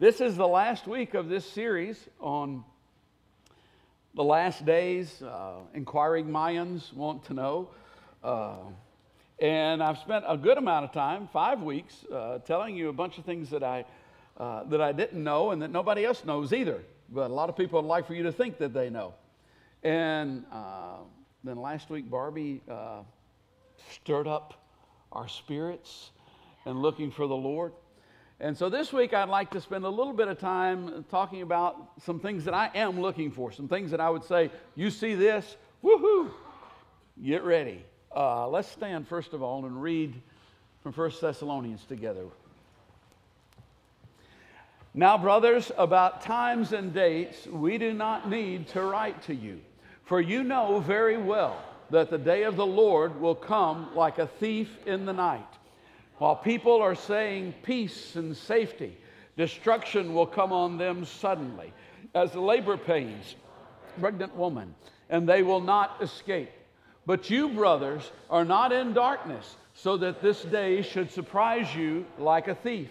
This 0.00 0.20
is 0.20 0.36
the 0.36 0.46
last 0.46 0.86
week 0.86 1.14
of 1.14 1.28
this 1.28 1.44
series 1.44 1.98
on 2.20 2.62
the 4.14 4.22
last 4.22 4.64
days. 4.64 5.20
Uh, 5.20 5.54
inquiring 5.74 6.26
Mayans 6.26 6.92
want 6.92 7.24
to 7.24 7.34
know. 7.34 7.70
Uh, 8.22 8.58
and 9.40 9.82
I've 9.82 9.98
spent 9.98 10.24
a 10.28 10.36
good 10.36 10.56
amount 10.56 10.84
of 10.84 10.92
time, 10.92 11.28
five 11.32 11.62
weeks, 11.62 12.04
uh, 12.14 12.38
telling 12.46 12.76
you 12.76 12.90
a 12.90 12.92
bunch 12.92 13.18
of 13.18 13.24
things 13.24 13.50
that 13.50 13.64
I, 13.64 13.84
uh, 14.36 14.62
that 14.68 14.80
I 14.80 14.92
didn't 14.92 15.24
know 15.24 15.50
and 15.50 15.60
that 15.62 15.72
nobody 15.72 16.04
else 16.04 16.24
knows 16.24 16.52
either. 16.52 16.80
But 17.08 17.32
a 17.32 17.34
lot 17.34 17.48
of 17.48 17.56
people 17.56 17.82
would 17.82 17.88
like 17.88 18.06
for 18.06 18.14
you 18.14 18.22
to 18.22 18.32
think 18.32 18.58
that 18.58 18.72
they 18.72 18.90
know. 18.90 19.14
And 19.82 20.44
uh, 20.52 20.98
then 21.42 21.56
last 21.56 21.90
week, 21.90 22.08
Barbie 22.08 22.60
uh, 22.70 23.00
stirred 23.90 24.28
up 24.28 24.64
our 25.10 25.26
spirits 25.26 26.12
and 26.66 26.80
looking 26.80 27.10
for 27.10 27.26
the 27.26 27.34
Lord. 27.34 27.72
And 28.40 28.56
so 28.56 28.68
this 28.68 28.92
week, 28.92 29.14
I'd 29.14 29.28
like 29.28 29.50
to 29.50 29.60
spend 29.60 29.84
a 29.84 29.88
little 29.88 30.12
bit 30.12 30.28
of 30.28 30.38
time 30.38 31.04
talking 31.10 31.42
about 31.42 31.90
some 32.04 32.20
things 32.20 32.44
that 32.44 32.54
I 32.54 32.70
am 32.74 33.00
looking 33.00 33.32
for, 33.32 33.50
some 33.50 33.66
things 33.66 33.90
that 33.90 34.00
I 34.00 34.08
would 34.08 34.22
say, 34.22 34.52
you 34.76 34.90
see 34.90 35.16
this, 35.16 35.56
woohoo, 35.82 36.30
get 37.20 37.42
ready. 37.42 37.84
Uh, 38.14 38.48
let's 38.48 38.68
stand 38.68 39.08
first 39.08 39.32
of 39.32 39.42
all 39.42 39.66
and 39.66 39.82
read 39.82 40.14
from 40.84 40.92
1 40.92 41.12
Thessalonians 41.20 41.84
together. 41.84 42.26
Now, 44.94 45.18
brothers, 45.18 45.72
about 45.76 46.22
times 46.22 46.72
and 46.72 46.94
dates, 46.94 47.46
we 47.48 47.76
do 47.76 47.92
not 47.92 48.30
need 48.30 48.68
to 48.68 48.82
write 48.82 49.20
to 49.22 49.34
you, 49.34 49.60
for 50.04 50.20
you 50.20 50.44
know 50.44 50.78
very 50.78 51.16
well 51.16 51.60
that 51.90 52.08
the 52.08 52.18
day 52.18 52.44
of 52.44 52.54
the 52.54 52.66
Lord 52.66 53.20
will 53.20 53.34
come 53.34 53.94
like 53.96 54.18
a 54.18 54.28
thief 54.28 54.78
in 54.86 55.06
the 55.06 55.12
night. 55.12 55.57
While 56.18 56.34
people 56.34 56.82
are 56.82 56.96
saying 56.96 57.54
peace 57.62 58.16
and 58.16 58.36
safety, 58.36 58.96
destruction 59.36 60.14
will 60.14 60.26
come 60.26 60.52
on 60.52 60.76
them 60.76 61.04
suddenly, 61.04 61.72
as 62.12 62.32
the 62.32 62.40
labor 62.40 62.76
pains, 62.76 63.36
pregnant 64.00 64.34
woman, 64.34 64.74
and 65.10 65.28
they 65.28 65.44
will 65.44 65.60
not 65.60 66.02
escape. 66.02 66.50
But 67.06 67.30
you, 67.30 67.48
brothers, 67.48 68.10
are 68.28 68.44
not 68.44 68.72
in 68.72 68.92
darkness, 68.92 69.56
so 69.74 69.96
that 69.98 70.20
this 70.20 70.42
day 70.42 70.82
should 70.82 71.12
surprise 71.12 71.72
you 71.74 72.04
like 72.18 72.48
a 72.48 72.54
thief. 72.54 72.90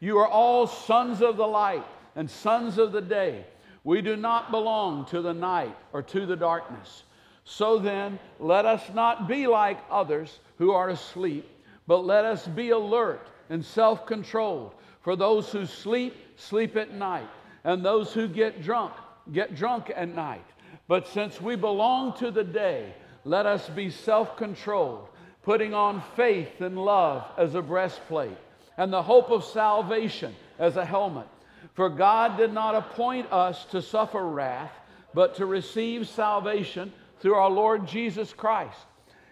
You 0.00 0.18
are 0.18 0.28
all 0.28 0.66
sons 0.66 1.22
of 1.22 1.36
the 1.36 1.46
light 1.46 1.86
and 2.16 2.28
sons 2.28 2.76
of 2.76 2.90
the 2.90 3.00
day. 3.00 3.46
We 3.84 4.02
do 4.02 4.16
not 4.16 4.50
belong 4.50 5.06
to 5.06 5.22
the 5.22 5.32
night 5.32 5.76
or 5.92 6.02
to 6.02 6.26
the 6.26 6.36
darkness. 6.36 7.04
So 7.44 7.78
then, 7.78 8.18
let 8.40 8.66
us 8.66 8.82
not 8.92 9.28
be 9.28 9.46
like 9.46 9.78
others 9.90 10.40
who 10.58 10.72
are 10.72 10.88
asleep 10.88 11.48
but 11.86 12.04
let 12.04 12.24
us 12.24 12.46
be 12.46 12.70
alert 12.70 13.26
and 13.50 13.64
self 13.64 14.06
controlled. 14.06 14.72
For 15.00 15.16
those 15.16 15.50
who 15.50 15.66
sleep, 15.66 16.14
sleep 16.36 16.76
at 16.76 16.94
night, 16.94 17.28
and 17.62 17.84
those 17.84 18.12
who 18.12 18.26
get 18.26 18.62
drunk, 18.62 18.92
get 19.32 19.54
drunk 19.54 19.92
at 19.94 20.14
night. 20.14 20.44
But 20.88 21.08
since 21.08 21.40
we 21.40 21.56
belong 21.56 22.14
to 22.18 22.30
the 22.30 22.44
day, 22.44 22.94
let 23.24 23.46
us 23.46 23.68
be 23.68 23.90
self 23.90 24.36
controlled, 24.36 25.08
putting 25.42 25.74
on 25.74 26.02
faith 26.16 26.60
and 26.60 26.82
love 26.82 27.24
as 27.36 27.54
a 27.54 27.62
breastplate, 27.62 28.36
and 28.76 28.92
the 28.92 29.02
hope 29.02 29.30
of 29.30 29.44
salvation 29.44 30.34
as 30.58 30.76
a 30.76 30.84
helmet. 30.84 31.26
For 31.74 31.88
God 31.88 32.36
did 32.36 32.52
not 32.52 32.74
appoint 32.74 33.32
us 33.32 33.64
to 33.66 33.82
suffer 33.82 34.24
wrath, 34.26 34.72
but 35.12 35.36
to 35.36 35.46
receive 35.46 36.08
salvation 36.08 36.92
through 37.20 37.34
our 37.34 37.50
Lord 37.50 37.86
Jesus 37.86 38.32
Christ. 38.32 38.78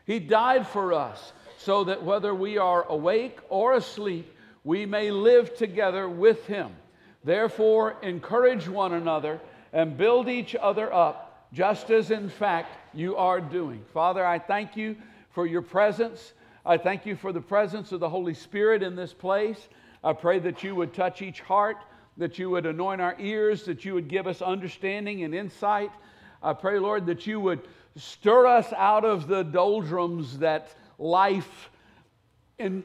He 0.07 0.19
died 0.19 0.67
for 0.67 0.93
us 0.93 1.33
so 1.65 1.85
that 1.85 2.03
whether 2.03 2.35
we 2.35 2.59
are 2.59 2.85
awake 2.89 3.39
or 3.49 3.75
asleep, 3.75 4.35
we 4.65 4.85
may 4.87 5.11
live 5.11 5.57
together 5.57 6.09
with 6.09 6.47
him. 6.47 6.71
Therefore, 7.25 7.97
encourage 8.03 8.69
one 8.69 8.95
another 8.95 9.41
and 9.73 9.97
build 9.97 10.29
each 10.29 10.57
other 10.57 10.93
up, 10.93 11.47
just 11.53 11.91
as 11.91 12.11
in 12.11 12.29
fact 12.29 12.77
you 12.95 13.17
are 13.17 13.41
doing. 13.41 13.85
Father, 13.95 14.27
I 14.27 14.39
thank 14.39 14.77
you 14.77 14.97
for 15.31 15.47
your 15.47 15.63
presence. 15.63 16.33
I 16.67 16.79
thank 16.79 17.07
you 17.07 17.17
for 17.17 17.33
the 17.33 17.41
presence 17.41 17.93
of 17.93 18.01
the 18.01 18.09
Holy 18.09 18.35
Spirit 18.35 18.83
in 18.83 18.97
this 18.97 19.13
place. 19.13 19.69
I 20.03 20.13
pray 20.15 20.41
that 20.41 20.65
you 20.65 20.75
would 20.75 20.93
touch 20.93 21.23
each 21.23 21.41
heart, 21.41 21.77
that 22.17 22.39
you 22.39 22.51
would 22.51 22.67
anoint 22.67 23.01
our 23.01 23.17
ears, 23.21 23.65
that 23.65 23.85
you 23.85 23.95
would 23.95 24.09
give 24.09 24.27
us 24.27 24.43
understanding 24.43 25.23
and 25.23 25.35
insight. 25.35 25.93
I 26.43 26.55
pray, 26.55 26.81
Lord, 26.81 27.07
that 27.07 27.27
you 27.27 27.39
would 27.41 27.61
stir 27.97 28.47
us 28.47 28.73
out 28.73 29.05
of 29.05 29.29
the 29.29 29.45
doldrums 29.45 30.39
that 30.39 30.75
life 30.99 31.71
and 32.59 32.85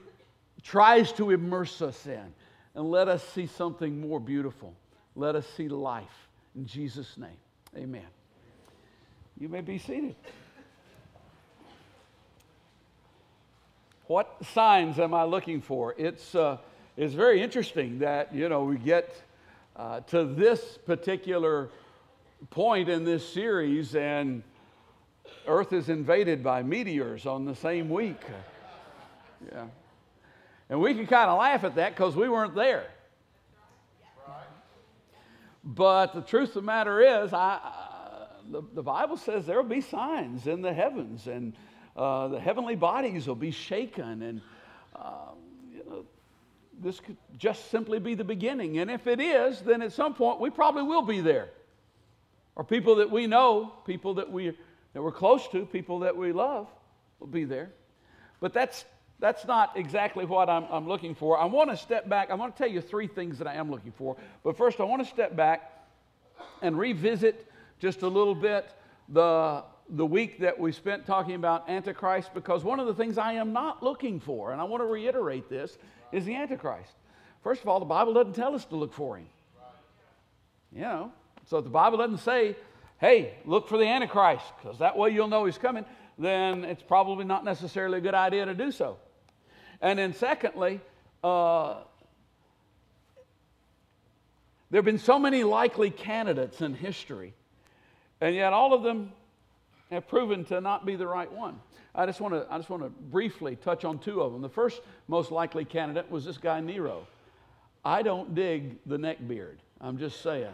tries 0.63 1.11
to 1.13 1.31
immerse 1.31 1.81
us 1.81 2.05
in. 2.05 2.33
And 2.75 2.91
let 2.91 3.07
us 3.07 3.23
see 3.29 3.47
something 3.47 3.99
more 3.99 4.19
beautiful. 4.19 4.73
Let 5.15 5.35
us 5.35 5.47
see 5.55 5.67
life. 5.67 6.27
In 6.55 6.65
Jesus' 6.65 7.17
name, 7.17 7.29
amen. 7.75 8.05
You 9.39 9.49
may 9.49 9.61
be 9.61 9.77
seated. 9.77 10.15
What 14.07 14.37
signs 14.53 14.99
am 14.99 15.13
I 15.13 15.23
looking 15.23 15.61
for? 15.61 15.93
It's, 15.97 16.33
uh, 16.33 16.57
it's 16.95 17.13
very 17.13 17.41
interesting 17.41 17.99
that, 17.99 18.33
you 18.33 18.47
know, 18.47 18.63
we 18.63 18.77
get 18.77 19.21
uh, 19.75 19.99
to 20.01 20.23
this 20.23 20.79
particular 20.85 21.69
point 22.49 22.89
in 22.89 23.03
this 23.03 23.27
series 23.27 23.95
and 23.95 24.43
Earth 25.47 25.73
is 25.73 25.89
invaded 25.89 26.43
by 26.43 26.61
meteors 26.61 27.25
on 27.25 27.45
the 27.45 27.55
same 27.55 27.89
week. 27.89 28.21
Yeah. 29.51 29.65
And 30.69 30.81
we 30.81 30.93
can 30.93 31.07
kind 31.07 31.29
of 31.29 31.39
laugh 31.39 31.63
at 31.63 31.75
that 31.75 31.95
because 31.95 32.15
we 32.15 32.27
weren't 32.27 32.55
there. 32.55 32.87
But 35.63 36.13
the 36.13 36.21
truth 36.21 36.49
of 36.49 36.55
the 36.55 36.61
matter 36.61 37.01
is, 37.01 37.33
I, 37.33 37.59
the, 38.49 38.61
the, 38.73 38.83
Bible 38.83 39.17
says 39.17 39.45
there 39.45 39.61
will 39.61 39.69
be 39.69 39.81
signs 39.81 40.47
in 40.47 40.61
the 40.61 40.73
heavens, 40.73 41.27
and 41.27 41.53
uh, 41.95 42.29
the 42.29 42.39
heavenly 42.39 42.75
bodies 42.75 43.27
will 43.27 43.35
be 43.35 43.51
shaken, 43.51 44.21
and 44.21 44.41
uh, 44.95 45.31
you 45.73 45.83
know, 45.89 46.05
this 46.81 47.01
could 47.01 47.17
just 47.37 47.69
simply 47.69 47.99
be 47.99 48.15
the 48.15 48.23
beginning. 48.23 48.77
And 48.77 48.89
if 48.89 49.07
it 49.07 49.19
is, 49.19 49.59
then 49.59 49.81
at 49.81 49.91
some 49.91 50.13
point 50.13 50.39
we 50.39 50.49
probably 50.49 50.83
will 50.83 51.01
be 51.01 51.19
there. 51.19 51.49
Or 52.55 52.63
people 52.63 52.95
that 52.95 53.11
we 53.11 53.27
know, 53.27 53.73
people 53.85 54.13
that 54.15 54.31
we 54.31 54.53
that 54.93 55.01
we're 55.01 55.11
close 55.11 55.47
to, 55.49 55.65
people 55.65 55.99
that 55.99 56.15
we 56.15 56.31
love, 56.31 56.67
will 57.19 57.27
be 57.27 57.43
there. 57.43 57.69
But 58.39 58.53
that's, 58.53 58.85
that's 59.19 59.45
not 59.45 59.77
exactly 59.77 60.25
what 60.25 60.49
I'm, 60.49 60.65
I'm 60.69 60.87
looking 60.87 61.15
for. 61.15 61.39
I 61.39 61.45
want 61.45 61.69
to 61.69 61.77
step 61.77 62.07
back. 62.07 62.29
I 62.29 62.35
want 62.35 62.55
to 62.55 62.63
tell 62.63 62.71
you 62.71 62.81
three 62.81 63.07
things 63.07 63.39
that 63.39 63.47
I 63.47 63.55
am 63.55 63.71
looking 63.71 63.91
for. 63.91 64.15
But 64.43 64.57
first, 64.57 64.79
I 64.79 64.83
want 64.83 65.03
to 65.03 65.09
step 65.09 65.35
back 65.35 65.73
and 66.61 66.77
revisit 66.77 67.47
just 67.79 68.01
a 68.01 68.07
little 68.07 68.35
bit 68.35 68.69
the, 69.09 69.63
the 69.89 70.05
week 70.05 70.39
that 70.39 70.59
we 70.59 70.71
spent 70.71 71.05
talking 71.05 71.35
about 71.35 71.69
Antichrist 71.69 72.33
because 72.33 72.63
one 72.63 72.79
of 72.79 72.87
the 72.87 72.93
things 72.93 73.17
I 73.17 73.33
am 73.33 73.53
not 73.53 73.81
looking 73.81 74.19
for, 74.19 74.51
and 74.51 74.61
I 74.61 74.65
want 74.65 74.81
to 74.81 74.87
reiterate 74.87 75.49
this, 75.49 75.77
is 76.11 76.25
the 76.25 76.35
Antichrist. 76.35 76.91
First 77.43 77.61
of 77.61 77.67
all, 77.67 77.79
the 77.79 77.85
Bible 77.85 78.13
doesn't 78.13 78.33
tell 78.33 78.55
us 78.55 78.65
to 78.65 78.75
look 78.75 78.93
for 78.93 79.17
him. 79.17 79.27
You 80.73 80.81
know, 80.81 81.11
so 81.45 81.61
the 81.61 81.69
Bible 81.69 81.97
doesn't 81.97 82.17
say 82.17 82.55
hey, 82.99 83.35
look 83.45 83.67
for 83.67 83.77
the 83.77 83.85
Antichrist, 83.85 84.45
because 84.61 84.79
that 84.79 84.97
way 84.97 85.09
you'll 85.11 85.27
know 85.27 85.45
he's 85.45 85.57
coming, 85.57 85.85
then 86.17 86.63
it's 86.63 86.81
probably 86.81 87.25
not 87.25 87.45
necessarily 87.45 87.99
a 87.99 88.01
good 88.01 88.15
idea 88.15 88.45
to 88.45 88.55
do 88.55 88.71
so. 88.71 88.97
And 89.81 89.99
then, 89.99 90.13
secondly, 90.13 90.81
uh, 91.23 91.75
there 94.69 94.79
have 94.79 94.85
been 94.85 94.97
so 94.97 95.19
many 95.19 95.43
likely 95.43 95.91
candidates 95.91 96.61
in 96.61 96.73
history, 96.73 97.33
and 98.19 98.35
yet 98.35 98.53
all 98.53 98.73
of 98.73 98.83
them 98.83 99.11
have 99.91 100.07
proven 100.07 100.43
to 100.45 100.59
not 100.59 100.85
be 100.85 100.95
the 100.95 101.07
right 101.07 101.31
one. 101.31 101.59
I 101.95 102.05
just 102.05 102.19
want 102.19 102.33
to, 102.33 102.45
I 102.49 102.57
just 102.57 102.69
want 102.69 102.83
to 102.83 102.89
briefly 102.89 103.55
touch 103.55 103.85
on 103.85 103.99
two 103.99 104.21
of 104.21 104.33
them. 104.33 104.41
The 104.41 104.49
first 104.49 104.81
most 105.07 105.31
likely 105.31 105.65
candidate 105.65 106.09
was 106.11 106.25
this 106.25 106.37
guy, 106.37 106.59
Nero. 106.59 107.07
I 107.85 108.01
don't 108.01 108.35
dig 108.35 108.77
the 108.85 108.97
neck 108.97 109.25
beard. 109.27 109.59
I'm 109.79 109.97
just 109.97 110.21
saying. 110.21 110.51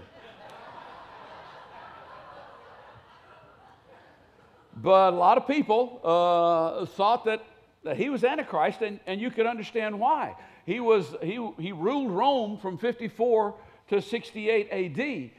But 4.75 5.13
a 5.13 5.15
lot 5.15 5.37
of 5.37 5.47
people 5.47 5.99
uh, 6.03 6.85
thought 6.85 7.25
that, 7.25 7.43
that 7.83 7.97
he 7.97 8.09
was 8.09 8.23
Antichrist, 8.23 8.81
and, 8.81 8.99
and 9.05 9.21
you 9.21 9.29
could 9.29 9.45
understand 9.45 9.99
why. 9.99 10.35
He, 10.65 10.79
was, 10.79 11.15
he, 11.21 11.47
he 11.59 11.71
ruled 11.71 12.11
Rome 12.11 12.57
from 12.57 12.77
54 12.77 13.55
to 13.89 14.01
68 14.01 14.69
AD. 14.71 15.31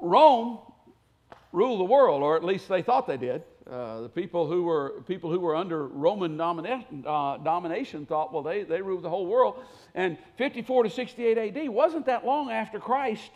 Rome 0.00 0.58
ruled 1.52 1.80
the 1.80 1.84
world, 1.84 2.22
or 2.22 2.36
at 2.36 2.44
least 2.44 2.68
they 2.68 2.82
thought 2.82 3.06
they 3.06 3.16
did. 3.16 3.42
Uh, 3.70 4.00
the 4.02 4.08
people 4.08 4.48
who 4.48 4.64
were 4.64 5.02
people 5.06 5.30
who 5.30 5.38
were 5.38 5.54
under 5.54 5.86
Roman 5.86 6.36
domina- 6.36 6.84
uh, 7.06 7.36
domination 7.38 8.04
thought, 8.06 8.32
well, 8.32 8.42
they, 8.42 8.64
they 8.64 8.82
ruled 8.82 9.02
the 9.02 9.08
whole 9.08 9.26
world. 9.26 9.62
And 9.94 10.18
54 10.36 10.84
to 10.84 10.90
68 10.90 11.56
AD 11.56 11.68
wasn't 11.68 12.06
that 12.06 12.26
long 12.26 12.50
after 12.50 12.80
Christ 12.80 13.30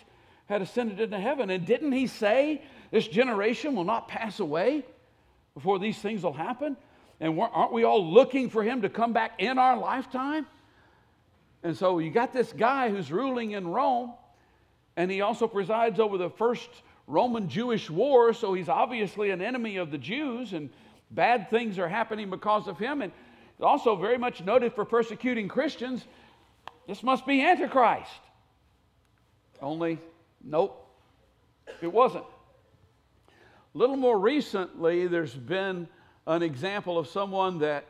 had 0.47 0.63
ascended 0.63 1.01
into 1.01 1.19
heaven. 1.19 1.51
And 1.51 1.65
didn't 1.65 1.93
he 1.93 2.09
say, 2.09 2.63
this 2.91 3.07
generation 3.07 3.77
will 3.77 3.85
not 3.85 4.09
pass 4.09 4.41
away? 4.41 4.85
Before 5.57 5.79
these 5.79 5.97
things 5.97 6.23
will 6.23 6.35
happen? 6.35 6.77
And 7.19 7.41
aren't 7.41 7.73
we 7.73 7.85
all 7.85 8.13
looking 8.13 8.51
for 8.51 8.63
him 8.63 8.83
to 8.83 8.91
come 8.91 9.15
back 9.15 9.33
in 9.39 9.59
our 9.59 9.79
lifetime? 9.79 10.47
And 11.63 11.75
so 11.75 11.99
you 11.99 12.11
got 12.11 12.35
this 12.35 12.53
guy 12.53 12.91
who's 12.91 13.11
ruling 13.11 13.53
in 13.53 13.67
Rome, 13.67 14.13
and 14.99 15.11
he 15.11 15.23
also 15.23 15.49
presides 15.49 15.99
over 15.99 16.19
the 16.19 16.29
first 16.29 16.69
Roman 17.07 17.49
Jewish 17.49 17.89
war, 17.89 18.35
so 18.35 18.53
he's 18.53 18.69
obviously 18.69 19.31
an 19.31 19.41
enemy 19.41 19.79
of 19.79 19.91
the 19.91 19.97
Jews, 19.97 20.53
and 20.53 20.69
bad 21.11 21.49
things 21.49 21.79
are 21.79 21.89
happening 21.89 22.29
because 22.29 22.69
of 22.69 22.79
him. 22.79 23.01
And 23.01 23.11
also 23.59 23.97
very 23.97 24.19
much 24.19 24.45
noted 24.45 24.75
for 24.75 24.85
persecuting 24.85 25.49
Christians. 25.49 26.05
This 26.87 27.03
must 27.03 27.25
be 27.27 27.41
Antichrist. 27.41 28.11
Only, 29.63 29.99
nope, 30.45 30.87
it 31.81 31.91
wasn't. 31.91 32.25
A 33.77 33.79
little 33.79 33.97
more 33.97 34.19
recently, 34.19 35.07
there's 35.07 35.35
been 35.35 35.87
an 36.27 36.43
example 36.43 36.97
of 36.97 37.09
someone 37.09 37.59
that, 37.59 37.85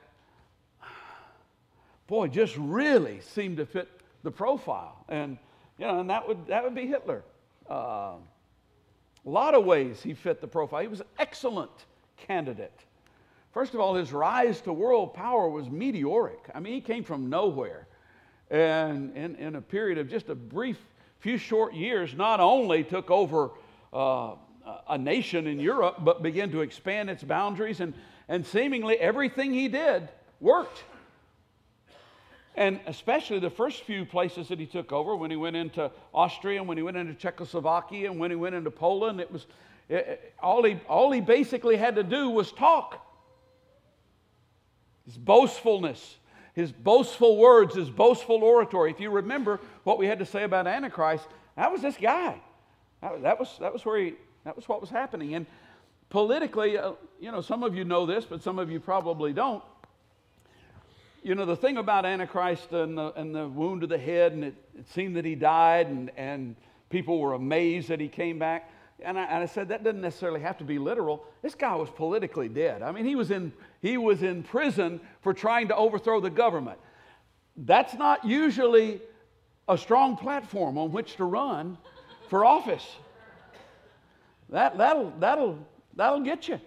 boy, 2.09 2.27
just 2.27 2.57
really 2.57 3.21
seemed 3.21 3.59
to 3.59 3.67
fit 3.67 3.89
the 4.25 4.33
profile. 4.33 5.05
And, 5.09 5.39
you 5.79 5.87
know, 5.87 6.01
and 6.01 6.11
that 6.11 6.27
would, 6.27 6.49
that 6.49 6.65
would 6.65 6.75
be 6.75 6.89
Hitler. 6.89 7.23
Uh, 7.71 8.15
a 8.15 8.19
lot 9.25 9.55
of 9.55 9.65
ways 9.65 10.03
he 10.03 10.13
fit 10.13 10.41
the 10.41 10.49
profile. 10.49 10.83
He 10.83 10.89
was 10.89 11.03
an 11.03 11.07
excellent 11.21 11.71
candidate. 12.17 12.81
First 13.53 13.73
of 13.73 13.79
all, 13.79 13.95
his 13.95 14.13
rise 14.13 14.61
to 14.63 14.73
world 14.73 15.15
power 15.15 15.49
was 15.49 15.71
meteoric. 15.71 16.41
I 16.53 16.59
mean, 16.59 16.73
he 16.73 16.81
came 16.81 17.05
from 17.05 17.31
nowhere. 17.31 17.87
And 18.51 19.17
in, 19.17 19.37
in 19.37 19.55
a 19.55 19.63
period 19.63 19.99
of 19.99 20.11
just 20.11 20.31
a 20.31 20.35
brief 20.35 20.79
few 21.21 21.39
short 21.39 21.75
years, 21.75 22.13
not 22.13 22.41
only 22.41 22.83
took 22.83 23.09
over 23.09 23.53
uh, 23.93 24.35
a 24.89 24.99
nation 24.99 25.47
in 25.47 25.61
Europe, 25.61 25.97
but 26.01 26.23
began 26.23 26.51
to 26.51 26.61
expand 26.61 27.11
its 27.11 27.23
boundaries, 27.23 27.81
and, 27.81 27.95
and 28.29 28.45
seemingly 28.45 28.97
everything 28.97 29.53
he 29.53 29.69
did 29.69 30.09
worked. 30.41 30.83
And 32.57 32.81
especially 32.87 33.39
the 33.39 33.51
first 33.51 33.83
few 33.83 34.07
places 34.07 34.49
that 34.49 34.59
he 34.59 34.67
took 34.67 34.91
over, 34.91 35.15
when 35.15 35.31
he 35.31 35.37
went 35.37 35.57
into 35.57 35.91
Austria, 36.15 36.59
and 36.61 36.69
when 36.69 36.79
he 36.79 36.83
went 36.83 36.97
into 36.97 37.15
Czechoslovakia, 37.15 38.11
and 38.11 38.19
when 38.19 38.31
he 38.31 38.37
went 38.37 38.55
into 38.55 38.71
Poland, 38.71 39.21
it 39.21 39.31
was 39.31 39.47
it, 39.89 40.35
all, 40.43 40.65
he, 40.65 40.81
all 40.89 41.13
he 41.13 41.21
basically 41.21 41.77
had 41.77 41.95
to 41.97 42.03
do 42.03 42.31
was 42.31 42.51
talk. 42.53 43.07
His 45.05 45.17
boastfulness, 45.17 46.17
his 46.55 46.73
boastful 46.73 47.37
words, 47.37 47.77
his 47.77 47.91
boastful 47.91 48.43
oratory. 48.43 48.91
If 48.91 48.99
you 48.99 49.11
remember 49.11 49.61
what 49.85 49.99
we 49.99 50.07
had 50.07 50.19
to 50.19 50.27
say 50.27 50.43
about 50.43 50.67
Antichrist, 50.67 51.29
that 51.55 51.71
was 51.71 51.83
this 51.83 51.97
guy. 51.97 52.41
That, 53.01 53.39
was, 53.39 53.57
that 53.61 53.73
was 53.73 53.85
where 53.85 53.99
he, 53.99 54.15
that 54.47 54.55
was 54.55 54.69
what 54.69 54.81
was 54.81 54.91
happening. 54.91 55.35
And 55.35 55.45
politically, 56.09 56.79
uh, 56.79 56.93
you 57.21 57.33
know, 57.33 57.41
some 57.41 57.65
of 57.65 57.75
you 57.75 57.85
know 57.85 58.07
this, 58.07 58.25
but 58.25 58.43
some 58.45 58.61
of 58.61 58.71
you 58.71 58.79
probably 58.79 59.33
don't. 59.33 59.63
You 61.25 61.35
know, 61.35 61.45
the 61.45 61.57
thing 61.57 61.79
about 61.79 62.07
Antichrist 62.07 62.71
and 62.71 62.97
the, 62.97 63.13
and 63.15 63.35
the 63.35 63.49
wound 63.49 63.81
to 63.81 63.89
the 63.89 63.99
head, 63.99 64.33
and 64.33 64.45
it, 64.45 64.55
it 64.79 64.89
seemed 64.89 65.17
that 65.17 65.25
he 65.25 65.35
died, 65.35 65.89
and, 65.89 66.13
and 66.17 66.55
people 66.91 67.19
were 67.19 67.35
amazed 67.35 67.89
that 67.89 67.99
he 67.99 68.07
came 68.07 68.39
back. 68.39 68.71
And 69.01 69.19
I, 69.19 69.25
and 69.25 69.43
I, 69.43 69.47
said 69.47 69.69
that 69.69 69.83
doesn't 69.83 70.01
necessarily 70.01 70.41
have 70.41 70.59
to 70.59 70.65
be 70.65 70.79
literal. 70.79 71.25
This 71.43 71.57
guy 71.57 71.75
was 71.75 71.91
politically 71.91 72.49
dead. 72.49 72.83
I 72.83 72.93
mean, 72.93 73.05
he 73.05 73.17
was 73.17 73.33
in 73.33 73.53
he 73.83 73.99
was 73.99 74.23
in 74.23 74.45
prison 74.45 75.01
for 75.23 75.35
trying 75.35 75.69
to 75.69 75.77
overthrow 75.77 76.21
the 76.21 76.31
government. 76.31 76.79
That's 77.57 77.95
not 77.95 78.25
usually 78.25 79.03
a 79.69 79.77
strong 79.77 80.17
platform 80.17 80.79
on 80.79 80.93
which 80.93 81.17
to 81.17 81.25
run 81.25 81.77
for 82.31 82.45
office. 82.45 82.87
That 84.51 84.79
that'll 84.79 85.13
that'll 85.19 85.59
that'll 85.95 86.21
get 86.21 86.49
you. 86.49 86.61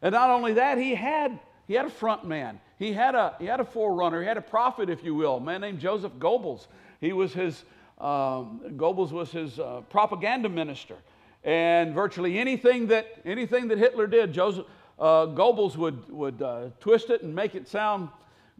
And 0.00 0.12
not 0.12 0.30
only 0.30 0.54
that, 0.54 0.78
he 0.78 0.94
had 0.94 1.38
he 1.66 1.74
had 1.74 1.86
a 1.86 1.90
front 1.90 2.24
man. 2.24 2.60
He 2.78 2.92
had 2.92 3.14
a 3.14 3.34
he 3.38 3.46
had 3.46 3.60
a 3.60 3.64
forerunner. 3.64 4.20
He 4.20 4.26
had 4.26 4.38
a 4.38 4.42
prophet, 4.42 4.90
if 4.90 5.04
you 5.04 5.14
will, 5.14 5.36
a 5.36 5.40
man 5.40 5.60
named 5.60 5.80
Joseph 5.80 6.12
Goebbels. 6.18 6.66
He 7.00 7.12
was 7.12 7.32
his 7.32 7.64
um, 8.02 8.60
Goebbels 8.76 9.12
was 9.12 9.30
his 9.30 9.60
uh, 9.60 9.82
propaganda 9.88 10.48
minister. 10.48 10.96
And 11.44 11.94
virtually 11.94 12.38
anything 12.38 12.88
that, 12.88 13.06
anything 13.24 13.68
that 13.68 13.78
Hitler 13.78 14.06
did, 14.06 14.32
Joseph 14.32 14.66
uh, 14.98 15.26
Goebbels 15.26 15.76
would, 15.76 16.10
would 16.10 16.42
uh, 16.42 16.70
twist 16.80 17.10
it 17.10 17.22
and 17.22 17.34
make 17.34 17.54
it 17.54 17.68
sound 17.68 18.08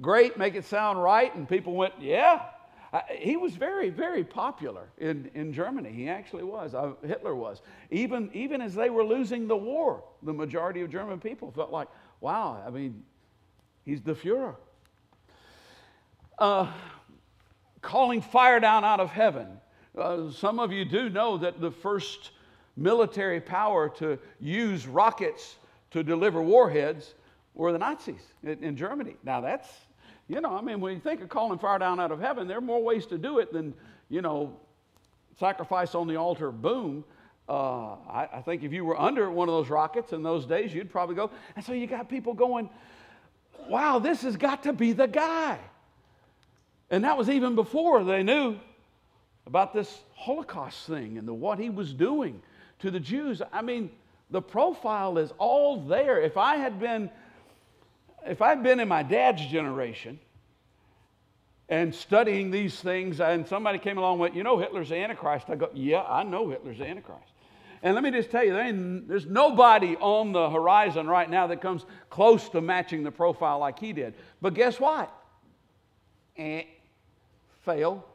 great, 0.01 0.37
make 0.39 0.55
it 0.55 0.65
sound 0.65 1.03
right. 1.03 1.35
And 1.35 1.49
people 1.49 1.75
went, 1.75 1.95
yeah. 2.01 2.43
He 3.11 3.37
was 3.37 3.55
very, 3.55 3.89
very 3.89 4.23
popular 4.23 4.89
in, 4.99 5.31
in 5.35 5.53
Germany. 5.53 5.91
He 5.91 6.09
actually 6.09 6.43
was. 6.45 6.75
Uh, 6.75 6.93
Hitler 7.07 7.35
was. 7.35 7.63
Even, 7.91 8.31
even 8.35 8.61
as 8.61 8.75
they 8.75 8.91
were 8.91 9.05
losing 9.05 9.49
the 9.49 9.57
war, 9.57 10.05
the 10.23 10.33
majority 10.33 10.83
of 10.83 10.91
German 10.91 11.19
people 11.19 11.51
felt 11.53 11.71
like, 11.71 11.89
wow, 12.21 12.63
I 12.67 12.71
mean, 12.71 13.03
he's 13.85 14.03
the 14.03 14.15
Fuhrer. 14.15 14.57
Uh, 16.39 16.71
calling 17.81 18.21
fire 18.21 18.61
down 18.61 18.85
out 18.85 19.01
of 19.01 19.11
heaven. 19.11 19.47
Uh, 19.97 20.31
some 20.31 20.59
of 20.61 20.71
you 20.71 20.85
do 20.85 21.09
know 21.09 21.39
that 21.39 21.61
the 21.61 21.71
first 21.71 22.31
military 22.77 23.41
power 23.41 23.89
to 23.89 24.19
use 24.39 24.87
rockets 24.87 25.57
to 25.91 26.03
deliver 26.03 26.43
warheads 26.43 27.15
were 27.55 27.73
the 27.73 27.79
Nazis 27.79 28.23
in, 28.43 28.63
in 28.63 28.77
Germany. 28.77 29.17
Now, 29.25 29.41
that's, 29.41 29.69
you 30.29 30.41
know, 30.41 30.57
I 30.57 30.61
mean, 30.61 30.81
when 30.81 30.95
you 30.95 31.01
think 31.01 31.21
of 31.21 31.29
calling 31.29 31.59
fire 31.59 31.79
down 31.79 32.01
out 32.01 32.13
of 32.13 32.21
heaven, 32.21 32.49
there 32.49 32.59
are 32.59 32.63
more 32.63 32.83
ways 32.83 33.07
to 33.07 33.19
do 33.19 33.39
it 33.39 33.53
than, 33.53 33.75
you 34.09 34.23
know, 34.23 34.57
sacrifice 35.39 35.95
on 35.95 36.07
the 36.07 36.17
altar, 36.17 36.51
boom. 36.51 37.05
Uh, 37.49 37.95
I, 38.09 38.29
I, 38.35 38.43
think 38.43 38.63
if 38.63 38.73
you 38.73 38.85
were 38.85 38.99
under 38.99 39.31
one 39.31 39.49
of 39.49 39.55
those 39.55 39.69
rockets 39.69 40.13
in 40.13 40.23
those 40.23 40.47
days, 40.47 40.73
you'd 40.73 40.91
probably 40.91 41.17
go. 41.17 41.31
And 41.57 41.65
so 41.65 41.73
you 41.73 41.87
got 41.87 42.09
people 42.09 42.35
going, 42.35 42.71
wow, 43.69 43.99
this 43.99 44.23
has 44.23 44.37
got 44.37 44.63
to 44.63 44.73
be 44.73 44.93
the 44.93 45.09
guy. 45.09 45.59
And 46.91 47.05
that 47.05 47.19
was 47.19 47.29
even 47.29 47.55
before 47.55 48.05
they 48.05 48.23
knew 48.23 48.59
about 49.47 49.75
this 49.75 50.03
Holocaust 50.15 50.87
thing 50.87 51.19
and 51.19 51.27
the, 51.27 51.35
what 51.35 51.59
he 51.59 51.69
was 51.69 51.93
doing 51.93 52.41
to 52.79 52.91
the 52.91 53.01
Jews. 53.01 53.43
I 53.53 53.63
mean, 53.63 53.91
the 54.31 54.43
profile 54.43 55.19
is 55.19 55.33
all 55.39 55.83
there. 55.83 56.21
If 56.21 56.37
I 56.37 56.57
had 56.57 56.79
been, 56.79 57.11
if 58.27 58.43
I'd 58.43 58.63
been 58.63 58.81
in 58.81 58.89
my 58.89 59.03
dad's 59.03 59.45
generation 59.47 60.19
and 61.69 61.95
studying 61.95 62.51
these 62.51 62.79
things, 62.81 63.21
and 63.21 63.47
somebody 63.47 63.79
came 63.79 63.99
along 63.99 64.13
and 64.15 64.21
went, 64.21 64.35
you 64.35 64.43
know, 64.43 64.59
Hitler's 64.59 64.91
the 64.91 64.97
Antichrist, 64.97 65.49
I 65.49 65.55
go, 65.57 65.71
yeah, 65.75 66.03
I 66.03 66.23
know 66.23 66.51
Hitler's 66.51 66.79
the 66.79 66.87
Antichrist. 66.87 67.33
And 67.83 67.95
let 67.95 68.05
me 68.05 68.11
just 68.13 68.31
tell 68.31 68.45
you, 68.45 68.53
there's 69.09 69.27
nobody 69.27 69.97
on 69.97 70.33
the 70.33 70.49
horizon 70.49 71.09
right 71.09 71.29
now 71.29 71.49
that 71.49 71.61
comes 71.61 71.85
close 72.11 72.49
to 72.51 72.61
matching 72.61 73.03
the 73.03 73.11
profile 73.11 73.59
like 73.59 73.79
he 73.79 73.93
did. 73.93 74.15
But 74.41 74.55
guess 74.55 74.79
what? 74.79 75.13
Eh, 76.37 76.63
fail. 77.65 78.07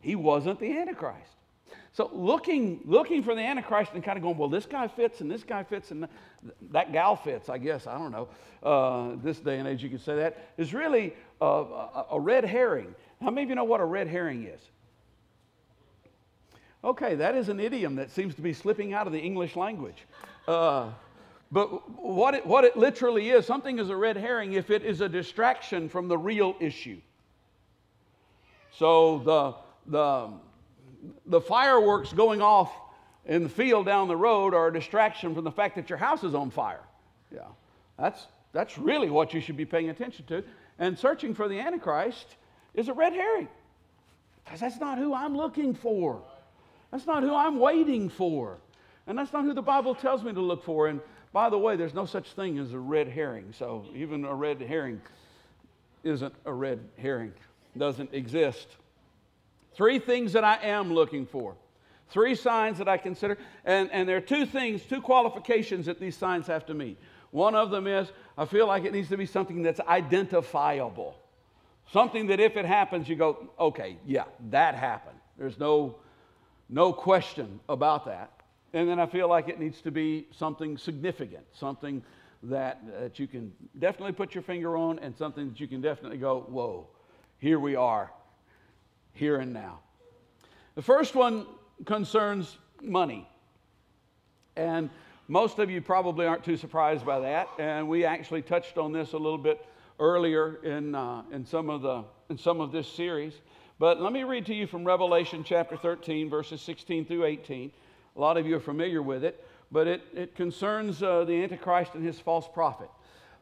He 0.00 0.16
wasn't 0.16 0.58
the 0.58 0.76
Antichrist. 0.76 1.35
So 1.96 2.10
looking, 2.12 2.82
looking 2.84 3.22
for 3.22 3.34
the 3.34 3.40
Antichrist 3.40 3.92
and 3.94 4.04
kind 4.04 4.18
of 4.18 4.22
going, 4.22 4.36
well, 4.36 4.50
this 4.50 4.66
guy 4.66 4.86
fits 4.86 5.22
and 5.22 5.30
this 5.30 5.42
guy 5.42 5.62
fits 5.62 5.92
and 5.92 6.06
that 6.70 6.92
gal 6.92 7.16
fits, 7.16 7.48
I 7.48 7.56
guess. 7.56 7.86
I 7.86 7.96
don't 7.96 8.12
know. 8.12 8.28
Uh, 8.62 9.16
this 9.22 9.38
day 9.38 9.58
and 9.58 9.66
age, 9.66 9.82
you 9.82 9.88
could 9.88 10.02
say 10.02 10.14
that 10.16 10.52
is 10.58 10.74
really 10.74 11.14
a, 11.40 11.46
a, 11.46 12.06
a 12.10 12.20
red 12.20 12.44
herring. 12.44 12.94
How 13.22 13.30
many 13.30 13.44
of 13.44 13.48
you 13.48 13.54
know 13.54 13.64
what 13.64 13.80
a 13.80 13.84
red 13.86 14.08
herring 14.08 14.44
is? 14.44 14.60
Okay, 16.84 17.14
that 17.14 17.34
is 17.34 17.48
an 17.48 17.60
idiom 17.60 17.94
that 17.94 18.10
seems 18.10 18.34
to 18.34 18.42
be 18.42 18.52
slipping 18.52 18.92
out 18.92 19.06
of 19.06 19.14
the 19.14 19.20
English 19.20 19.56
language. 19.56 20.04
Uh, 20.46 20.90
but 21.50 21.66
what 21.98 22.34
it, 22.34 22.44
what 22.44 22.64
it 22.64 22.76
literally 22.76 23.30
is, 23.30 23.46
something 23.46 23.78
is 23.78 23.88
a 23.88 23.96
red 23.96 24.18
herring 24.18 24.52
if 24.52 24.68
it 24.68 24.84
is 24.84 25.00
a 25.00 25.08
distraction 25.08 25.88
from 25.88 26.08
the 26.08 26.18
real 26.18 26.56
issue. 26.60 27.00
So 28.70 29.18
the, 29.20 29.90
the, 29.90 30.30
the 31.26 31.40
fireworks 31.40 32.12
going 32.12 32.40
off 32.40 32.72
in 33.26 33.42
the 33.42 33.48
field 33.48 33.86
down 33.86 34.08
the 34.08 34.16
road 34.16 34.54
are 34.54 34.68
a 34.68 34.72
distraction 34.72 35.34
from 35.34 35.44
the 35.44 35.50
fact 35.50 35.74
that 35.76 35.90
your 35.90 35.98
house 35.98 36.22
is 36.24 36.34
on 36.34 36.50
fire. 36.50 36.82
Yeah, 37.32 37.40
that's, 37.98 38.26
that's 38.52 38.78
really 38.78 39.10
what 39.10 39.34
you 39.34 39.40
should 39.40 39.56
be 39.56 39.64
paying 39.64 39.90
attention 39.90 40.24
to. 40.26 40.44
And 40.78 40.98
searching 40.98 41.34
for 41.34 41.48
the 41.48 41.58
Antichrist 41.58 42.36
is 42.74 42.88
a 42.88 42.92
red 42.92 43.12
herring 43.12 43.48
because 44.44 44.60
that's 44.60 44.78
not 44.78 44.98
who 44.98 45.14
I'm 45.14 45.36
looking 45.36 45.74
for. 45.74 46.22
That's 46.90 47.06
not 47.06 47.22
who 47.22 47.34
I'm 47.34 47.58
waiting 47.58 48.08
for. 48.08 48.58
And 49.06 49.18
that's 49.18 49.32
not 49.32 49.44
who 49.44 49.54
the 49.54 49.62
Bible 49.62 49.94
tells 49.94 50.22
me 50.22 50.32
to 50.32 50.40
look 50.40 50.64
for. 50.64 50.88
And 50.88 51.00
by 51.32 51.50
the 51.50 51.58
way, 51.58 51.76
there's 51.76 51.94
no 51.94 52.06
such 52.06 52.32
thing 52.32 52.58
as 52.58 52.72
a 52.72 52.78
red 52.78 53.08
herring. 53.08 53.52
So 53.52 53.84
even 53.94 54.24
a 54.24 54.34
red 54.34 54.60
herring 54.60 55.00
isn't 56.04 56.34
a 56.44 56.52
red 56.52 56.80
herring, 56.96 57.32
doesn't 57.76 58.14
exist. 58.14 58.68
Three 59.76 59.98
things 59.98 60.32
that 60.32 60.42
I 60.42 60.56
am 60.62 60.92
looking 60.92 61.26
for. 61.26 61.54
Three 62.08 62.34
signs 62.34 62.78
that 62.78 62.88
I 62.88 62.96
consider. 62.96 63.36
And, 63.64 63.90
and 63.92 64.08
there 64.08 64.16
are 64.16 64.22
two 64.22 64.46
things, 64.46 64.82
two 64.82 65.02
qualifications 65.02 65.86
that 65.86 66.00
these 66.00 66.16
signs 66.16 66.46
have 66.46 66.64
to 66.66 66.74
meet. 66.74 66.98
One 67.30 67.54
of 67.54 67.70
them 67.70 67.86
is 67.86 68.08
I 68.38 68.46
feel 68.46 68.66
like 68.66 68.84
it 68.84 68.92
needs 68.92 69.10
to 69.10 69.18
be 69.18 69.26
something 69.26 69.62
that's 69.62 69.80
identifiable. 69.80 71.18
Something 71.92 72.28
that 72.28 72.40
if 72.40 72.56
it 72.56 72.64
happens, 72.64 73.08
you 73.08 73.16
go, 73.16 73.50
okay, 73.60 73.98
yeah, 74.06 74.24
that 74.50 74.74
happened. 74.74 75.18
There's 75.36 75.58
no, 75.58 75.96
no 76.70 76.92
question 76.92 77.60
about 77.68 78.06
that. 78.06 78.30
And 78.72 78.88
then 78.88 78.98
I 78.98 79.06
feel 79.06 79.28
like 79.28 79.48
it 79.48 79.60
needs 79.60 79.82
to 79.82 79.90
be 79.90 80.26
something 80.32 80.78
significant, 80.78 81.44
something 81.52 82.02
that, 82.44 82.80
that 83.00 83.18
you 83.18 83.26
can 83.26 83.52
definitely 83.78 84.12
put 84.12 84.34
your 84.34 84.42
finger 84.42 84.76
on, 84.76 84.98
and 85.00 85.14
something 85.16 85.50
that 85.50 85.60
you 85.60 85.68
can 85.68 85.80
definitely 85.80 86.18
go, 86.18 86.46
whoa, 86.48 86.86
here 87.38 87.58
we 87.58 87.76
are 87.76 88.10
here 89.16 89.36
and 89.36 89.52
now. 89.52 89.80
The 90.74 90.82
first 90.82 91.14
one 91.14 91.46
concerns 91.84 92.56
money. 92.82 93.28
And 94.56 94.90
most 95.28 95.58
of 95.58 95.70
you 95.70 95.80
probably 95.80 96.26
aren't 96.26 96.44
too 96.44 96.56
surprised 96.56 97.04
by 97.04 97.20
that. 97.20 97.48
And 97.58 97.88
we 97.88 98.04
actually 98.04 98.42
touched 98.42 98.78
on 98.78 98.92
this 98.92 99.12
a 99.12 99.18
little 99.18 99.38
bit 99.38 99.64
earlier 99.98 100.56
in, 100.62 100.94
uh, 100.94 101.22
in, 101.32 101.44
some 101.44 101.70
of 101.70 101.82
the, 101.82 102.04
in 102.28 102.38
some 102.38 102.60
of 102.60 102.72
this 102.72 102.86
series. 102.86 103.32
But 103.78 104.00
let 104.00 104.12
me 104.12 104.22
read 104.22 104.46
to 104.46 104.54
you 104.54 104.66
from 104.66 104.84
Revelation 104.84 105.44
chapter 105.44 105.76
13, 105.76 106.30
verses 106.30 106.60
16 106.62 107.06
through 107.06 107.24
18. 107.24 107.70
A 108.14 108.20
lot 108.20 108.36
of 108.36 108.46
you 108.46 108.56
are 108.56 108.60
familiar 108.60 109.02
with 109.02 109.24
it, 109.24 109.44
but 109.70 109.86
it, 109.86 110.02
it 110.14 110.34
concerns 110.34 111.02
uh, 111.02 111.24
the 111.24 111.42
Antichrist 111.42 111.94
and 111.94 112.04
his 112.04 112.18
false 112.18 112.48
prophet. 112.52 112.88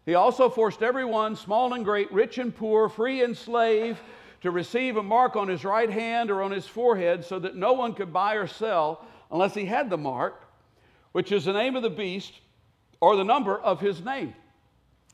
He 0.06 0.14
also 0.14 0.48
forced 0.50 0.82
everyone, 0.82 1.36
small 1.36 1.72
and 1.74 1.84
great, 1.84 2.12
rich 2.12 2.38
and 2.38 2.54
poor, 2.54 2.88
free 2.88 3.22
and 3.22 3.36
slave, 3.36 3.98
to 4.44 4.50
receive 4.50 4.98
a 4.98 5.02
mark 5.02 5.36
on 5.36 5.48
his 5.48 5.64
right 5.64 5.88
hand 5.88 6.30
or 6.30 6.42
on 6.42 6.50
his 6.50 6.66
forehead 6.66 7.24
so 7.24 7.38
that 7.38 7.56
no 7.56 7.72
one 7.72 7.94
could 7.94 8.12
buy 8.12 8.34
or 8.34 8.46
sell 8.46 9.02
unless 9.30 9.54
he 9.54 9.64
had 9.64 9.88
the 9.88 9.96
mark, 9.96 10.44
which 11.12 11.32
is 11.32 11.46
the 11.46 11.52
name 11.54 11.76
of 11.76 11.82
the 11.82 11.88
beast 11.88 12.34
or 13.00 13.16
the 13.16 13.24
number 13.24 13.58
of 13.58 13.80
his 13.80 14.04
name. 14.04 14.34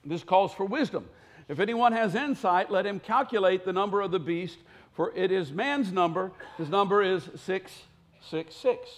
This 0.05 0.25
calls 0.25 0.53
for 0.53 0.65
wisdom. 0.65 1.09
If 1.49 1.61
anyone 1.61 1.93
has 1.93 2.17
insight, 2.17 2.73
let 2.73 2.85
him 2.85 2.99
calculate 2.99 3.65
the 3.65 3.73
number 3.73 4.01
of 4.01 4.11
the 4.11 4.19
beast, 4.19 4.59
for 4.95 5.13
it 5.15 5.31
is 5.31 5.53
man's 5.53 5.93
number. 5.93 6.33
His 6.59 6.69
number 6.69 7.01
is 7.01 7.23
666. 7.23 8.91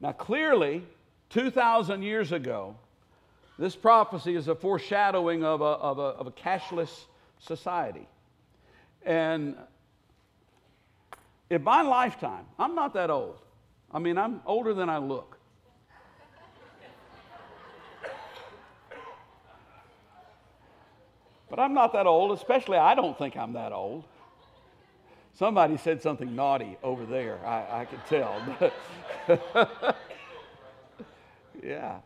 Now, 0.00 0.10
clearly, 0.10 0.82
2,000 1.30 2.02
years 2.02 2.32
ago, 2.32 2.74
this 3.60 3.76
prophecy 3.76 4.34
is 4.34 4.48
a 4.48 4.56
foreshadowing 4.56 5.44
of 5.44 5.60
a, 5.60 5.64
of 5.64 6.00
a, 6.00 6.02
of 6.02 6.26
a 6.26 6.32
cashless 6.32 7.04
society. 7.38 8.06
And 9.04 9.56
in 11.50 11.62
my 11.62 11.82
lifetime, 11.82 12.46
I'm 12.58 12.74
not 12.74 12.94
that 12.94 13.10
old. 13.10 13.36
I 13.92 13.98
mean, 13.98 14.18
I'm 14.18 14.40
older 14.44 14.74
than 14.74 14.90
I 14.90 14.98
look. 14.98 15.38
But 21.48 21.58
I'm 21.58 21.72
not 21.72 21.94
that 21.94 22.06
old, 22.06 22.32
especially 22.32 22.76
I 22.76 22.94
don't 22.94 23.16
think 23.16 23.36
I'm 23.36 23.54
that 23.54 23.72
old. 23.72 24.04
Somebody 25.34 25.76
said 25.76 26.02
something 26.02 26.34
naughty 26.34 26.76
over 26.82 27.06
there, 27.06 27.38
I, 27.46 27.80
I 27.80 27.84
could 27.84 28.04
tell. 28.06 28.42
yeah. 31.62 32.00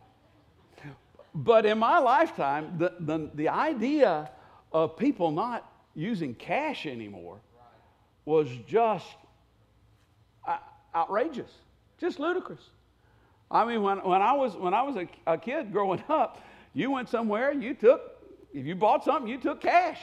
But 1.35 1.65
in 1.65 1.79
my 1.79 1.99
lifetime, 1.99 2.75
the, 2.79 2.93
the, 3.01 3.31
the 3.35 3.49
idea 3.49 4.31
of 4.73 4.97
people 4.97 5.31
not 5.31 5.71
using 5.95 6.35
cash 6.35 6.87
anymore 6.87 7.39
was 8.25 8.49
just 8.67 9.07
uh, 10.47 10.57
outrageous, 10.95 11.51
just 11.99 12.19
ludicrous. 12.19 12.63
I 13.51 13.65
mean, 13.67 13.83
when, 13.83 13.99
when 13.99 14.23
I 14.23 14.33
was, 14.33 14.57
when 14.57 14.73
I 14.73 14.83
was 14.83 14.97
a, 14.97 15.09
a 15.27 15.37
kid 15.37 15.73
growing 15.73 16.03
up, 16.09 16.43
you 16.75 16.91
went 16.91 17.09
somewhere, 17.09 17.53
you 17.53 17.75
took, 17.75 18.01
if 18.55 18.65
you 18.65 18.75
bought 18.75 19.05
something, 19.05 19.31
you 19.31 19.39
took 19.39 19.61
cash. 19.61 20.01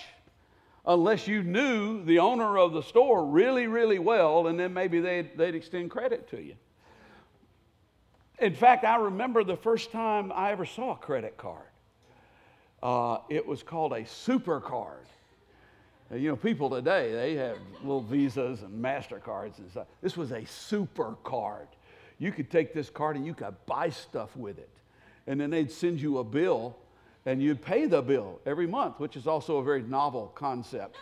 Unless 0.85 1.27
you 1.27 1.43
knew 1.43 2.03
the 2.05 2.19
owner 2.19 2.57
of 2.57 2.73
the 2.73 2.81
store 2.81 3.25
really, 3.25 3.67
really 3.67 3.99
well, 3.99 4.47
and 4.47 4.59
then 4.59 4.73
maybe 4.73 4.99
they'd, 4.99 5.37
they'd 5.37 5.55
extend 5.55 5.91
credit 5.91 6.29
to 6.29 6.41
you. 6.41 6.55
In 8.39 8.55
fact, 8.55 8.85
I 8.85 8.95
remember 8.95 9.43
the 9.43 9.57
first 9.57 9.91
time 9.91 10.31
I 10.33 10.51
ever 10.51 10.65
saw 10.65 10.93
a 10.93 10.95
credit 10.95 11.37
card. 11.37 11.65
Uh, 12.81 13.19
it 13.29 13.45
was 13.45 13.63
called 13.63 13.93
a 13.93 14.05
super 14.05 14.59
card. 14.59 15.05
You 16.11 16.29
know, 16.29 16.35
people 16.35 16.69
today, 16.69 17.13
they 17.13 17.35
have 17.35 17.57
little 17.81 18.01
visas 18.01 18.63
and 18.63 18.83
MasterCards 18.83 19.59
and 19.59 19.69
stuff. 19.69 19.87
This 20.01 20.17
was 20.17 20.31
a 20.31 20.43
super 20.45 21.15
card. 21.23 21.67
You 22.17 22.31
could 22.31 22.49
take 22.49 22.73
this 22.73 22.89
card 22.89 23.15
and 23.15 23.25
you 23.25 23.33
could 23.35 23.53
buy 23.67 23.89
stuff 23.89 24.35
with 24.35 24.57
it. 24.57 24.69
And 25.27 25.39
then 25.39 25.51
they'd 25.51 25.71
send 25.71 26.01
you 26.01 26.17
a 26.17 26.23
bill 26.23 26.75
and 27.25 27.43
you'd 27.43 27.61
pay 27.61 27.85
the 27.85 28.01
bill 28.01 28.39
every 28.45 28.65
month, 28.65 28.99
which 28.99 29.15
is 29.15 29.27
also 29.27 29.57
a 29.57 29.63
very 29.63 29.83
novel 29.83 30.31
concept 30.33 30.95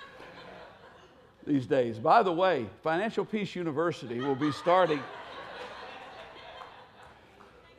these 1.48 1.66
days. 1.66 2.00
By 2.00 2.22
the 2.22 2.34
way, 2.34 2.66
Financial 2.84 3.24
Peace 3.24 3.56
University 3.56 4.20
will 4.20 4.36
be 4.36 4.52
starting 4.52 5.00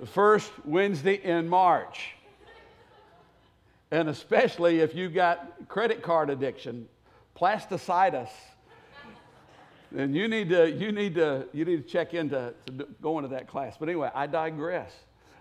the 0.01 0.07
first 0.15 0.51
Wednesday 0.65 1.23
in 1.23 1.47
March. 1.47 2.15
And 3.91 4.09
especially 4.09 4.81
if 4.81 4.95
you've 4.95 5.15
got 5.15 5.69
credit 5.69 6.03
card 6.03 6.31
addiction, 6.31 6.89
plasticitis, 7.37 8.29
then 9.91 10.13
you 10.15 10.29
need 10.29 10.51
to, 10.51 10.71
you 10.71 10.93
need 10.93 11.15
to, 11.15 11.47
you 11.53 11.65
need 11.65 11.83
to 11.83 11.91
check 11.91 12.13
into 12.13 12.53
to 12.67 12.87
going 13.01 13.23
to 13.23 13.29
that 13.29 13.49
class. 13.49 13.77
But 13.79 13.89
anyway, 13.89 14.11
I 14.15 14.27
digress. 14.27 14.93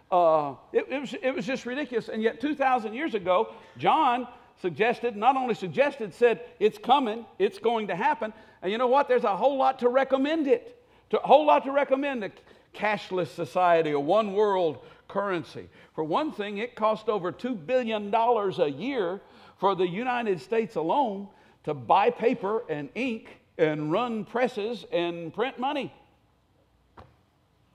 Uh, 0.10 0.54
it, 0.72 0.86
it, 0.90 1.00
was, 1.00 1.16
it 1.22 1.36
was 1.36 1.46
just 1.46 1.66
ridiculous. 1.66 2.08
And 2.08 2.24
yet, 2.24 2.40
2,000 2.40 2.94
years 2.94 3.14
ago, 3.14 3.54
John 3.78 4.28
suggested, 4.62 5.18
not 5.18 5.36
only 5.36 5.54
suggested, 5.54 6.14
said, 6.14 6.42
it's 6.60 6.78
coming, 6.78 7.26
it's 7.40 7.60
going 7.60 7.88
to 7.88 7.96
happen. 7.96 8.32
And 8.62 8.72
you 8.72 8.78
know 8.78 8.88
what? 8.88 9.10
There's 9.10 9.26
a 9.26 9.36
whole 9.36 9.58
lot 9.58 9.80
to 9.80 9.90
recommend 9.90 10.48
it. 10.48 10.82
To, 11.10 11.20
A 11.20 11.28
whole 11.28 11.46
lot 11.46 11.66
to 11.66 11.72
recommend 11.72 12.24
a 12.24 12.32
cashless 12.74 13.28
society, 13.28 13.92
a 13.92 14.00
one 14.00 14.34
world 14.34 14.80
currency. 15.08 15.70
For 15.96 16.04
one 16.04 16.32
thing, 16.32 16.58
it 16.58 16.76
cost 16.76 17.10
over 17.10 17.32
$2 17.32 17.66
billion 17.66 18.14
a 18.14 18.68
year 18.68 19.22
for 19.58 19.76
the 19.76 19.88
United 19.88 20.42
States 20.42 20.76
alone 20.76 21.28
to 21.64 21.74
buy 21.74 22.10
paper 22.10 22.64
and 22.70 22.90
ink 22.96 23.40
and 23.58 23.92
run 23.92 24.24
presses 24.24 24.86
and 24.92 25.34
print 25.34 25.60
money. 25.60 25.94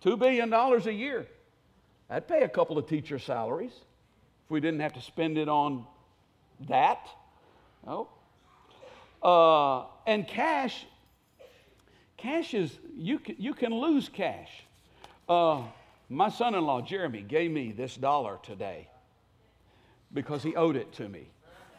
$2 0.04 0.18
billion 0.18 0.52
a 0.52 0.90
year. 0.90 1.26
I'd 2.10 2.28
pay 2.28 2.42
a 2.42 2.48
couple 2.48 2.78
of 2.78 2.86
teacher 2.86 3.18
salaries 3.18 3.72
if 3.72 4.50
we 4.50 4.60
didn't 4.60 4.80
have 4.80 4.92
to 4.94 5.00
spend 5.00 5.38
it 5.38 5.48
on 5.48 5.86
that. 6.68 7.08
Oh. 7.86 8.08
Uh, 9.22 9.86
and 10.06 10.26
cash, 10.26 10.84
cash 12.16 12.54
is, 12.54 12.76
you 12.96 13.18
can, 13.18 13.36
you 13.38 13.54
can 13.54 13.72
lose 13.72 14.08
cash. 14.08 14.50
Uh, 15.28 15.62
my 16.14 16.28
son 16.28 16.54
in 16.54 16.64
law, 16.64 16.80
Jeremy, 16.80 17.22
gave 17.22 17.50
me 17.50 17.72
this 17.72 17.96
dollar 17.96 18.38
today 18.42 18.88
because 20.12 20.42
he 20.42 20.54
owed 20.56 20.76
it 20.76 20.92
to 20.94 21.08
me. 21.08 21.28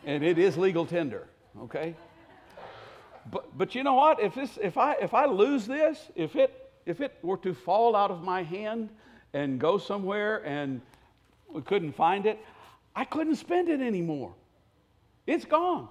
And 0.05 0.23
it 0.23 0.37
is 0.37 0.57
legal 0.57 0.85
tender 0.85 1.27
okay? 1.61 1.95
But, 3.31 3.57
but 3.57 3.75
you 3.75 3.83
know 3.83 3.93
what? 3.93 4.19
If, 4.21 4.35
this, 4.35 4.57
if, 4.61 4.77
I, 4.77 4.93
if 4.93 5.13
I 5.13 5.25
lose 5.25 5.65
this, 5.65 6.11
if 6.15 6.35
it, 6.35 6.71
if 6.85 7.01
it 7.01 7.17
were 7.21 7.37
to 7.37 7.53
fall 7.53 7.95
out 7.95 8.11
of 8.11 8.21
my 8.21 8.43
hand 8.43 8.89
and 9.33 9.59
go 9.59 9.77
somewhere 9.77 10.45
and 10.45 10.81
we 11.49 11.61
couldn't 11.61 11.93
find 11.93 12.25
it, 12.25 12.39
I 12.95 13.05
couldn't 13.05 13.35
spend 13.35 13.69
it 13.69 13.81
anymore. 13.81 14.33
It's 15.25 15.45
gone. 15.45 15.87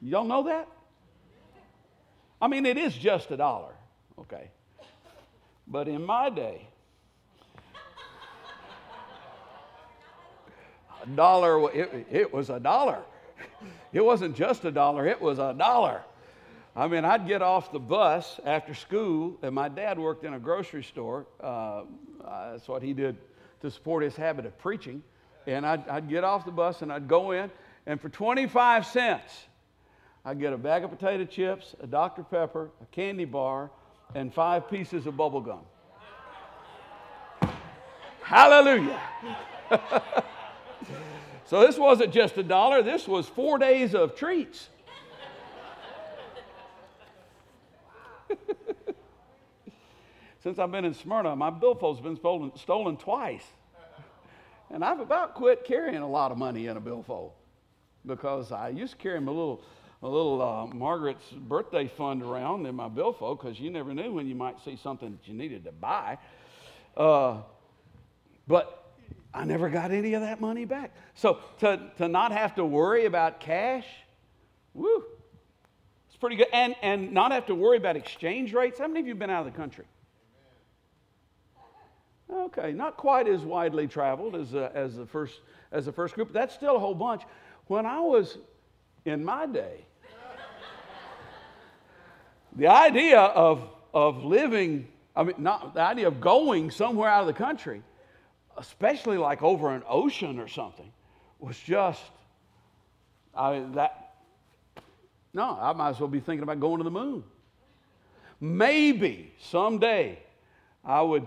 Y'all 0.00 0.24
know 0.24 0.44
that? 0.44 0.68
I 2.40 2.48
mean, 2.48 2.66
it 2.66 2.76
is 2.76 2.94
just 2.94 3.30
a 3.30 3.36
dollar, 3.36 3.74
okay? 4.18 4.50
But 5.66 5.88
in 5.88 6.04
my 6.04 6.30
day, 6.30 6.68
a 11.02 11.06
dollar, 11.06 11.72
it, 11.72 12.06
it 12.10 12.32
was 12.32 12.50
a 12.50 12.60
dollar. 12.60 13.02
It 13.92 14.04
wasn't 14.04 14.36
just 14.36 14.64
a 14.64 14.70
dollar, 14.70 15.06
it 15.06 15.20
was 15.20 15.38
a 15.38 15.54
dollar. 15.56 16.02
I 16.76 16.86
mean, 16.86 17.04
I'd 17.04 17.26
get 17.26 17.42
off 17.42 17.72
the 17.72 17.80
bus 17.80 18.38
after 18.44 18.74
school, 18.74 19.36
and 19.42 19.54
my 19.54 19.68
dad 19.68 19.98
worked 19.98 20.24
in 20.24 20.34
a 20.34 20.38
grocery 20.38 20.84
store. 20.84 21.26
Uh, 21.40 21.82
that's 22.52 22.68
what 22.68 22.82
he 22.82 22.92
did 22.92 23.16
to 23.62 23.70
support 23.70 24.04
his 24.04 24.14
habit 24.14 24.46
of 24.46 24.56
preaching. 24.58 25.02
And 25.46 25.66
I'd, 25.66 25.88
I'd 25.88 26.08
get 26.08 26.24
off 26.24 26.44
the 26.44 26.52
bus 26.52 26.82
and 26.82 26.92
I'd 26.92 27.08
go 27.08 27.32
in, 27.32 27.50
and 27.86 28.00
for 28.00 28.08
25 28.08 28.86
cents, 28.86 29.46
I'd 30.24 30.38
get 30.38 30.52
a 30.52 30.58
bag 30.58 30.84
of 30.84 30.90
potato 30.90 31.24
chips, 31.24 31.74
a 31.82 31.86
Dr. 31.86 32.22
Pepper, 32.22 32.70
a 32.82 32.86
candy 32.94 33.24
bar, 33.24 33.70
and 34.14 34.32
five 34.32 34.70
pieces 34.70 35.06
of 35.06 35.16
bubble 35.16 35.40
gum. 35.40 35.60
Hallelujah. 38.22 39.00
So 41.46 41.60
this 41.60 41.78
wasn't 41.78 42.12
just 42.12 42.36
a 42.36 42.42
dollar, 42.42 42.82
this 42.82 43.08
was 43.08 43.26
four 43.26 43.58
days 43.58 43.94
of 43.94 44.14
treats. 44.14 44.68
Since 50.42 50.58
I've 50.58 50.70
been 50.70 50.84
in 50.84 50.92
Smyrna, 50.94 51.34
my 51.36 51.48
billfold's 51.50 52.00
been 52.00 52.16
stolen, 52.16 52.52
stolen 52.56 52.96
twice. 52.98 53.44
And 54.70 54.84
I've 54.84 55.00
about 55.00 55.34
quit 55.34 55.64
carrying 55.64 56.02
a 56.02 56.08
lot 56.08 56.30
of 56.30 56.38
money 56.38 56.66
in 56.66 56.76
a 56.76 56.80
billfold 56.80 57.32
because 58.04 58.52
I 58.52 58.68
used 58.68 58.92
to 58.92 58.98
carry 58.98 59.16
a 59.16 59.20
little, 59.20 59.62
a 60.02 60.08
little 60.08 60.42
uh, 60.42 60.66
Margaret's 60.66 61.30
birthday 61.32 61.88
fund 61.88 62.22
around 62.22 62.66
in 62.66 62.74
my 62.74 62.88
billfold 62.88 63.38
because 63.38 63.58
you 63.58 63.70
never 63.70 63.94
knew 63.94 64.12
when 64.12 64.26
you 64.26 64.34
might 64.34 64.62
see 64.62 64.76
something 64.76 65.12
that 65.12 65.26
you 65.26 65.32
needed 65.34 65.64
to 65.64 65.72
buy. 65.72 66.18
Uh, 66.94 67.38
but 68.46 68.77
I 69.32 69.44
never 69.44 69.68
got 69.68 69.90
any 69.90 70.14
of 70.14 70.22
that 70.22 70.40
money 70.40 70.64
back. 70.64 70.92
So 71.14 71.38
to, 71.60 71.80
to 71.98 72.08
not 72.08 72.32
have 72.32 72.54
to 72.56 72.64
worry 72.64 73.04
about 73.04 73.40
cash, 73.40 73.86
woo, 74.74 75.04
it's 76.08 76.16
pretty 76.16 76.36
good. 76.36 76.48
And, 76.52 76.74
and 76.82 77.12
not 77.12 77.32
have 77.32 77.46
to 77.46 77.54
worry 77.54 77.76
about 77.76 77.96
exchange 77.96 78.54
rates. 78.54 78.78
How 78.78 78.88
many 78.88 79.00
of 79.00 79.06
you 79.06 79.12
have 79.12 79.18
been 79.18 79.30
out 79.30 79.46
of 79.46 79.52
the 79.52 79.58
country? 79.58 79.84
Okay, 82.30 82.72
not 82.72 82.96
quite 82.96 83.26
as 83.26 83.40
widely 83.40 83.86
traveled 83.86 84.34
as, 84.36 84.54
uh, 84.54 84.70
as, 84.74 84.96
the 84.96 85.06
first, 85.06 85.40
as 85.72 85.86
the 85.86 85.92
first 85.92 86.14
group, 86.14 86.32
that's 86.32 86.54
still 86.54 86.76
a 86.76 86.78
whole 86.78 86.94
bunch. 86.94 87.22
When 87.68 87.86
I 87.86 88.00
was 88.00 88.38
in 89.04 89.24
my 89.24 89.46
day, 89.46 89.84
the 92.56 92.66
idea 92.66 93.20
of, 93.20 93.68
of 93.94 94.24
living, 94.24 94.88
I 95.14 95.22
mean, 95.22 95.36
not 95.38 95.74
the 95.74 95.80
idea 95.80 96.08
of 96.08 96.20
going 96.20 96.70
somewhere 96.70 97.08
out 97.08 97.22
of 97.22 97.26
the 97.26 97.32
country, 97.32 97.82
especially 98.58 99.16
like 99.16 99.42
over 99.42 99.74
an 99.74 99.82
ocean 99.88 100.38
or 100.38 100.48
something, 100.48 100.92
was 101.38 101.58
just, 101.58 102.02
I 103.34 103.52
mean, 103.52 103.72
that, 103.72 104.14
no, 105.32 105.56
I 105.60 105.72
might 105.72 105.90
as 105.90 106.00
well 106.00 106.08
be 106.08 106.20
thinking 106.20 106.42
about 106.42 106.60
going 106.60 106.78
to 106.78 106.84
the 106.84 106.90
moon. 106.90 107.22
Maybe 108.40 109.32
someday 109.40 110.18
I 110.84 111.00
would 111.00 111.26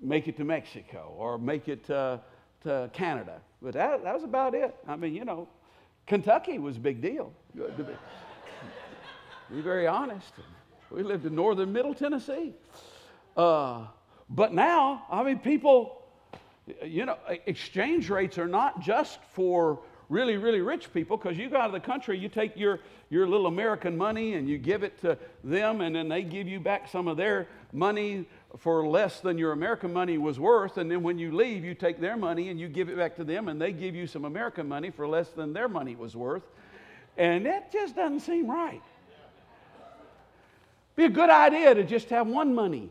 make 0.00 0.28
it 0.28 0.36
to 0.36 0.44
Mexico 0.44 1.14
or 1.16 1.38
make 1.38 1.68
it 1.68 1.84
to, 1.86 2.20
to 2.62 2.90
Canada. 2.92 3.40
But 3.60 3.74
that, 3.74 4.04
that 4.04 4.14
was 4.14 4.24
about 4.24 4.54
it. 4.54 4.74
I 4.88 4.96
mean, 4.96 5.14
you 5.14 5.24
know, 5.24 5.48
Kentucky 6.06 6.58
was 6.58 6.76
a 6.76 6.80
big 6.80 7.02
deal. 7.02 7.32
Be, 7.54 7.62
be 9.52 9.60
very 9.60 9.86
honest. 9.86 10.32
We 10.90 11.02
lived 11.02 11.26
in 11.26 11.34
northern 11.34 11.72
middle 11.72 11.94
Tennessee. 11.94 12.54
Uh, 13.36 13.86
but 14.28 14.52
now, 14.52 15.06
I 15.10 15.22
mean, 15.22 15.38
people, 15.38 15.99
you 16.84 17.06
know, 17.06 17.16
exchange 17.46 18.10
rates 18.10 18.38
are 18.38 18.48
not 18.48 18.80
just 18.80 19.18
for 19.32 19.80
really, 20.08 20.36
really 20.36 20.60
rich 20.60 20.92
people 20.92 21.16
because 21.16 21.38
you 21.38 21.48
go 21.48 21.56
out 21.56 21.66
of 21.66 21.72
the 21.72 21.80
country, 21.80 22.18
you 22.18 22.28
take 22.28 22.56
your, 22.56 22.80
your 23.10 23.26
little 23.28 23.46
American 23.46 23.96
money 23.96 24.34
and 24.34 24.48
you 24.48 24.58
give 24.58 24.82
it 24.82 25.00
to 25.00 25.16
them, 25.44 25.80
and 25.80 25.94
then 25.94 26.08
they 26.08 26.22
give 26.22 26.48
you 26.48 26.58
back 26.58 26.88
some 26.88 27.06
of 27.06 27.16
their 27.16 27.46
money 27.72 28.26
for 28.58 28.86
less 28.86 29.20
than 29.20 29.38
your 29.38 29.52
American 29.52 29.92
money 29.92 30.18
was 30.18 30.40
worth. 30.40 30.78
And 30.78 30.90
then 30.90 31.02
when 31.02 31.18
you 31.18 31.34
leave, 31.34 31.64
you 31.64 31.74
take 31.74 32.00
their 32.00 32.16
money 32.16 32.48
and 32.48 32.58
you 32.58 32.68
give 32.68 32.88
it 32.88 32.96
back 32.96 33.14
to 33.16 33.24
them, 33.24 33.48
and 33.48 33.60
they 33.60 33.72
give 33.72 33.94
you 33.94 34.06
some 34.06 34.24
American 34.24 34.68
money 34.68 34.90
for 34.90 35.06
less 35.06 35.28
than 35.30 35.52
their 35.52 35.68
money 35.68 35.94
was 35.94 36.16
worth. 36.16 36.42
And 37.16 37.46
that 37.46 37.72
just 37.72 37.94
doesn't 37.94 38.20
seem 38.20 38.50
right. 38.50 38.82
Be 40.96 41.04
a 41.04 41.08
good 41.08 41.30
idea 41.30 41.74
to 41.74 41.84
just 41.84 42.10
have 42.10 42.26
one 42.26 42.52
money. 42.54 42.90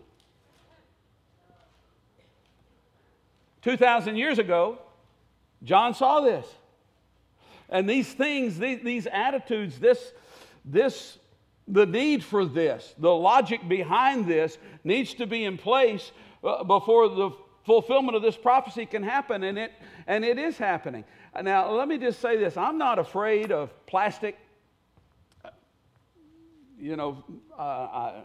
2,000 3.61 4.15
years 4.15 4.39
ago, 4.39 4.79
John 5.63 5.93
saw 5.93 6.21
this. 6.21 6.45
And 7.69 7.87
these 7.87 8.11
things, 8.11 8.57
these, 8.57 8.81
these 8.83 9.07
attitudes, 9.07 9.79
this, 9.79 10.11
this, 10.65 11.17
the 11.67 11.85
need 11.85 12.23
for 12.23 12.45
this, 12.45 12.95
the 12.97 13.13
logic 13.13 13.67
behind 13.67 14.27
this 14.27 14.57
needs 14.83 15.13
to 15.15 15.27
be 15.27 15.45
in 15.45 15.57
place 15.57 16.11
uh, 16.43 16.63
before 16.63 17.09
the 17.09 17.31
fulfillment 17.65 18.15
of 18.15 18.23
this 18.23 18.35
prophecy 18.35 18.85
can 18.85 19.03
happen, 19.03 19.43
and 19.43 19.57
it, 19.59 19.71
and 20.07 20.25
it 20.25 20.39
is 20.39 20.57
happening. 20.57 21.03
Now, 21.39 21.71
let 21.71 21.87
me 21.87 21.97
just 21.97 22.19
say 22.19 22.37
this 22.37 22.57
I'm 22.57 22.77
not 22.77 22.97
afraid 22.97 23.51
of 23.51 23.69
plastic. 23.85 24.37
You 26.79 26.95
know, 26.95 27.23
uh, 27.57 27.61
I, 27.61 28.23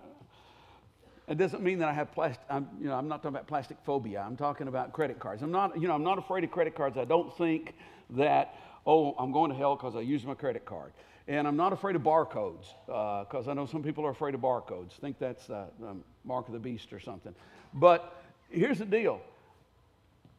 it 1.26 1.38
doesn't 1.38 1.62
mean 1.62 1.78
that 1.78 1.88
I 1.88 1.92
have 1.92 2.12
plastic. 2.12 2.44
I'm, 2.50 2.68
you 2.80 2.88
know, 2.88 2.94
I'm 2.94 3.08
not 3.08 3.16
talking 3.16 3.36
about 3.36 3.46
plastic 3.46 3.78
phobia. 3.84 4.22
I'm 4.26 4.36
talking 4.36 4.68
about 4.68 4.92
credit 4.92 5.18
cards. 5.18 5.42
I'm 5.42 5.50
not, 5.50 5.80
you 5.80 5.88
know, 5.88 5.94
I'm 5.94 6.04
not 6.04 6.18
afraid 6.18 6.44
of 6.44 6.50
credit 6.50 6.74
cards. 6.74 6.98
I 6.98 7.04
don't 7.04 7.36
think 7.36 7.74
that 8.10 8.54
oh, 8.86 9.14
I'm 9.18 9.32
going 9.32 9.50
to 9.50 9.56
hell 9.56 9.76
because 9.76 9.96
I 9.96 10.00
used 10.00 10.24
my 10.26 10.34
credit 10.34 10.64
card. 10.64 10.92
And 11.26 11.48
I'm 11.48 11.56
not 11.56 11.72
afraid 11.72 11.96
of 11.96 12.02
barcodes 12.02 12.66
because 12.86 13.48
uh, 13.48 13.50
I 13.50 13.54
know 13.54 13.66
some 13.66 13.82
people 13.82 14.04
are 14.04 14.10
afraid 14.10 14.34
of 14.34 14.42
barcodes. 14.42 14.92
Think 14.92 15.18
that's 15.18 15.48
uh, 15.48 15.66
the 15.80 15.96
mark 16.24 16.48
of 16.48 16.52
the 16.52 16.60
beast 16.60 16.92
or 16.92 17.00
something. 17.00 17.34
But 17.72 18.22
here's 18.50 18.78
the 18.78 18.84
deal 18.84 19.20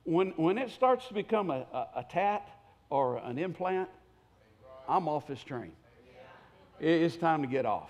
when, 0.04 0.30
when 0.36 0.60
it 0.60 0.69
starts 0.69 1.08
to 1.08 1.15
become 1.15 1.50
a, 1.50 1.65
a, 1.74 1.88
a 1.98 2.06
tat 2.08 2.48
or 2.91 3.17
an 3.17 3.39
implant, 3.39 3.89
I'm 4.88 5.08
off 5.08 5.26
this 5.26 5.43
train. 5.43 5.71
It's 6.80 7.15
time 7.15 7.41
to 7.41 7.48
get 7.48 7.65
off. 7.65 7.89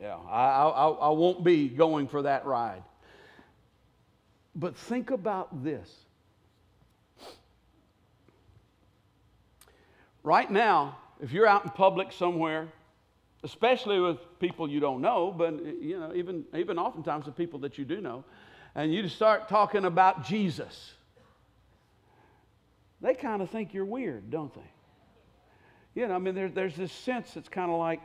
Yeah, 0.00 0.16
I, 0.16 0.68
I, 0.68 0.88
I 0.88 1.08
won't 1.10 1.44
be 1.44 1.68
going 1.68 2.08
for 2.08 2.22
that 2.22 2.46
ride. 2.46 2.82
But 4.54 4.76
think 4.76 5.10
about 5.10 5.62
this 5.62 5.88
Right 10.22 10.50
now, 10.50 10.98
if 11.20 11.32
you're 11.32 11.46
out 11.46 11.64
in 11.64 11.70
public 11.70 12.12
somewhere, 12.12 12.68
especially 13.42 14.00
with 14.00 14.18
people 14.38 14.68
you 14.68 14.80
don't 14.80 15.00
know, 15.00 15.32
but 15.36 15.54
you 15.80 15.98
know, 15.98 16.12
even, 16.14 16.44
even 16.54 16.78
oftentimes 16.78 17.24
the 17.24 17.32
people 17.32 17.60
that 17.60 17.78
you 17.78 17.84
do 17.84 18.00
know, 18.00 18.24
and 18.74 18.92
you 18.92 19.08
start 19.08 19.48
talking 19.48 19.86
about 19.86 20.24
Jesus, 20.24 20.92
they 23.00 23.14
kind 23.14 23.40
of 23.40 23.48
think 23.48 23.72
you're 23.72 23.86
weird, 23.86 24.30
don't 24.30 24.52
they? 24.54 24.70
You 25.94 26.06
know, 26.06 26.14
I 26.14 26.18
mean, 26.18 26.34
there, 26.34 26.50
there's 26.50 26.76
this 26.76 26.92
sense 26.92 27.32
that's 27.32 27.48
kind 27.48 27.70
of 27.70 27.78
like, 27.78 28.00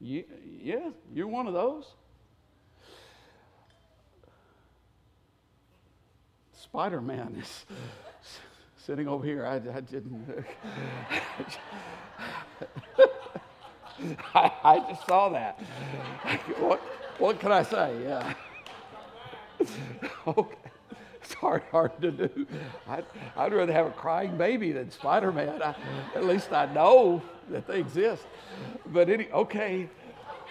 yeah, 0.00 0.90
you're 1.12 1.26
one 1.26 1.46
of 1.46 1.54
those. 1.54 1.84
Spider 6.52 7.00
Man 7.00 7.36
is 7.38 7.64
sitting 8.76 9.08
over 9.08 9.24
here. 9.24 9.44
I, 9.44 9.56
I 9.56 9.80
didn't. 9.80 10.24
I, 14.34 14.52
I, 14.64 14.78
just 14.88 15.06
saw 15.06 15.28
that. 15.30 15.58
What, 16.60 16.80
what 17.18 17.40
can 17.40 17.52
I 17.52 17.62
say? 17.62 18.02
Yeah. 18.02 18.34
okay. 20.26 20.59
It's 21.30 21.34
hard, 21.38 21.62
hard 21.70 21.92
to 22.02 22.10
do. 22.10 22.46
I'd, 22.88 23.04
I'd 23.36 23.52
rather 23.52 23.72
have 23.72 23.86
a 23.86 23.90
crying 23.90 24.36
baby 24.36 24.72
than 24.72 24.90
Spider 24.90 25.30
Man. 25.30 25.62
At 25.62 26.24
least 26.24 26.52
I 26.52 26.66
know 26.72 27.22
that 27.50 27.68
they 27.68 27.78
exist. 27.78 28.26
But 28.86 29.08
any, 29.08 29.30
okay. 29.30 29.88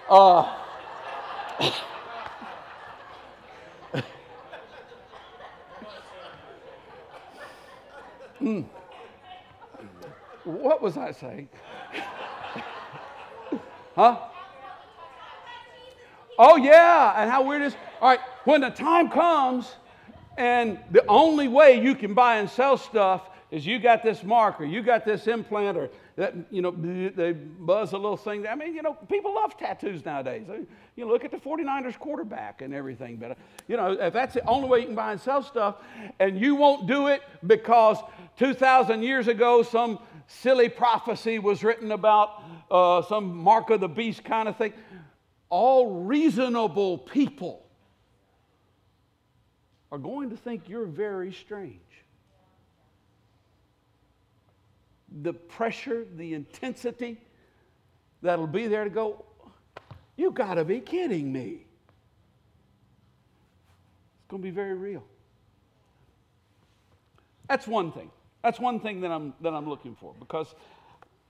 Uh, 0.09 0.55
Mm. 8.41 8.63
What 10.45 10.81
was 10.81 10.95
I 10.95 11.11
saying? 11.11 11.49
huh? 13.97 14.17
Oh, 16.37 16.55
yeah, 16.55 17.21
and 17.21 17.29
how 17.29 17.43
weird 17.43 17.63
is. 17.63 17.75
All 17.99 18.07
right. 18.07 18.21
when 18.45 18.61
the 18.61 18.69
time 18.69 19.09
comes, 19.09 19.75
and 20.39 20.79
the 20.89 21.05
only 21.09 21.49
way 21.49 21.83
you 21.83 21.93
can 21.95 22.13
buy 22.13 22.37
and 22.37 22.49
sell 22.49 22.77
stuff 22.77 23.29
is 23.51 23.65
you 23.65 23.77
got 23.77 24.03
this 24.03 24.23
marker, 24.23 24.63
you 24.63 24.81
got 24.81 25.03
this 25.03 25.27
implant 25.27 25.77
or 25.77 25.89
that, 26.15 26.33
you 26.49 26.61
know, 26.61 26.71
they 26.71 27.33
buzz 27.33 27.91
a 27.91 27.97
little 27.97 28.15
thing. 28.15 28.47
I 28.47 28.55
mean, 28.55 28.73
you 28.73 28.81
know, 28.81 28.93
people 28.93 29.35
love 29.35 29.57
tattoos 29.57 30.05
nowadays. 30.05 30.47
You 30.95 31.07
look 31.09 31.25
at 31.25 31.31
the 31.31 31.37
49ers 31.37 31.99
quarterback 31.99 32.61
and 32.61 32.73
everything. 32.73 33.17
But, 33.17 33.37
you 33.67 33.75
know, 33.75 33.91
if 33.91 34.13
that's 34.13 34.33
the 34.33 34.45
only 34.45 34.69
way 34.69 34.79
you 34.79 34.85
can 34.85 34.95
buy 34.95 35.11
and 35.11 35.19
sell 35.19 35.43
stuff 35.43 35.75
and 36.21 36.39
you 36.39 36.55
won't 36.55 36.87
do 36.87 37.07
it 37.07 37.21
because 37.45 37.97
2,000 38.37 39.03
years 39.03 39.27
ago 39.27 39.61
some 39.61 39.99
silly 40.27 40.69
prophecy 40.69 41.37
was 41.37 41.65
written 41.65 41.91
about 41.91 42.43
uh, 42.71 43.01
some 43.01 43.35
mark 43.35 43.71
of 43.71 43.81
the 43.81 43.89
beast 43.89 44.23
kind 44.23 44.47
of 44.47 44.55
thing, 44.55 44.71
all 45.49 45.99
reasonable 46.03 46.97
people 46.97 47.65
are 49.91 49.97
going 49.97 50.29
to 50.29 50.37
think 50.37 50.69
you're 50.69 50.85
very 50.85 51.33
strange. 51.33 51.79
the 55.21 55.33
pressure, 55.33 56.05
the 56.15 56.33
intensity 56.33 57.17
that'll 58.21 58.47
be 58.47 58.67
there 58.67 58.83
to 58.83 58.89
go, 58.89 59.25
you 60.15 60.31
got 60.31 60.55
to 60.55 60.65
be 60.65 60.79
kidding 60.79 61.31
me. 61.31 61.65
It's 64.17 64.27
going 64.29 64.41
to 64.41 64.47
be 64.47 64.51
very 64.51 64.73
real. 64.73 65.03
That's 67.47 67.67
one 67.67 67.91
thing. 67.91 68.11
That's 68.43 68.59
one 68.59 68.79
thing 68.79 69.01
that 69.01 69.11
I'm, 69.11 69.33
that 69.41 69.53
I'm 69.53 69.67
looking 69.67 69.95
for 69.95 70.13
because 70.19 70.53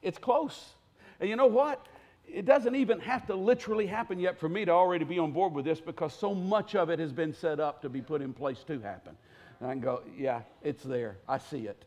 it's 0.02 0.18
close. 0.18 0.74
And 1.20 1.30
you 1.30 1.36
know 1.36 1.48
what? 1.48 1.86
It 2.32 2.46
doesn't 2.46 2.76
even 2.76 3.00
have 3.00 3.26
to 3.28 3.36
literally 3.36 3.88
happen 3.88 4.20
yet 4.20 4.40
for 4.40 4.48
me 4.48 4.66
to 4.66 4.72
already 4.72 5.06
be 5.06 5.18
on 5.20 5.32
board 5.32 5.54
with 5.54 5.66
this 5.66 5.82
because 5.82 6.14
so 6.14 6.34
much 6.34 6.76
of 6.76 6.90
it 6.90 7.00
has 7.00 7.12
been 7.12 7.34
set 7.34 7.60
up 7.60 7.82
to 7.82 7.90
be 7.90 8.02
put 8.02 8.22
in 8.22 8.34
place 8.34 8.64
to 8.68 8.80
happen. 8.80 9.18
And 9.60 9.70
I 9.70 9.74
can 9.74 9.82
go, 9.82 10.04
yeah, 10.18 10.42
it's 10.62 10.84
there. 10.84 11.18
I 11.28 11.40
see 11.40 11.68
it. 11.68 11.84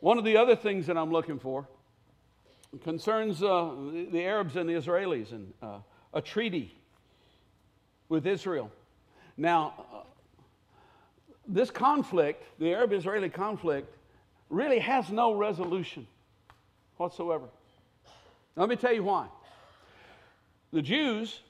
One 0.00 0.18
of 0.18 0.24
the 0.24 0.36
other 0.36 0.56
things 0.56 0.86
that 0.86 0.96
I'm 0.96 1.10
looking 1.10 1.38
for 1.38 1.66
concerns 2.82 3.42
uh, 3.42 3.70
the, 4.10 4.22
Arabs 4.24 4.56
and 4.56 4.68
the 4.68 4.74
Israelis 4.74 5.30
and 5.32 5.52
uh, 5.62 5.78
a 6.12 6.20
treaty 6.20 6.74
with 8.08 8.26
Israel. 8.26 8.70
Now, 9.36 9.86
uh, 9.92 9.98
this 11.46 11.70
conflict, 11.70 12.44
the 12.58 12.72
Arab 12.72 12.92
Israeli 12.92 13.28
conflict, 13.28 13.94
really 14.50 14.78
has 14.78 15.10
no 15.10 15.34
resolution 15.34 16.06
whatsoever. 16.96 17.48
Let 18.56 18.68
me 18.68 18.76
tell 18.76 18.92
you 18.92 19.02
why. 19.02 19.26
The 20.72 20.82
Jews 20.82 21.40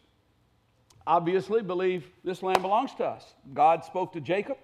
obviously 1.06 1.62
believe 1.62 2.08
this 2.24 2.42
land 2.42 2.62
belongs 2.62 2.94
to 2.94 3.04
us. 3.04 3.34
God 3.52 3.84
spoke 3.84 4.12
to 4.14 4.20
Jacob, 4.20 4.58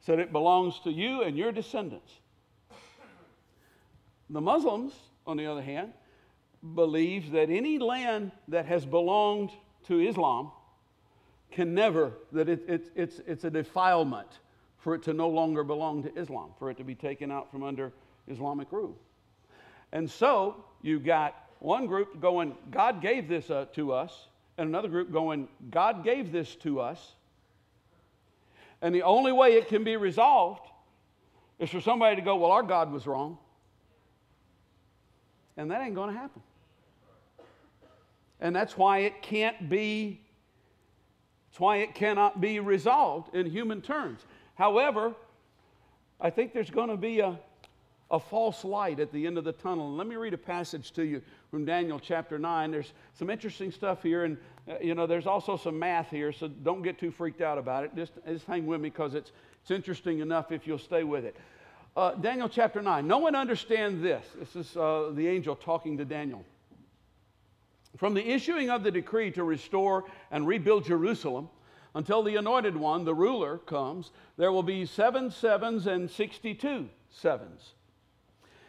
said 0.00 0.18
it 0.18 0.32
belongs 0.32 0.78
to 0.84 0.90
you 0.90 1.22
and 1.22 1.36
your 1.36 1.52
descendants. 1.52 2.12
The 4.28 4.40
Muslims, 4.40 4.92
on 5.26 5.36
the 5.36 5.46
other 5.46 5.62
hand, 5.62 5.92
believe 6.74 7.30
that 7.32 7.48
any 7.48 7.78
land 7.78 8.32
that 8.48 8.66
has 8.66 8.84
belonged 8.84 9.50
to 9.86 10.00
Islam 10.00 10.50
can 11.52 11.74
never, 11.74 12.12
that 12.32 12.48
it, 12.48 12.64
it, 12.68 12.90
it's, 12.94 13.20
it's 13.26 13.44
a 13.44 13.50
defilement 13.50 14.28
for 14.78 14.94
it 14.94 15.02
to 15.04 15.12
no 15.12 15.28
longer 15.28 15.64
belong 15.64 16.02
to 16.02 16.18
Islam, 16.18 16.50
for 16.58 16.70
it 16.70 16.76
to 16.76 16.84
be 16.84 16.94
taken 16.94 17.30
out 17.30 17.50
from 17.50 17.62
under 17.62 17.92
Islamic 18.28 18.70
rule. 18.72 18.96
And 19.92 20.10
so 20.10 20.64
you've 20.82 21.04
got 21.04 21.45
one 21.58 21.86
group 21.86 22.20
going, 22.20 22.54
God 22.70 23.00
gave 23.00 23.28
this 23.28 23.50
uh, 23.50 23.66
to 23.74 23.92
us, 23.92 24.28
and 24.58 24.68
another 24.68 24.88
group 24.88 25.12
going, 25.12 25.48
God 25.70 26.04
gave 26.04 26.32
this 26.32 26.54
to 26.56 26.80
us. 26.80 27.14
And 28.82 28.94
the 28.94 29.02
only 29.02 29.32
way 29.32 29.54
it 29.54 29.68
can 29.68 29.84
be 29.84 29.96
resolved 29.96 30.66
is 31.58 31.70
for 31.70 31.80
somebody 31.80 32.16
to 32.16 32.22
go, 32.22 32.36
Well, 32.36 32.52
our 32.52 32.62
God 32.62 32.92
was 32.92 33.06
wrong. 33.06 33.38
And 35.56 35.70
that 35.70 35.80
ain't 35.80 35.94
going 35.94 36.12
to 36.12 36.18
happen. 36.18 36.42
And 38.40 38.54
that's 38.54 38.76
why 38.76 38.98
it 38.98 39.22
can't 39.22 39.70
be, 39.70 40.20
that's 41.48 41.60
why 41.60 41.78
it 41.78 41.94
cannot 41.94 42.40
be 42.40 42.60
resolved 42.60 43.34
in 43.34 43.46
human 43.46 43.80
terms. 43.80 44.20
However, 44.54 45.14
I 46.20 46.28
think 46.28 46.52
there's 46.52 46.70
going 46.70 46.90
to 46.90 46.96
be 46.96 47.20
a, 47.20 47.38
a 48.10 48.20
false 48.20 48.64
light 48.64 49.00
at 49.00 49.12
the 49.12 49.26
end 49.26 49.36
of 49.36 49.44
the 49.44 49.52
tunnel. 49.52 49.88
And 49.88 49.96
let 49.96 50.06
me 50.06 50.16
read 50.16 50.34
a 50.34 50.38
passage 50.38 50.92
to 50.92 51.02
you 51.04 51.22
from 51.50 51.64
Daniel 51.64 51.98
chapter 51.98 52.38
9. 52.38 52.70
There's 52.70 52.92
some 53.18 53.30
interesting 53.30 53.72
stuff 53.72 54.02
here, 54.02 54.24
and 54.24 54.36
uh, 54.68 54.74
you 54.80 54.94
know, 54.94 55.06
there's 55.06 55.26
also 55.26 55.56
some 55.56 55.78
math 55.78 56.10
here, 56.10 56.32
so 56.32 56.48
don't 56.48 56.82
get 56.82 56.98
too 56.98 57.10
freaked 57.10 57.40
out 57.40 57.58
about 57.58 57.84
it. 57.84 57.96
Just, 57.96 58.12
just 58.26 58.46
hang 58.46 58.66
with 58.66 58.80
me 58.80 58.90
because 58.90 59.14
it's, 59.14 59.32
it's 59.62 59.70
interesting 59.70 60.20
enough 60.20 60.52
if 60.52 60.66
you'll 60.66 60.78
stay 60.78 61.02
with 61.02 61.24
it. 61.24 61.36
Uh, 61.96 62.12
Daniel 62.12 62.48
chapter 62.48 62.80
9. 62.82 63.06
No 63.06 63.18
one 63.18 63.34
understands 63.34 64.02
this. 64.02 64.24
This 64.38 64.54
is 64.54 64.76
uh, 64.76 65.10
the 65.14 65.26
angel 65.26 65.56
talking 65.56 65.96
to 65.98 66.04
Daniel. 66.04 66.44
From 67.96 68.14
the 68.14 68.28
issuing 68.28 68.70
of 68.70 68.82
the 68.82 68.90
decree 68.90 69.30
to 69.32 69.42
restore 69.42 70.04
and 70.30 70.46
rebuild 70.46 70.84
Jerusalem 70.84 71.48
until 71.94 72.22
the 72.22 72.36
anointed 72.36 72.76
one, 72.76 73.04
the 73.04 73.14
ruler, 73.14 73.56
comes, 73.56 74.12
there 74.36 74.52
will 74.52 74.62
be 74.62 74.84
seven 74.84 75.30
sevens 75.30 75.86
and 75.86 76.10
62 76.10 76.90
sevens. 77.10 77.72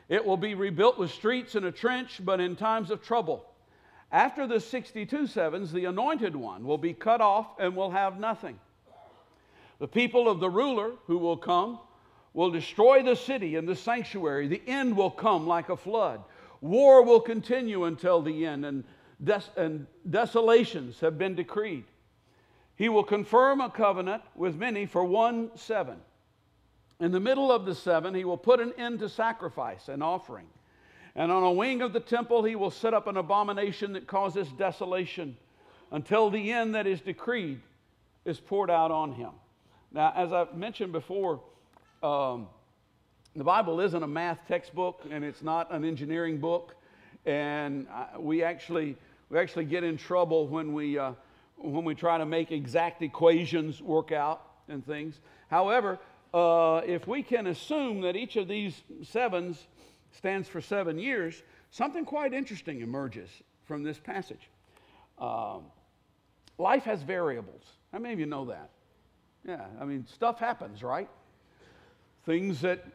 It 0.10 0.26
will 0.26 0.38
be 0.38 0.56
rebuilt 0.56 0.98
with 0.98 1.12
streets 1.12 1.56
and 1.56 1.66
a 1.66 1.72
trench, 1.72 2.22
but 2.24 2.40
in 2.40 2.56
times 2.56 2.92
of 2.92 3.02
trouble. 3.02 3.46
After 4.12 4.48
the 4.48 4.60
62 4.60 5.28
sevens, 5.28 5.74
the 5.74 5.86
anointed 5.86 6.36
one 6.36 6.66
will 6.66 6.78
be 6.78 6.94
cut 6.94 7.20
off 7.20 7.48
and 7.60 7.76
will 7.76 7.92
have 7.92 8.20
nothing. 8.20 8.58
The 9.80 9.88
people 9.88 10.30
of 10.30 10.40
the 10.40 10.50
ruler 10.50 10.92
who 11.08 11.18
will 11.18 11.38
come 11.38 11.80
will 12.34 12.50
destroy 12.50 13.04
the 13.04 13.16
city 13.16 13.56
and 13.56 13.68
the 13.68 13.76
sanctuary. 13.76 14.48
The 14.48 14.62
end 14.66 14.96
will 14.96 15.12
come 15.12 15.46
like 15.46 15.70
a 15.70 15.78
flood. 15.78 16.24
War 16.62 17.04
will 17.04 17.20
continue 17.20 17.84
until 17.84 18.22
the 18.22 18.46
end, 18.46 18.66
and, 18.66 18.84
des- 19.24 19.52
and 19.56 19.88
desolations 20.10 21.00
have 21.02 21.18
been 21.18 21.36
decreed. 21.36 21.84
He 22.76 22.90
will 22.90 23.04
confirm 23.04 23.60
a 23.60 23.70
covenant 23.70 24.24
with 24.36 24.56
many 24.56 24.86
for 24.86 25.04
one 25.04 25.52
seven. 25.56 25.98
In 27.00 27.12
the 27.12 27.20
middle 27.20 27.52
of 27.52 27.66
the 27.66 27.76
seven, 27.76 28.16
he 28.16 28.26
will 28.26 28.38
put 28.38 28.60
an 28.60 28.74
end 28.78 29.00
to 29.00 29.10
sacrifice 29.10 29.88
and 29.88 30.02
offering. 30.02 30.48
And 31.16 31.32
on 31.32 31.44
a 31.44 31.52
wing 31.52 31.82
of 31.82 31.94
the 31.94 32.00
temple, 32.00 32.44
he 32.44 32.56
will 32.56 32.72
set 32.72 32.94
up 32.94 33.08
an 33.08 33.18
abomination 33.18 33.94
that 33.94 34.08
causes 34.08 34.48
desolation 34.58 35.38
until 35.92 36.30
the 36.30 36.52
end 36.52 36.76
that 36.76 36.88
is 36.88 37.02
decreed 37.02 37.60
is 38.26 38.40
poured 38.40 38.70
out 38.70 38.92
on 38.92 39.14
him. 39.14 39.32
Now, 39.92 40.12
as 40.16 40.34
I've 40.34 40.56
mentioned 40.56 40.92
before, 40.92 41.42
um, 42.04 42.48
the 43.36 43.44
Bible 43.44 43.80
isn't 43.80 44.02
a 44.02 44.08
math 44.08 44.40
textbook 44.48 45.02
and 45.10 45.24
it's 45.24 45.42
not 45.42 45.72
an 45.72 45.86
engineering 45.86 46.40
book. 46.40 46.76
And 47.26 47.88
I, 47.90 48.18
we, 48.18 48.44
actually, 48.44 48.96
we 49.30 49.40
actually 49.40 49.66
get 49.66 49.84
in 49.84 49.98
trouble 49.98 50.48
when 50.48 50.74
we, 50.74 50.98
uh, 50.98 51.14
when 51.58 51.84
we 51.84 51.96
try 51.96 52.18
to 52.18 52.26
make 52.26 52.52
exact 52.52 53.02
equations 53.02 53.82
work 53.82 54.12
out 54.12 54.42
and 54.68 54.86
things. 54.86 55.20
However, 55.50 56.00
uh, 56.34 56.82
if 56.86 57.08
we 57.08 57.24
can 57.24 57.48
assume 57.48 58.02
that 58.02 58.16
each 58.16 58.36
of 58.36 58.48
these 58.48 58.82
sevens 59.04 59.68
stands 60.12 60.48
for 60.48 60.62
seven 60.62 60.98
years, 60.98 61.42
something 61.72 62.06
quite 62.06 62.34
interesting 62.34 62.82
emerges 62.82 63.30
from 63.66 63.84
this 63.84 64.00
passage. 64.00 64.50
Um, 65.20 65.64
life 66.58 66.84
has 66.84 67.02
variables. 67.02 67.64
How 67.92 68.00
many 68.00 68.14
of 68.14 68.20
you 68.20 68.26
know 68.26 68.46
that? 68.46 68.70
Yeah, 69.48 69.66
I 69.80 69.86
mean, 69.86 70.06
stuff 70.08 70.40
happens, 70.40 70.84
right? 70.84 71.10
Things 72.26 72.62
that 72.62 72.86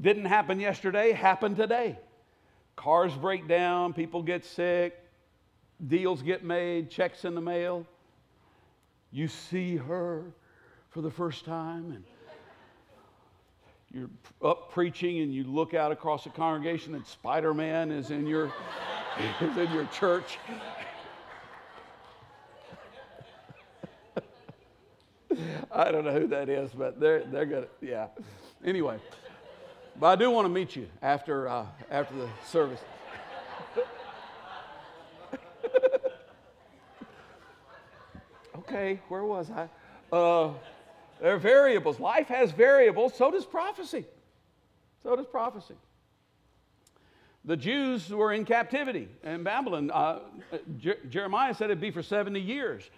didn't 0.00 0.26
happen 0.26 0.60
yesterday 0.60 1.12
happen 1.12 1.54
today. 1.54 1.98
Cars 2.76 3.12
break 3.14 3.48
down, 3.48 3.92
people 3.92 4.22
get 4.22 4.44
sick, 4.44 4.96
deals 5.86 6.22
get 6.22 6.44
made, 6.44 6.90
checks 6.90 7.24
in 7.24 7.34
the 7.34 7.40
mail. 7.40 7.86
You 9.10 9.28
see 9.28 9.76
her 9.76 10.24
for 10.90 11.02
the 11.02 11.10
first 11.10 11.44
time 11.44 11.92
and 11.92 12.04
you're 13.92 14.10
up 14.42 14.70
preaching 14.72 15.20
and 15.20 15.32
you 15.32 15.44
look 15.44 15.72
out 15.72 15.92
across 15.92 16.24
the 16.24 16.30
congregation 16.30 16.94
and 16.94 17.06
Spider-Man 17.06 17.90
is 17.90 18.10
in 18.10 18.26
your 18.26 18.52
is 19.40 19.56
in 19.56 19.70
your 19.72 19.86
church. 19.86 20.38
I 25.72 25.90
don't 25.90 26.04
know 26.04 26.12
who 26.12 26.26
that 26.28 26.50
is, 26.50 26.70
but 26.72 27.00
they're 27.00 27.24
they're 27.24 27.46
good. 27.46 27.68
Yeah. 27.80 28.08
Anyway, 28.64 28.98
but 29.98 30.06
I 30.06 30.16
do 30.16 30.30
want 30.30 30.44
to 30.44 30.50
meet 30.50 30.76
you 30.76 30.86
after 31.00 31.48
uh, 31.48 31.64
after 31.90 32.14
the 32.14 32.28
service. 32.46 32.80
okay, 38.58 39.00
where 39.08 39.24
was 39.24 39.50
I? 39.50 39.68
Uh, 40.14 40.52
there 41.20 41.34
are 41.34 41.38
variables. 41.38 41.98
Life 42.00 42.28
has 42.28 42.50
variables, 42.52 43.14
so 43.14 43.30
does 43.30 43.44
prophecy. 43.44 44.04
So 45.02 45.16
does 45.16 45.26
prophecy. 45.26 45.74
The 47.44 47.56
Jews 47.56 48.10
were 48.10 48.32
in 48.32 48.44
captivity 48.44 49.08
in 49.22 49.42
Babylon. 49.42 49.90
Uh, 49.90 50.20
Jer- 50.78 50.98
Jeremiah 51.08 51.54
said 51.54 51.66
it'd 51.66 51.80
be 51.80 51.90
for 51.90 52.02
70 52.02 52.38
years. 52.40 52.90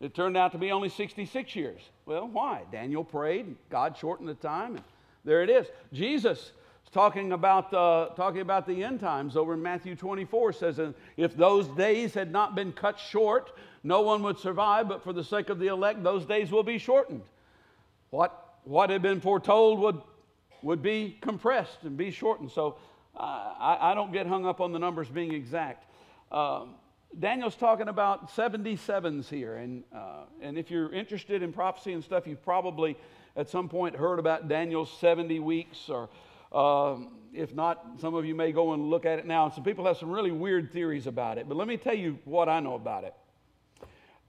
It 0.00 0.14
turned 0.14 0.36
out 0.36 0.52
to 0.52 0.58
be 0.58 0.72
only 0.72 0.88
66 0.88 1.56
years. 1.56 1.80
Well, 2.04 2.28
why? 2.28 2.62
Daniel 2.70 3.04
prayed, 3.04 3.54
God 3.70 3.96
shortened 3.96 4.28
the 4.28 4.34
time, 4.34 4.76
and 4.76 4.84
there 5.24 5.42
it 5.42 5.48
is. 5.48 5.66
Jesus 5.92 6.38
is 6.38 6.90
talking 6.92 7.32
about, 7.32 7.72
uh, 7.72 8.10
talking 8.14 8.40
about 8.40 8.66
the 8.66 8.84
end 8.84 9.00
times 9.00 9.36
over 9.36 9.54
in 9.54 9.62
Matthew 9.62 9.96
24 9.96 10.52
says, 10.52 10.80
If 11.16 11.36
those 11.36 11.68
days 11.68 12.12
had 12.12 12.30
not 12.30 12.54
been 12.54 12.72
cut 12.72 12.98
short, 12.98 13.52
no 13.82 14.02
one 14.02 14.22
would 14.24 14.38
survive, 14.38 14.88
but 14.88 15.02
for 15.02 15.12
the 15.12 15.24
sake 15.24 15.48
of 15.48 15.58
the 15.58 15.68
elect, 15.68 16.02
those 16.02 16.26
days 16.26 16.50
will 16.50 16.62
be 16.62 16.76
shortened. 16.76 17.22
What, 18.14 18.58
what 18.62 18.90
had 18.90 19.02
been 19.02 19.20
foretold 19.20 19.80
would, 19.80 20.00
would 20.62 20.80
be 20.80 21.18
compressed 21.20 21.82
and 21.82 21.96
be 21.96 22.12
shortened. 22.12 22.52
So 22.52 22.76
I, 23.16 23.76
I, 23.80 23.94
don't 23.96 24.12
get 24.12 24.28
hung 24.28 24.46
up 24.46 24.60
on 24.60 24.70
the 24.70 24.78
numbers 24.78 25.08
being 25.08 25.34
exact. 25.34 25.90
Um, 26.30 26.76
Daniel's 27.18 27.56
talking 27.56 27.88
about 27.88 28.30
77s 28.30 29.28
here. 29.28 29.56
And, 29.56 29.82
uh, 29.92 30.26
and 30.40 30.56
if 30.56 30.70
you're 30.70 30.92
interested 30.94 31.42
in 31.42 31.52
prophecy 31.52 31.92
and 31.92 32.04
stuff, 32.04 32.24
you've 32.24 32.44
probably 32.44 32.96
at 33.34 33.48
some 33.48 33.68
point 33.68 33.96
heard 33.96 34.20
about 34.20 34.46
Daniel's 34.46 34.96
70 35.00 35.40
weeks, 35.40 35.88
or 35.88 36.08
uh, 36.52 36.96
if 37.32 37.52
not, 37.52 37.84
some 38.00 38.14
of 38.14 38.24
you 38.24 38.36
may 38.36 38.52
go 38.52 38.74
and 38.74 38.90
look 38.90 39.06
at 39.06 39.18
it 39.18 39.26
now. 39.26 39.46
And 39.46 39.54
some 39.54 39.64
people 39.64 39.86
have 39.86 39.96
some 39.96 40.12
really 40.12 40.30
weird 40.30 40.72
theories 40.72 41.08
about 41.08 41.36
it. 41.36 41.48
But 41.48 41.56
let 41.56 41.66
me 41.66 41.76
tell 41.76 41.96
you 41.96 42.20
what 42.24 42.48
I 42.48 42.60
know 42.60 42.74
about 42.74 43.02
it. 43.02 43.14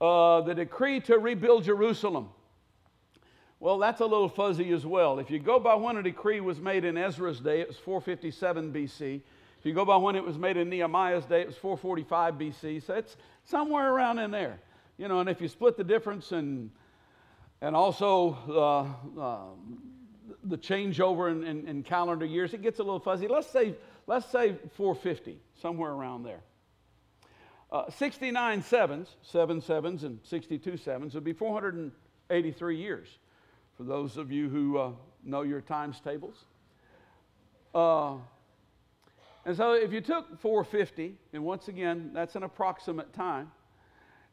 Uh, 0.00 0.40
the 0.40 0.56
decree 0.56 0.98
to 1.02 1.20
rebuild 1.20 1.62
Jerusalem 1.62 2.30
well, 3.58 3.78
that's 3.78 4.00
a 4.00 4.06
little 4.06 4.28
fuzzy 4.28 4.70
as 4.72 4.84
well. 4.84 5.18
If 5.18 5.30
you 5.30 5.38
go 5.38 5.58
by 5.58 5.74
when 5.74 5.96
a 5.96 6.02
decree 6.02 6.40
was 6.40 6.60
made 6.60 6.84
in 6.84 6.98
Ezra's 6.98 7.40
day, 7.40 7.60
it 7.60 7.68
was 7.68 7.78
457 7.78 8.72
BC. 8.72 9.20
If 9.58 9.64
you 9.64 9.72
go 9.72 9.84
by 9.84 9.96
when 9.96 10.14
it 10.14 10.24
was 10.24 10.36
made 10.36 10.58
in 10.58 10.68
Nehemiah's 10.68 11.24
day, 11.24 11.40
it 11.40 11.46
was 11.46 11.56
445 11.56 12.34
BC. 12.34 12.86
So 12.86 12.94
it's 12.94 13.16
somewhere 13.44 13.90
around 13.92 14.18
in 14.18 14.30
there. 14.30 14.60
You 14.98 15.08
know, 15.08 15.20
and 15.20 15.28
if 15.28 15.40
you 15.40 15.48
split 15.48 15.76
the 15.76 15.84
difference 15.84 16.32
and 16.32 16.70
and 17.62 17.74
also 17.74 18.36
uh, 18.48 19.20
uh, 19.20 19.38
the 20.44 20.58
changeover 20.58 21.32
in, 21.32 21.42
in, 21.42 21.66
in, 21.66 21.82
calendar 21.82 22.26
years, 22.26 22.52
it 22.52 22.60
gets 22.60 22.78
a 22.80 22.82
little 22.82 23.00
fuzzy. 23.00 23.26
Let's 23.26 23.48
say 23.48 23.74
let's 24.06 24.30
say 24.30 24.56
450, 24.76 25.38
somewhere 25.60 25.92
around 25.92 26.24
there. 26.24 26.40
Uh, 27.72 27.90
69 27.90 28.62
sevens, 28.62 29.08
seven 29.22 29.62
sevens, 29.62 30.04
and 30.04 30.20
62 30.22 30.76
sevens 30.76 31.14
would 31.14 31.24
be 31.24 31.32
483 31.32 32.76
years 32.76 33.08
for 33.76 33.84
those 33.84 34.16
of 34.16 34.32
you 34.32 34.48
who 34.48 34.78
uh, 34.78 34.90
know 35.24 35.42
your 35.42 35.60
times 35.60 36.00
tables. 36.00 36.44
Uh, 37.74 38.16
And 39.46 39.56
so 39.56 39.74
if 39.74 39.92
you 39.92 40.00
took 40.00 40.40
450, 40.40 41.14
and 41.32 41.44
once 41.44 41.68
again, 41.68 42.10
that's 42.12 42.34
an 42.34 42.42
approximate 42.42 43.12
time, 43.12 43.52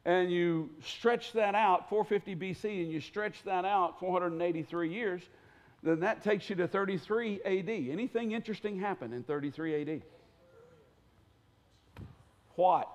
and 0.05 0.31
you 0.31 0.71
stretch 0.81 1.33
that 1.33 1.53
out, 1.53 1.87
450 1.87 2.35
BC, 2.35 2.83
and 2.83 2.91
you 2.91 2.99
stretch 2.99 3.43
that 3.43 3.63
out 3.63 3.99
483 3.99 4.91
years, 4.91 5.21
then 5.83 5.99
that 5.99 6.23
takes 6.23 6.49
you 6.49 6.55
to 6.55 6.67
33 6.67 7.41
AD. 7.45 7.69
Anything 7.69 8.31
interesting 8.31 8.79
happened 8.79 9.13
in 9.13 9.21
33 9.21 9.81
AD? 9.81 10.01
What? 12.55 12.89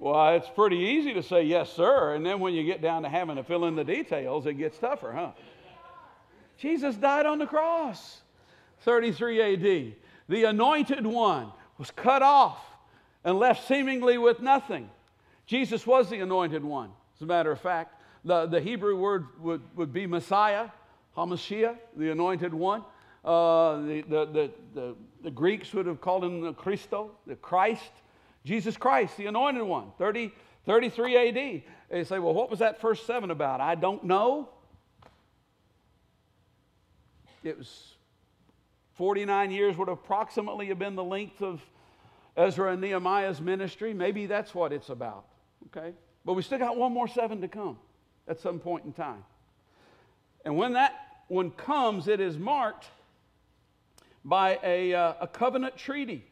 Well, 0.00 0.36
it's 0.36 0.48
pretty 0.48 0.76
easy 0.76 1.12
to 1.14 1.24
say 1.24 1.42
yes, 1.42 1.72
sir, 1.72 2.14
and 2.14 2.24
then 2.24 2.38
when 2.38 2.54
you 2.54 2.62
get 2.62 2.80
down 2.80 3.02
to 3.02 3.08
having 3.08 3.34
to 3.34 3.42
fill 3.42 3.64
in 3.64 3.74
the 3.74 3.82
details, 3.82 4.46
it 4.46 4.54
gets 4.54 4.78
tougher, 4.78 5.12
huh? 5.12 5.32
Jesus 6.56 6.94
died 6.94 7.26
on 7.26 7.40
the 7.40 7.46
cross, 7.46 8.20
33 8.82 9.54
AD. 9.54 9.94
The 10.28 10.44
anointed 10.44 11.04
one 11.04 11.50
was 11.78 11.90
cut 11.90 12.22
off 12.22 12.64
and 13.24 13.40
left 13.40 13.66
seemingly 13.66 14.18
with 14.18 14.40
nothing. 14.40 14.88
Jesus 15.46 15.84
was 15.84 16.08
the 16.08 16.20
anointed 16.20 16.64
one, 16.64 16.90
as 17.16 17.22
a 17.22 17.26
matter 17.26 17.50
of 17.50 17.60
fact. 17.60 18.00
The, 18.24 18.46
the 18.46 18.60
Hebrew 18.60 18.96
word 18.96 19.26
would, 19.40 19.62
would 19.74 19.92
be 19.92 20.06
Messiah, 20.06 20.68
Hamashiach, 21.16 21.76
the 21.96 22.10
anointed 22.10 22.54
one. 22.54 22.84
Uh, 23.24 23.80
the, 23.82 24.04
the, 24.08 24.26
the, 24.26 24.50
the, 24.74 24.94
the 25.24 25.30
Greeks 25.30 25.72
would 25.74 25.86
have 25.86 26.00
called 26.00 26.22
him 26.22 26.40
the 26.40 26.52
Christo, 26.52 27.10
the 27.26 27.34
Christ. 27.34 27.90
Jesus 28.48 28.78
Christ, 28.78 29.18
the 29.18 29.26
anointed 29.26 29.62
one, 29.62 29.92
30, 29.98 30.32
33 30.64 31.28
AD. 31.28 31.62
They 31.90 32.04
say, 32.04 32.18
well, 32.18 32.32
what 32.32 32.48
was 32.48 32.60
that 32.60 32.80
first 32.80 33.06
seven 33.06 33.30
about? 33.30 33.60
I 33.60 33.74
don't 33.74 34.04
know. 34.04 34.48
It 37.44 37.58
was 37.58 37.92
49 38.94 39.50
years 39.50 39.76
would 39.76 39.90
approximately 39.90 40.68
have 40.68 40.78
been 40.78 40.94
the 40.94 41.04
length 41.04 41.42
of 41.42 41.60
Ezra 42.38 42.72
and 42.72 42.80
Nehemiah's 42.80 43.38
ministry. 43.38 43.92
Maybe 43.92 44.24
that's 44.24 44.54
what 44.54 44.72
it's 44.72 44.88
about. 44.88 45.26
Okay? 45.66 45.92
But 46.24 46.32
we 46.32 46.40
still 46.40 46.58
got 46.58 46.74
one 46.74 46.94
more 46.94 47.06
seven 47.06 47.42
to 47.42 47.48
come 47.48 47.76
at 48.28 48.40
some 48.40 48.60
point 48.60 48.86
in 48.86 48.94
time. 48.94 49.24
And 50.46 50.56
when 50.56 50.72
that 50.72 50.94
one 51.28 51.50
comes, 51.50 52.08
it 52.08 52.18
is 52.18 52.38
marked 52.38 52.86
by 54.24 54.58
a, 54.62 54.94
uh, 54.94 55.14
a 55.20 55.26
covenant 55.26 55.76
treaty. 55.76 56.24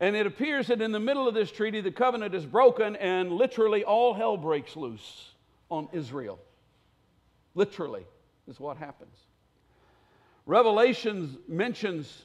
And 0.00 0.16
it 0.16 0.26
appears 0.26 0.68
that 0.68 0.80
in 0.80 0.92
the 0.92 1.00
middle 1.00 1.28
of 1.28 1.34
this 1.34 1.52
treaty, 1.52 1.82
the 1.82 1.90
covenant 1.90 2.34
is 2.34 2.46
broken 2.46 2.96
and 2.96 3.30
literally 3.30 3.84
all 3.84 4.14
hell 4.14 4.38
breaks 4.38 4.74
loose 4.74 5.32
on 5.70 5.88
Israel. 5.92 6.38
Literally, 7.54 8.06
is 8.48 8.58
what 8.58 8.78
happens. 8.78 9.14
Revelations 10.46 11.36
mentions 11.46 12.24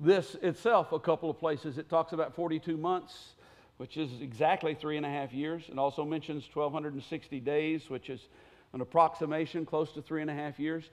this 0.00 0.34
itself 0.36 0.92
a 0.92 0.98
couple 0.98 1.28
of 1.28 1.38
places. 1.38 1.76
It 1.76 1.90
talks 1.90 2.14
about 2.14 2.34
42 2.34 2.78
months, 2.78 3.34
which 3.76 3.98
is 3.98 4.22
exactly 4.22 4.74
three 4.74 4.96
and 4.96 5.04
a 5.04 5.10
half 5.10 5.34
years. 5.34 5.64
It 5.68 5.78
also 5.78 6.06
mentions 6.06 6.48
1,260 6.52 7.38
days, 7.40 7.90
which 7.90 8.08
is 8.08 8.28
an 8.72 8.80
approximation 8.80 9.66
close 9.66 9.92
to 9.92 10.00
three 10.00 10.22
and 10.22 10.30
a 10.30 10.34
half 10.34 10.58
years. 10.58 10.88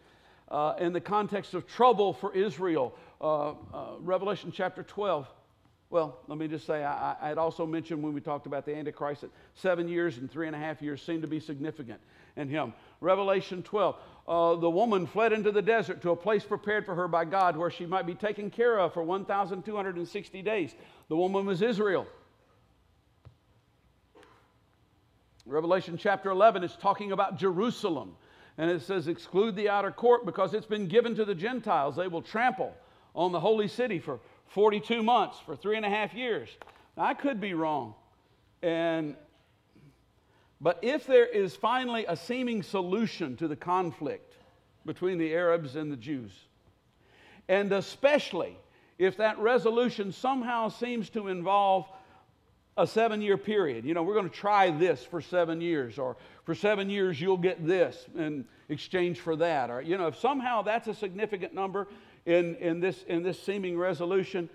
Uh, 0.50 0.74
in 0.80 0.92
the 0.92 1.02
context 1.02 1.54
of 1.54 1.66
trouble 1.68 2.14
for 2.14 2.34
Israel, 2.34 2.94
uh, 3.22 3.50
uh, 3.50 3.56
Revelation 4.02 4.52
chapter 4.52 4.84
12 4.84 5.28
well, 5.90 6.20
let 6.28 6.38
me 6.38 6.48
just 6.48 6.66
say, 6.66 6.84
I, 6.84 7.16
I, 7.22 7.30
had 7.30 7.38
also 7.38 7.66
mentioned 7.66 8.04
when 8.04 8.14
we 8.14 8.20
talked 8.20 8.46
about 8.46 8.66
the 8.66 8.76
Antichrist 8.76 9.22
that 9.22 9.32
seven 9.56 9.88
years 9.88 10.18
and 10.18 10.30
three 10.30 10.48
and 10.48 10.56
a 10.56 10.60
half 10.60 10.82
years 10.82 11.02
seem 11.02 11.22
to 11.22 11.28
be 11.28 11.40
significant 11.40 12.02
in 12.36 12.50
him. 12.50 12.74
Revelation 13.00 13.64
12, 13.64 13.96
uh, 14.28 14.56
the 14.56 14.70
woman 14.70 15.08
fled 15.08 15.32
into 15.32 15.52
the 15.52 15.62
desert 15.62 16.02
to 16.02 16.12
a 16.12 16.16
place 16.16 16.44
prepared 16.44 16.86
for 16.86 16.94
her 16.94 17.08
by 17.08 17.24
God 17.24 17.56
where 17.56 17.72
she 17.72 17.86
might 17.86 18.06
be 18.06 18.16
taken 18.16 18.50
care 18.50 18.78
of 18.78 18.94
for 18.94 19.02
1,260 19.02 20.42
days. 20.42 20.76
The 21.08 21.16
woman 21.16 21.46
was 21.46 21.62
Israel. 21.62 22.06
Revelation 25.46 25.98
chapter 25.98 26.30
11 26.30 26.66
is 26.66 26.76
talking 26.82 27.14
about 27.14 27.38
Jerusalem. 27.38 28.16
And 28.58 28.70
it 28.70 28.82
says, 28.82 29.08
exclude 29.08 29.56
the 29.56 29.70
outer 29.70 29.92
court 29.92 30.26
because 30.26 30.54
it's 30.54 30.66
been 30.66 30.88
given 30.88 31.16
to 31.16 31.24
the 31.24 31.36
Gentiles. 31.36 31.96
They 31.96 32.08
will 32.08 32.24
trample 32.24 32.74
on 33.16 33.32
the 33.32 33.40
holy 33.40 33.68
city 33.68 34.00
for 34.00 34.20
42 34.50 35.04
months, 35.04 35.38
for 35.46 35.56
three 35.56 35.78
and 35.78 35.86
a 35.86 35.90
half 35.90 36.14
years. 36.14 36.50
Now, 36.96 37.06
I 37.06 37.14
could 37.14 37.40
be 37.40 37.54
wrong. 37.54 37.94
And, 38.62 39.16
but 40.60 40.80
if 40.82 41.06
there 41.06 41.26
is 41.26 41.56
finally 41.56 42.06
a 42.08 42.16
seeming 42.16 42.64
solution 42.64 43.36
to 43.38 43.48
the 43.48 43.56
conflict 43.56 44.36
between 44.86 45.18
the 45.18 45.34
Arabs 45.34 45.76
and 45.76 45.92
the 45.92 45.98
Jews, 45.98 46.32
and 47.48 47.72
especially 47.72 48.58
if 48.98 49.18
that 49.18 49.38
resolution 49.40 50.12
somehow 50.12 50.70
seems 50.70 51.10
to 51.12 51.28
involve 51.28 51.86
a 52.78 52.86
seven 52.86 53.22
year 53.22 53.38
period. 53.38 53.86
You 53.86 53.94
know, 53.94 54.04
we're 54.04 54.14
going 54.14 54.30
to 54.30 54.36
try 54.36 54.70
this 54.70 55.04
for 55.04 55.20
seven 55.20 55.60
years, 55.62 55.98
or 55.98 56.16
for 56.46 56.56
seven 56.56 56.90
years 56.90 57.20
you'll 57.20 57.38
get 57.38 57.66
this 57.66 58.06
in 58.16 58.46
exchange 58.70 59.20
for 59.20 59.36
that. 59.38 59.70
Or, 59.70 59.82
you 59.82 59.98
know, 59.98 60.08
if 60.08 60.18
somehow 60.20 60.62
that's 60.62 60.88
a 60.88 60.94
significant 60.94 61.54
number, 61.54 61.88
in, 62.28 62.56
in, 62.56 62.82
this, 62.82 63.04
in 63.08 63.24
this 63.24 63.42
seeming 63.42 63.78
resolution? 63.78 64.50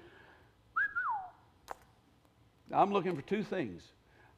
I'm 2.70 2.92
looking 2.92 3.16
for 3.16 3.22
two 3.22 3.42
things. 3.42 3.82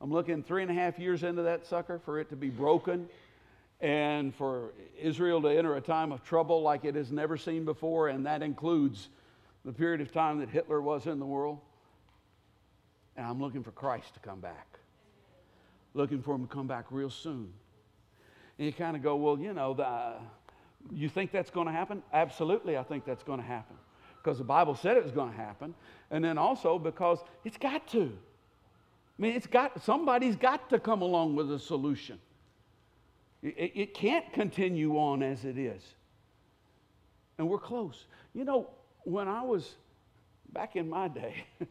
I'm 0.01 0.13
looking 0.13 0.43
three 0.43 0.63
and 0.63 0.71
a 0.71 0.75
half 0.75 0.99
years 0.99 1.25
into 1.25 1.43
that 1.43 1.67
sucker 1.67 1.99
for 1.99 2.21
it 2.21 2.31
to 2.31 2.37
be 2.37 2.49
broken 2.49 3.09
and 3.81 4.35
for 4.35 4.73
Israel 4.99 5.43
to 5.43 5.49
enter 5.49 5.75
a 5.77 5.81
time 5.81 6.13
of 6.13 6.23
trouble 6.25 6.63
like 6.63 6.85
it 6.85 6.95
has 6.95 7.11
never 7.11 7.37
seen 7.37 7.65
before, 7.65 8.09
and 8.09 8.25
that 8.25 8.41
includes 8.41 9.09
the 9.65 9.73
period 9.73 10.01
of 10.01 10.13
time 10.13 10.39
that 10.39 10.49
Hitler 10.49 10.81
was 10.81 11.07
in 11.07 11.19
the 11.19 11.27
world. 11.27 11.59
And 13.17 13.27
I'm 13.27 13.41
looking 13.41 13.63
for 13.63 13.73
Christ 13.73 14.15
to 14.15 14.21
come 14.21 14.41
back, 14.41 14.79
looking 15.93 16.23
for 16.23 16.37
him 16.37 16.47
to 16.47 16.53
come 16.53 16.67
back 16.67 16.87
real 16.91 17.11
soon. 17.11 17.53
And 18.59 18.67
you 18.67 18.73
kind 18.73 18.97
of 18.97 19.03
go, 19.03 19.17
well, 19.17 19.39
you 19.39 19.53
know, 19.53 19.75
the, 19.75 20.15
you 20.93 21.09
think 21.09 21.33
that's 21.33 21.51
going 21.51 21.67
to 21.67 21.73
happen? 21.73 22.03
Absolutely, 22.13 22.77
I 22.77 22.83
think 22.83 23.05
that's 23.05 23.23
going 23.23 23.41
to 23.41 23.47
happen. 23.47 23.77
Because 24.23 24.39
the 24.39 24.45
Bible 24.45 24.75
said 24.75 24.97
it 24.97 25.03
was 25.03 25.13
going 25.13 25.31
to 25.31 25.37
happen. 25.37 25.75
And 26.11 26.25
then 26.25 26.39
also 26.39 26.79
because 26.79 27.19
it's 27.45 27.59
got 27.59 27.87
to. 27.89 28.13
I 29.19 29.23
mean, 29.23 29.33
it's 29.33 29.47
got, 29.47 29.83
somebody's 29.83 30.37
got 30.37 30.71
to 30.71 30.79
come 30.79 31.03
along 31.03 31.37
with 31.37 31.53
a 31.53 31.59
solution. 31.59 32.19
It, 33.43 33.73
it 33.75 33.95
can't 33.95 34.33
continue 34.33 34.97
on 34.97 35.23
as 35.23 35.45
it 35.45 35.59
is. 35.59 35.83
And 37.39 37.49
we're 37.49 37.59
close. 37.59 38.07
You 38.35 38.45
know, 38.45 38.71
when 39.05 39.29
I 39.29 39.43
was 39.43 39.75
back 40.53 40.77
in 40.77 40.89
my 40.89 41.09
day, 41.09 41.45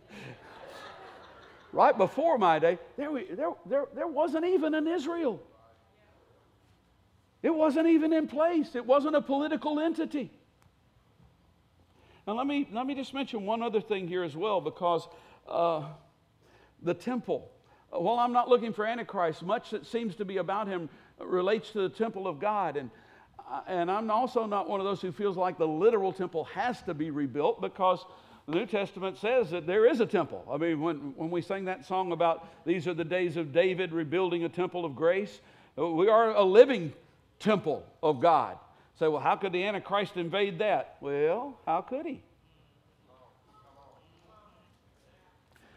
right 1.73 1.97
before 1.97 2.37
my 2.37 2.59
day, 2.59 2.77
there, 2.97 3.09
there, 3.35 3.51
there, 3.65 3.85
there 3.95 4.07
wasn't 4.07 4.45
even 4.45 4.75
an 4.75 4.87
Israel. 4.87 5.41
It 7.43 7.53
wasn't 7.53 7.87
even 7.87 8.13
in 8.13 8.27
place, 8.27 8.73
it 8.73 8.85
wasn't 8.85 9.15
a 9.15 9.21
political 9.21 9.79
entity. 9.79 10.31
Now, 12.25 12.33
let 12.35 12.47
me, 12.47 12.69
let 12.71 12.87
me 12.87 12.95
just 12.95 13.13
mention 13.13 13.45
one 13.45 13.61
other 13.61 13.81
thing 13.81 14.07
here 14.07 14.23
as 14.23 14.35
well, 14.35 14.61
because 14.61 15.07
uh, 15.47 15.83
the 16.81 16.93
temple. 16.93 17.51
While 17.89 18.17
I'm 18.17 18.31
not 18.31 18.47
looking 18.47 18.71
for 18.71 18.85
Antichrist, 18.85 19.43
much 19.43 19.71
that 19.71 19.85
seems 19.85 20.15
to 20.15 20.25
be 20.25 20.37
about 20.37 20.67
him 20.67 20.89
relates 21.19 21.71
to 21.71 21.81
the 21.81 21.89
temple 21.89 22.27
of 22.27 22.39
God. 22.39 22.77
And, 22.77 22.89
uh, 23.51 23.61
and 23.67 23.91
I'm 23.91 24.09
also 24.09 24.45
not 24.45 24.69
one 24.69 24.79
of 24.79 24.85
those 24.85 25.01
who 25.01 25.11
feels 25.11 25.35
like 25.35 25.57
the 25.57 25.67
literal 25.67 26.13
temple 26.13 26.45
has 26.45 26.81
to 26.83 26.93
be 26.93 27.11
rebuilt 27.11 27.61
because 27.61 28.03
the 28.47 28.55
New 28.55 28.65
Testament 28.65 29.17
says 29.17 29.51
that 29.51 29.67
there 29.67 29.85
is 29.85 29.99
a 29.99 30.05
temple. 30.05 30.45
I 30.49 30.57
mean, 30.57 30.81
when, 30.81 31.13
when 31.15 31.29
we 31.29 31.41
sing 31.41 31.65
that 31.65 31.85
song 31.85 32.13
about 32.13 32.65
these 32.65 32.87
are 32.87 32.93
the 32.93 33.03
days 33.03 33.37
of 33.37 33.51
David 33.51 33.91
rebuilding 33.91 34.45
a 34.45 34.49
temple 34.49 34.85
of 34.85 34.95
grace, 34.95 35.41
we 35.75 36.07
are 36.07 36.31
a 36.31 36.43
living 36.43 36.93
temple 37.43 37.85
of 38.01 38.19
God. 38.19 38.57
Say, 38.97 39.07
well, 39.07 39.19
how 39.19 39.35
could 39.35 39.51
the 39.51 39.63
Antichrist 39.63 40.17
invade 40.17 40.59
that? 40.59 40.97
Well, 41.01 41.59
how 41.65 41.81
could 41.81 42.05
he? 42.05 42.23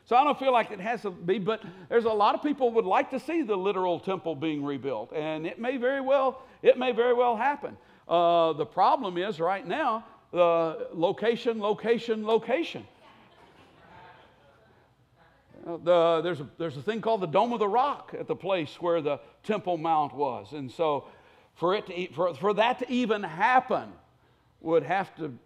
So 0.04 0.14
I 0.14 0.22
don't 0.22 0.38
feel 0.38 0.52
like 0.52 0.70
it 0.70 0.78
has 0.78 1.02
to 1.02 1.10
be, 1.10 1.40
but 1.40 1.62
there's 1.88 2.04
a 2.04 2.08
lot 2.08 2.36
of 2.36 2.42
people 2.42 2.70
would 2.72 2.84
like 2.84 3.10
to 3.10 3.18
see 3.18 3.42
the 3.42 3.56
literal 3.56 3.98
temple 3.98 4.36
being 4.36 4.64
rebuilt, 4.64 5.12
and 5.12 5.44
it 5.44 5.58
may 5.58 5.78
very 5.78 6.00
well, 6.00 6.42
it 6.62 6.78
may 6.78 6.92
very 6.92 7.12
well 7.12 7.36
happen. 7.36 7.76
Uh, 8.06 8.52
the 8.52 8.64
problem 8.64 9.18
is 9.18 9.40
right 9.40 9.66
now, 9.66 10.04
the 10.30 10.88
location, 10.92 11.58
location, 11.60 12.24
location. 12.24 12.86
Uh, 15.66 15.78
the, 15.82 16.20
there's, 16.22 16.38
a, 16.38 16.46
there's 16.58 16.76
a 16.76 16.82
thing 16.82 17.00
called 17.00 17.20
the 17.20 17.26
Dome 17.26 17.52
of 17.52 17.58
the 17.58 17.68
Rock 17.68 18.14
at 18.16 18.28
the 18.28 18.36
place 18.36 18.80
where 18.80 19.00
the 19.00 19.18
Temple 19.42 19.76
Mount 19.76 20.14
was. 20.14 20.52
And 20.52 20.70
so 20.70 21.06
for, 21.56 21.74
it 21.74 21.86
to, 21.86 22.12
for, 22.14 22.34
for 22.34 22.54
that 22.54 22.78
to 22.80 22.90
even 22.90 23.22
happen 23.22 23.88
would 24.60 24.82
have 24.82 25.14
to 25.16 25.36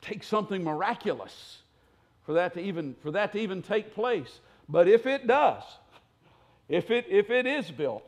take 0.00 0.22
something 0.22 0.62
miraculous 0.62 1.58
for 2.24 2.34
that 2.34 2.54
to 2.54 2.60
even, 2.60 2.94
for 3.02 3.12
that 3.12 3.32
to 3.32 3.38
even 3.38 3.62
take 3.62 3.94
place. 3.94 4.40
But 4.68 4.88
if 4.88 5.06
it 5.06 5.26
does, 5.26 5.62
if 6.68 6.90
it, 6.90 7.06
if 7.08 7.30
it 7.30 7.46
is 7.46 7.70
built, 7.70 8.04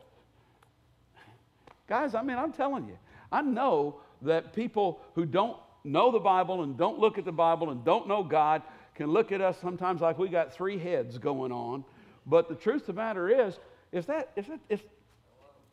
guys, 1.87 2.13
I 2.13 2.21
mean, 2.21 2.37
I'm 2.37 2.51
telling 2.51 2.87
you, 2.87 2.97
I 3.31 3.41
know 3.41 4.01
that 4.23 4.53
people 4.53 4.99
who 5.15 5.25
don't 5.25 5.57
know 5.85 6.11
the 6.11 6.19
Bible 6.19 6.63
and 6.63 6.77
don't 6.77 6.99
look 6.99 7.17
at 7.17 7.23
the 7.23 7.31
Bible 7.31 7.69
and 7.69 7.85
don't 7.85 8.07
know 8.07 8.23
God 8.23 8.61
can 8.95 9.07
look 9.11 9.31
at 9.31 9.39
us 9.39 9.57
sometimes 9.61 10.01
like 10.01 10.19
we 10.19 10.27
got 10.27 10.53
three 10.53 10.77
heads 10.77 11.17
going 11.17 11.53
on. 11.53 11.85
But 12.25 12.49
the 12.49 12.55
truth 12.55 12.81
of 12.81 12.87
the 12.87 13.01
matter 13.01 13.47
is, 13.47 13.57
if 13.93 14.05
that, 14.07 14.31
if, 14.35 14.47
that, 14.47 14.59
if 14.67 14.81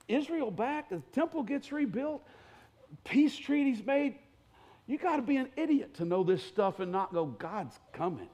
Israel 0.09 0.51
back, 0.51 0.91
the 0.91 1.03
temple 1.13 1.43
gets 1.43 1.73
rebuilt, 1.73 2.23
peace 3.05 3.37
treaties 3.37 3.85
made, 3.85 4.15
you 4.87 4.99
got 4.99 5.17
to 5.17 5.23
be 5.23 5.37
an 5.37 5.49
idiot 5.57 5.95
to 5.95 6.05
know 6.05 6.23
this 6.23 6.43
stuff 6.43 6.79
and 6.79 6.93
not 6.93 7.13
go, 7.13 7.27
God's 7.27 7.77
coming. 7.93 8.29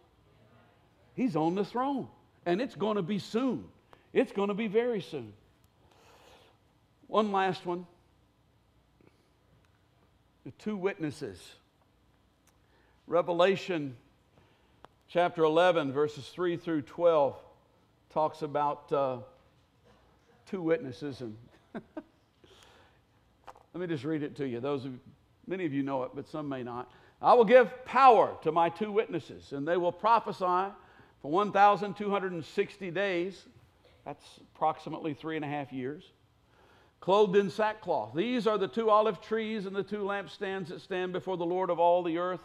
He's 1.15 1.37
on 1.37 1.55
the 1.55 1.65
throne. 1.65 2.09
And 2.45 2.61
it's 2.61 2.75
going 2.75 2.97
to 2.97 3.03
be 3.03 3.19
soon. 3.19 3.65
It's 4.13 4.33
going 4.33 4.49
to 4.49 4.55
be 4.55 4.67
very 4.67 5.01
soon. 5.01 5.33
One 7.07 7.33
last 7.33 7.65
one. 7.65 7.87
The 10.45 10.51
two 10.53 10.77
witnesses. 10.77 11.41
Revelation 13.07 13.97
chapter 15.09 15.45
11, 15.45 15.93
verses 15.93 16.27
3 16.29 16.57
through 16.57 16.83
12, 16.83 17.37
talks 18.11 18.43
about 18.43 18.93
uh, 18.93 19.19
two 20.47 20.63
witnesses. 20.63 21.21
And 21.21 21.37
let 23.75 23.81
me 23.81 23.87
just 23.87 24.05
read 24.05 24.23
it 24.23 24.37
to 24.37 24.47
you. 24.47 24.61
Those 24.61 24.85
of, 24.85 24.93
many 25.47 25.65
of 25.65 25.73
you 25.73 25.83
know 25.83 26.03
it, 26.05 26.11
but 26.15 26.29
some 26.29 26.49
may 26.49 26.63
not. 26.63 26.91
I 27.21 27.35
will 27.35 27.45
give 27.45 27.85
power 27.85 28.37
to 28.43 28.53
my 28.53 28.69
two 28.69 28.91
witnesses, 28.91 29.53
and 29.53 29.67
they 29.67 29.77
will 29.77 29.93
prophesy 29.93 30.73
for 31.23 31.31
1,260 31.31 32.91
days. 32.91 33.45
That's 34.05 34.41
approximately 34.55 35.15
three 35.15 35.37
and 35.37 35.45
a 35.45 35.49
half 35.49 35.73
years. 35.73 36.05
Clothed 37.01 37.37
in 37.37 37.51
sackcloth. 37.51 38.15
These 38.15 38.47
are 38.47 38.59
the 38.59 38.69
two 38.69 38.91
olive 38.91 39.21
trees 39.21 39.67
and 39.67 39.75
the 39.75 39.83
two 39.83 39.99
lampstands 40.05 40.69
that 40.69 40.81
stand 40.81 41.13
before 41.13 41.37
the 41.37 41.45
Lord 41.45 41.71
of 41.71 41.79
all 41.79 42.03
the 42.03 42.19
earth. 42.19 42.41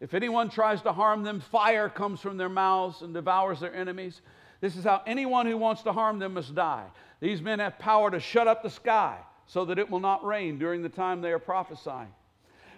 If 0.00 0.14
anyone 0.14 0.48
tries 0.48 0.82
to 0.82 0.92
harm 0.92 1.22
them, 1.22 1.40
fire 1.40 1.88
comes 1.88 2.20
from 2.20 2.36
their 2.36 2.48
mouths 2.48 3.02
and 3.02 3.14
devours 3.14 3.60
their 3.60 3.74
enemies. 3.74 4.20
This 4.64 4.76
is 4.76 4.84
how 4.84 5.02
anyone 5.06 5.44
who 5.44 5.58
wants 5.58 5.82
to 5.82 5.92
harm 5.92 6.18
them 6.18 6.32
must 6.32 6.54
die. 6.54 6.86
These 7.20 7.42
men 7.42 7.58
have 7.58 7.78
power 7.78 8.10
to 8.10 8.18
shut 8.18 8.48
up 8.48 8.62
the 8.62 8.70
sky 8.70 9.18
so 9.44 9.66
that 9.66 9.78
it 9.78 9.90
will 9.90 10.00
not 10.00 10.24
rain 10.24 10.58
during 10.58 10.80
the 10.80 10.88
time 10.88 11.20
they 11.20 11.32
are 11.32 11.38
prophesying. 11.38 12.08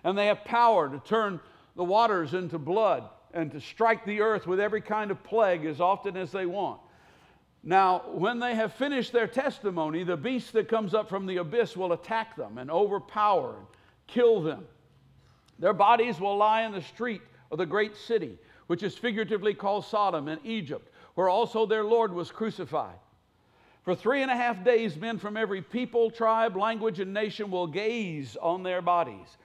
And 0.03 0.19
they 0.19 0.27
have 0.27 0.45
power 0.45 0.89
to 0.89 0.99
turn 0.99 1.39
the 1.77 1.85
waters 1.85 2.35
into 2.35 2.59
blood 2.59 3.05
and 3.33 3.53
to 3.53 3.61
strike 3.61 4.05
the 4.05 4.21
earth 4.21 4.49
with 4.49 4.59
every 4.59 4.81
kind 4.81 5.13
of 5.13 5.23
plague 5.23 5.65
as 5.65 5.81
often 5.81 6.17
as 6.17 6.33
they 6.33 6.45
want. 6.45 6.81
Now, 7.63 8.03
when 8.15 8.41
they 8.41 8.57
have 8.57 8.75
finished 8.75 9.13
their 9.13 9.29
testimony, 9.29 10.03
the 10.03 10.17
beast 10.17 10.55
that 10.55 10.69
comes 10.69 10.93
up 10.93 11.09
from 11.09 11.25
the 11.25 11.37
abyss 11.37 11.77
will 11.77 11.93
attack 11.93 12.35
them 12.35 12.59
and 12.59 12.69
overpower 12.69 13.59
and 13.59 13.67
kill 14.09 14.43
them. 14.43 14.67
Their 15.61 15.73
bodies 15.73 16.19
will 16.19 16.37
lie 16.37 16.63
in 16.63 16.73
the 16.73 16.83
street 16.83 17.23
of 17.53 17.59
the 17.59 17.67
great 17.67 17.95
city, 17.95 18.41
which 18.67 18.83
is 18.83 18.97
figuratively 18.97 19.55
called 19.55 19.85
Sodom 19.85 20.27
in 20.27 20.41
Egypt, 20.43 20.91
where 21.17 21.29
also 21.29 21.67
their 21.67 21.83
Lord 21.83 22.13
was 22.13 22.31
crucified. 22.31 22.99
For 23.83 23.95
three 23.95 24.23
and 24.23 24.31
a 24.31 24.37
half 24.37 24.65
days, 24.65 24.97
men 24.97 25.19
from 25.19 25.37
every 25.37 25.63
people, 25.63 26.11
tribe, 26.11 26.57
language, 26.57 27.01
and 27.01 27.15
nation 27.15 27.51
will 27.51 27.67
gaze 27.67 28.37
on 28.41 28.63
their 28.63 28.83
bodies 28.83 29.37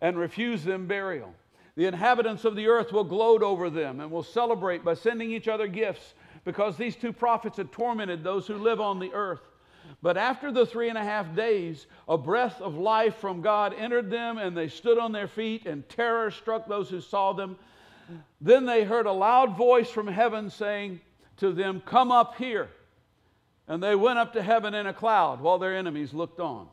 and 0.00 0.18
refuse 0.18 0.64
them 0.64 0.86
burial. 0.86 1.32
The 1.76 1.86
inhabitants 1.86 2.44
of 2.44 2.56
the 2.56 2.66
earth 2.66 2.92
will 2.92 3.04
gloat 3.04 3.42
over 3.42 3.70
them 3.70 4.00
and 4.00 4.10
will 4.10 4.24
celebrate 4.24 4.84
by 4.84 4.94
sending 4.94 5.30
each 5.30 5.48
other 5.48 5.68
gifts 5.68 6.14
because 6.44 6.76
these 6.76 6.96
two 6.96 7.12
prophets 7.12 7.58
had 7.58 7.70
tormented 7.70 8.24
those 8.24 8.46
who 8.46 8.56
live 8.56 8.80
on 8.80 8.98
the 8.98 9.12
earth. 9.12 9.40
But 10.02 10.16
after 10.16 10.50
the 10.50 10.66
three 10.66 10.88
and 10.88 10.98
a 10.98 11.04
half 11.04 11.34
days, 11.36 11.86
a 12.08 12.18
breath 12.18 12.60
of 12.60 12.74
life 12.74 13.16
from 13.16 13.40
God 13.40 13.74
entered 13.74 14.10
them, 14.10 14.38
and 14.38 14.56
they 14.56 14.68
stood 14.68 14.98
on 14.98 15.12
their 15.12 15.28
feet, 15.28 15.66
and 15.66 15.88
terror 15.88 16.30
struck 16.30 16.66
those 16.66 16.88
who 16.88 17.00
saw 17.00 17.32
them. 17.32 17.56
Then 18.40 18.66
they 18.66 18.82
heard 18.82 19.06
a 19.06 19.12
loud 19.12 19.56
voice 19.56 19.90
from 19.90 20.06
heaven 20.06 20.50
saying 20.50 21.00
to 21.40 21.52
them, 21.52 21.82
Come 21.84 22.10
up 22.10 22.36
here. 22.36 22.68
And 23.66 23.82
they 23.82 23.94
went 23.94 24.18
up 24.18 24.32
to 24.32 24.42
heaven 24.42 24.74
in 24.74 24.86
a 24.86 24.92
cloud 24.92 25.40
while 25.40 25.58
their 25.58 25.76
enemies 25.76 26.12
looked 26.12 26.40
on. 26.40 26.66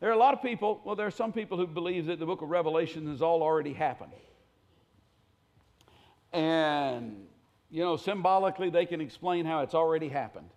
There 0.00 0.10
are 0.10 0.14
a 0.14 0.18
lot 0.18 0.34
of 0.34 0.42
people, 0.42 0.80
well, 0.84 0.96
there 0.96 1.06
are 1.06 1.10
some 1.10 1.32
people 1.32 1.58
who 1.58 1.66
believe 1.66 2.06
that 2.06 2.18
the 2.18 2.26
book 2.26 2.42
of 2.42 2.48
Revelation 2.48 3.06
has 3.08 3.20
all 3.20 3.42
already 3.42 3.72
happened. 3.72 4.12
And, 6.32 7.26
you 7.70 7.82
know, 7.82 7.96
symbolically, 7.96 8.70
they 8.70 8.86
can 8.86 9.00
explain 9.00 9.44
how 9.46 9.60
it's 9.60 9.74
already 9.74 10.08
happened. 10.08 10.48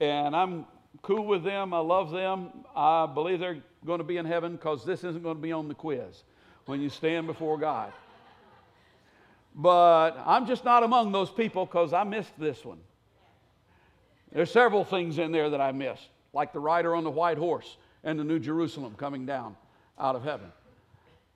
And 0.00 0.34
I'm 0.34 0.66
cool 1.02 1.24
with 1.24 1.44
them. 1.44 1.72
I 1.72 1.78
love 1.78 2.10
them. 2.10 2.64
I 2.74 3.06
believe 3.06 3.38
they're 3.38 3.62
going 3.84 3.98
to 3.98 4.04
be 4.04 4.16
in 4.16 4.26
heaven 4.26 4.52
because 4.52 4.84
this 4.84 5.04
isn't 5.04 5.22
going 5.22 5.36
to 5.36 5.42
be 5.42 5.52
on 5.52 5.68
the 5.68 5.74
quiz 5.74 6.24
when 6.66 6.80
you 6.80 6.88
stand 6.88 7.26
before 7.26 7.58
God. 7.58 7.92
But 9.54 10.12
I'm 10.24 10.46
just 10.46 10.64
not 10.64 10.82
among 10.82 11.12
those 11.12 11.30
people 11.30 11.66
because 11.66 11.92
I 11.92 12.04
missed 12.04 12.38
this 12.38 12.64
one. 12.64 12.78
There's 14.32 14.50
several 14.50 14.84
things 14.84 15.18
in 15.18 15.32
there 15.32 15.50
that 15.50 15.60
I 15.60 15.72
missed, 15.72 16.08
like 16.32 16.52
the 16.52 16.60
rider 16.60 16.94
on 16.94 17.02
the 17.02 17.10
white 17.10 17.38
horse 17.38 17.76
and 18.04 18.18
the 18.18 18.24
New 18.24 18.38
Jerusalem 18.38 18.94
coming 18.96 19.26
down 19.26 19.56
out 19.98 20.14
of 20.14 20.22
heaven. 20.22 20.52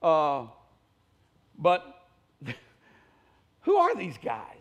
Uh, 0.00 0.46
but 1.58 2.06
who 3.62 3.76
are 3.76 3.96
these 3.96 4.16
guys? 4.22 4.60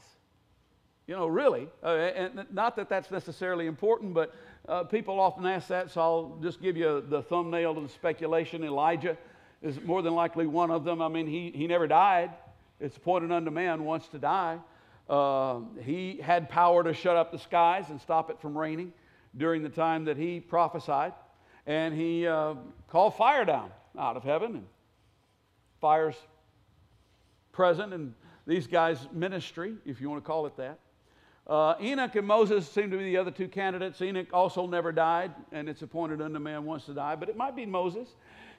You 1.06 1.16
know, 1.16 1.28
really. 1.28 1.68
Uh, 1.84 1.96
and 1.96 2.46
not 2.52 2.76
that 2.78 2.90
that's 2.90 3.12
necessarily 3.12 3.68
important, 3.68 4.14
but 4.14 4.34
uh, 4.68 4.84
people 4.86 5.20
often 5.20 5.46
ask 5.46 5.68
that, 5.68 5.92
so 5.92 6.02
I'll 6.02 6.40
just 6.42 6.62
give 6.62 6.78
you 6.78 7.04
the 7.08 7.22
thumbnail 7.22 7.78
of 7.78 7.84
the 7.84 7.90
speculation. 7.90 8.64
Elijah 8.64 9.18
is 9.62 9.80
more 9.82 10.02
than 10.02 10.16
likely 10.16 10.48
one 10.48 10.72
of 10.72 10.86
them. 10.86 11.02
I 11.02 11.10
mean, 11.10 11.28
he, 11.28 11.52
he 11.54 11.68
never 11.68 11.88
died. 11.88 12.32
It's 12.80 12.98
appointed 12.98 13.32
unto 13.32 13.52
man 13.52 13.86
once 13.86 14.08
to 14.10 14.20
die. 14.20 14.60
Uh, 15.10 15.60
he 15.82 16.20
had 16.24 16.50
power 16.50 16.84
to 16.84 16.94
shut 16.94 17.16
up 17.16 17.32
the 17.32 17.40
skies 17.40 17.90
and 17.90 18.00
stop 18.00 18.30
it 18.30 18.40
from 18.40 18.58
raining 18.58 18.94
during 19.36 19.64
the 19.64 19.70
time 19.70 20.06
that 20.06 20.18
he 20.18 20.40
prophesied 20.40 21.14
and 21.66 21.94
he 21.94 22.28
uh, 22.28 22.56
called 22.88 23.16
fire 23.16 23.46
down 23.46 23.72
out 23.98 24.18
of 24.18 24.24
heaven, 24.24 24.56
and 24.56 24.66
fire's 25.80 26.16
present 27.52 27.94
in 27.94 28.14
these 28.46 28.68
guys' 28.68 29.08
ministry, 29.14 29.76
if 29.86 30.02
you 30.02 30.10
want 30.10 30.24
to 30.24 30.28
call 30.28 30.46
it 30.46 30.58
that. 30.58 30.80
Uh, 31.46 31.76
Enoch 31.82 32.16
and 32.16 32.26
Moses 32.26 32.68
seem 32.70 32.90
to 32.90 32.98
be 32.98 33.04
the 33.04 33.18
other 33.18 33.32
two 33.32 33.48
candidates. 33.48 34.02
Enoch 34.02 34.28
also 34.34 34.66
never 34.66 34.92
died, 34.92 35.32
and 35.52 35.70
it's 35.70 35.82
appointed 35.82 36.22
unto 36.22 36.40
man 36.40 36.66
once 36.66 36.86
to 36.86 36.94
die, 36.94 37.16
but 37.16 37.30
it 37.30 37.38
might 37.38 37.56
be 37.56 37.66
Moses 37.66 38.10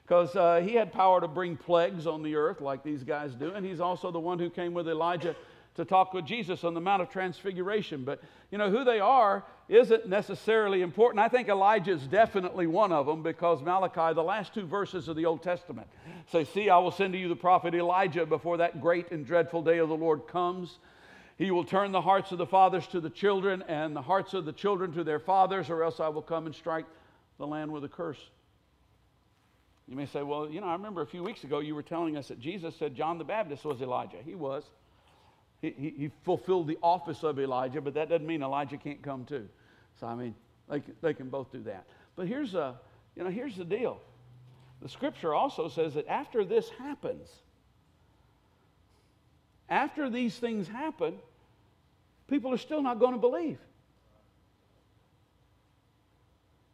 because 0.05 0.35
uh, 0.35 0.61
he 0.63 0.75
had 0.75 0.93
power 0.93 1.19
to 1.19 1.27
bring 1.27 1.57
plagues 1.57 2.05
on 2.05 2.21
the 2.21 2.35
earth 2.35 2.61
like 2.61 2.83
these 2.83 3.03
guys 3.03 3.33
do, 3.33 3.51
and 3.51 3.65
he's 3.65 3.79
also 3.79 4.11
the 4.11 4.19
one 4.19 4.37
who 4.37 4.49
came 4.49 4.73
with 4.73 4.87
Elijah 4.87 5.35
to 5.75 5.83
talk 5.83 6.13
with 6.13 6.25
Jesus 6.25 6.63
on 6.63 6.73
the 6.73 6.79
Mount 6.79 7.01
of 7.01 7.09
Transfiguration. 7.09 8.05
But, 8.05 8.21
you 8.51 8.57
know, 8.57 8.69
who 8.69 8.83
they 8.83 8.99
are 8.99 9.43
isn't 9.67 10.07
necessarily 10.07 10.81
important. 10.81 11.19
I 11.19 11.27
think 11.27 11.49
Elijah 11.49 11.91
is 11.91 12.07
definitely 12.07 12.67
one 12.67 12.91
of 12.91 13.07
them 13.07 13.23
because 13.23 13.61
Malachi, 13.61 14.13
the 14.13 14.23
last 14.23 14.53
two 14.53 14.65
verses 14.65 15.07
of 15.07 15.15
the 15.15 15.25
Old 15.25 15.43
Testament, 15.43 15.87
say, 16.31 16.45
See, 16.45 16.69
I 16.69 16.77
will 16.77 16.91
send 16.91 17.13
to 17.13 17.19
you 17.19 17.27
the 17.27 17.35
prophet 17.35 17.73
Elijah 17.73 18.25
before 18.25 18.57
that 18.57 18.79
great 18.79 19.11
and 19.11 19.25
dreadful 19.25 19.63
day 19.63 19.79
of 19.79 19.89
the 19.89 19.95
Lord 19.95 20.27
comes. 20.27 20.77
He 21.37 21.51
will 21.51 21.65
turn 21.65 21.91
the 21.91 22.01
hearts 22.01 22.31
of 22.31 22.37
the 22.37 22.45
fathers 22.45 22.87
to 22.87 23.01
the 23.01 23.09
children 23.09 23.63
and 23.67 23.93
the 23.93 24.01
hearts 24.01 24.33
of 24.33 24.45
the 24.45 24.53
children 24.53 24.93
to 24.93 25.03
their 25.03 25.19
fathers, 25.19 25.69
or 25.69 25.83
else 25.83 25.99
I 25.99 26.07
will 26.07 26.21
come 26.21 26.45
and 26.45 26.55
strike 26.55 26.85
the 27.37 27.47
land 27.47 27.71
with 27.71 27.83
a 27.83 27.89
curse. 27.89 28.29
You 29.87 29.95
may 29.95 30.05
say, 30.05 30.23
Well, 30.23 30.49
you 30.49 30.61
know, 30.61 30.67
I 30.67 30.73
remember 30.73 31.01
a 31.01 31.07
few 31.07 31.23
weeks 31.23 31.43
ago 31.43 31.59
you 31.59 31.75
were 31.75 31.83
telling 31.83 32.17
us 32.17 32.27
that 32.29 32.39
Jesus 32.39 32.75
said 32.75 32.95
John 32.95 33.17
the 33.17 33.23
Baptist 33.23 33.65
was 33.65 33.81
Elijah. 33.81 34.17
He 34.23 34.35
was. 34.35 34.63
He, 35.61 35.73
he, 35.77 35.89
he 35.97 36.11
fulfilled 36.23 36.67
the 36.67 36.77
office 36.81 37.23
of 37.23 37.39
Elijah, 37.39 37.81
but 37.81 37.93
that 37.93 38.09
doesn't 38.09 38.25
mean 38.25 38.43
Elijah 38.43 38.77
can't 38.77 39.01
come 39.01 39.25
too. 39.25 39.47
So, 39.99 40.07
I 40.07 40.15
mean, 40.15 40.35
they, 40.69 40.81
they 41.01 41.13
can 41.13 41.29
both 41.29 41.51
do 41.51 41.61
that. 41.63 41.85
But 42.15 42.27
here's, 42.27 42.55
a, 42.55 42.75
you 43.15 43.23
know, 43.23 43.29
here's 43.29 43.55
the 43.55 43.65
deal 43.65 43.99
the 44.81 44.89
scripture 44.89 45.33
also 45.33 45.69
says 45.69 45.93
that 45.93 46.07
after 46.07 46.43
this 46.43 46.69
happens, 46.69 47.29
after 49.69 50.09
these 50.09 50.35
things 50.35 50.67
happen, 50.67 51.15
people 52.27 52.53
are 52.53 52.57
still 52.57 52.81
not 52.81 52.99
going 52.99 53.13
to 53.13 53.19
believe. 53.19 53.57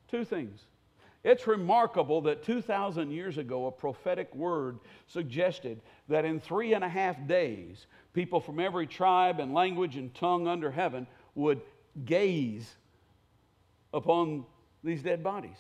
Two 0.09 0.25
things. 0.25 0.59
It's 1.23 1.45
remarkable 1.45 2.21
that 2.21 2.43
2,000 2.43 3.11
years 3.11 3.37
ago, 3.37 3.67
a 3.67 3.71
prophetic 3.71 4.33
word 4.33 4.79
suggested 5.07 5.79
that 6.07 6.25
in 6.25 6.39
three 6.39 6.73
and 6.73 6.83
a 6.83 6.89
half 6.89 7.15
days, 7.27 7.85
people 8.13 8.39
from 8.39 8.59
every 8.59 8.87
tribe 8.87 9.39
and 9.39 9.53
language 9.53 9.97
and 9.97 10.13
tongue 10.15 10.47
under 10.47 10.71
heaven 10.71 11.05
would 11.35 11.61
gaze 12.05 12.75
upon 13.93 14.45
these 14.83 15.03
dead 15.03 15.23
bodies. 15.23 15.57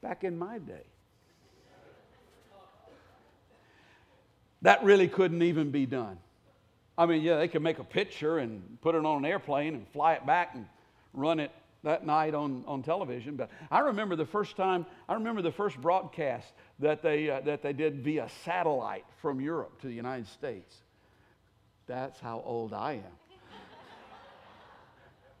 Back 0.00 0.24
in 0.24 0.38
my 0.38 0.58
day, 0.58 0.86
that 4.62 4.82
really 4.82 5.08
couldn't 5.08 5.42
even 5.42 5.70
be 5.70 5.84
done. 5.84 6.16
I 6.96 7.04
mean, 7.04 7.22
yeah, 7.22 7.36
they 7.36 7.48
could 7.48 7.62
make 7.62 7.78
a 7.78 7.84
picture 7.84 8.38
and 8.38 8.78
put 8.80 8.94
it 8.94 9.04
on 9.04 9.18
an 9.18 9.24
airplane 9.26 9.74
and 9.74 9.86
fly 9.88 10.14
it 10.14 10.24
back 10.24 10.54
and 10.54 10.64
run 11.12 11.40
it 11.40 11.50
that 11.84 12.04
night 12.04 12.34
on, 12.34 12.64
on 12.66 12.82
television. 12.82 13.36
But 13.36 13.50
I 13.70 13.80
remember 13.80 14.16
the 14.16 14.26
first 14.26 14.56
time, 14.56 14.84
I 15.08 15.14
remember 15.14 15.42
the 15.42 15.52
first 15.52 15.80
broadcast 15.80 16.52
that 16.80 17.02
they, 17.02 17.30
uh, 17.30 17.40
that 17.42 17.62
they 17.62 17.72
did 17.72 18.02
via 18.02 18.28
satellite 18.44 19.04
from 19.22 19.40
Europe 19.40 19.80
to 19.82 19.86
the 19.86 19.94
United 19.94 20.26
States. 20.26 20.76
That's 21.86 22.18
how 22.18 22.42
old 22.44 22.72
I 22.72 22.94
am. 22.94 23.02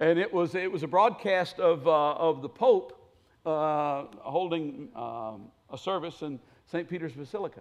and 0.00 0.18
it 0.18 0.32
was, 0.32 0.54
it 0.54 0.70
was 0.70 0.82
a 0.82 0.88
broadcast 0.88 1.58
of, 1.58 1.86
uh, 1.88 2.12
of 2.12 2.42
the 2.42 2.48
Pope 2.48 3.00
uh, 3.44 4.04
holding 4.18 4.88
um, 4.94 5.48
a 5.70 5.78
service 5.78 6.22
in 6.22 6.38
St. 6.66 6.88
Peter's 6.88 7.12
Basilica. 7.12 7.60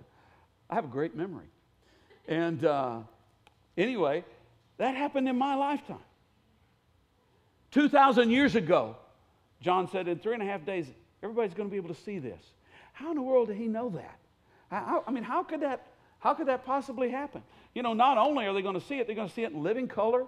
I 0.70 0.76
have 0.76 0.86
a 0.86 0.90
great 0.90 1.16
memory. 1.16 1.48
And 2.28 2.64
uh, 2.64 3.00
anyway, 3.78 4.24
that 4.78 4.96
happened 4.96 5.28
in 5.28 5.38
my 5.38 5.56
lifetime. 5.56 5.98
2,000 7.74 8.30
years 8.30 8.56
ago, 8.56 8.96
John 9.60 9.90
said, 9.90 10.08
in 10.08 10.20
three 10.20 10.34
and 10.34 10.44
a 10.44 10.46
half 10.46 10.66
days, 10.66 10.86
everybody's 11.24 11.54
going 11.54 11.68
to 11.68 11.72
be 11.72 11.78
able 11.78 11.94
to 11.94 12.02
see 12.02 12.20
this. 12.20 12.42
How 12.94 13.10
in 13.10 13.16
the 13.16 13.22
world 13.22 13.48
did 13.48 13.58
he 13.58 13.68
know 13.68 13.90
that? 13.90 14.20
I, 14.72 15.00
I 15.08 15.12
mean, 15.12 15.24
how 15.24 15.44
could 15.44 15.62
that, 15.62 15.88
how 16.20 16.36
could 16.36 16.48
that 16.48 16.66
possibly 16.66 17.10
happen? 17.10 17.42
You 17.74 17.82
know, 17.82 17.94
not 17.94 18.18
only 18.18 18.46
are 18.46 18.54
they 18.54 18.62
going 18.62 18.80
to 18.80 18.86
see 18.86 19.00
it, 19.00 19.08
they're 19.08 19.16
going 19.16 19.28
to 19.28 19.34
see 19.34 19.44
it 19.44 19.52
in 19.52 19.64
living 19.64 19.88
color. 19.88 20.26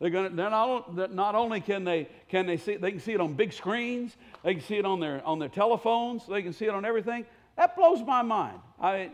They're 0.00 0.10
going 0.10 0.30
to, 0.30 0.36
they're 0.36 0.50
not, 0.50 1.14
not 1.14 1.34
only 1.34 1.60
can 1.60 1.84
they, 1.84 2.08
can 2.28 2.46
they 2.46 2.56
see 2.56 2.72
it, 2.72 2.80
they 2.80 2.90
can 2.90 3.00
see 3.00 3.12
it 3.12 3.20
on 3.20 3.34
big 3.34 3.52
screens, 3.52 4.16
they 4.42 4.54
can 4.54 4.62
see 4.62 4.76
it 4.76 4.86
on 4.86 5.00
their, 5.00 5.24
on 5.26 5.38
their 5.38 5.48
telephones, 5.48 6.26
they 6.26 6.42
can 6.42 6.52
see 6.52 6.66
it 6.66 6.74
on 6.74 6.84
everything. 6.84 7.26
That 7.56 7.76
blows 7.76 8.02
my 8.02 8.22
mind. 8.22 8.60
I, 8.80 9.10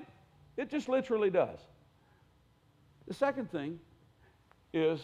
it 0.57 0.71
just 0.71 0.89
literally 0.89 1.31
does. 1.31 1.59
The 3.09 3.15
second 3.15 3.51
thing 3.51 3.79
is 4.73 5.01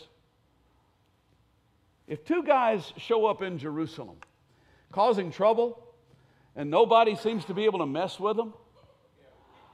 if 2.08 2.24
two 2.24 2.42
guys 2.42 2.92
show 2.96 3.26
up 3.26 3.42
in 3.42 3.58
Jerusalem 3.58 4.16
causing 4.90 5.30
trouble 5.30 5.84
and 6.56 6.70
nobody 6.70 7.14
seems 7.14 7.44
to 7.44 7.54
be 7.54 7.66
able 7.66 7.78
to 7.80 7.86
mess 7.86 8.18
with 8.18 8.36
them, 8.36 8.54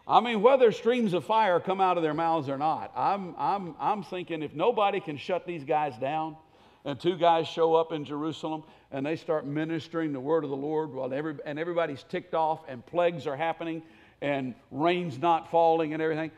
I 0.07 0.21
mean, 0.21 0.43
whether 0.43 0.71
streams 0.71 1.15
of 1.15 1.25
fire 1.25 1.61
come 1.61 1.81
out 1.81 1.97
of 1.97 2.03
their 2.03 2.13
mouths 2.13 2.51
or 2.51 2.59
not, 2.59 2.93
I'm, 2.95 3.35
I'm, 3.39 3.75
I'm 3.81 4.03
thinking 4.03 4.43
if 4.43 4.53
nobody 4.53 5.01
can 5.01 5.17
shut 5.17 5.47
these 5.47 5.65
guys 5.65 5.97
down, 5.97 6.37
and 6.85 7.01
two 7.01 7.17
guys 7.17 7.49
show 7.49 7.75
up 7.75 7.93
in 7.93 8.05
Jerusalem 8.05 8.63
and 8.93 9.05
they 9.05 9.17
start 9.17 9.47
ministering 9.47 10.13
the 10.13 10.21
word 10.21 10.45
of 10.45 10.51
the 10.51 10.57
Lord 10.57 10.93
while 10.93 11.13
every, 11.13 11.37
and 11.47 11.59
everybody's 11.59 12.03
ticked 12.05 12.35
off 12.35 12.61
and 12.69 12.85
plagues 12.85 13.27
are 13.27 13.37
happening 13.37 13.83
and 14.21 14.55
rain's 14.71 15.19
not 15.19 15.51
falling 15.51 15.95
and 15.95 16.03
everything. 16.03 16.31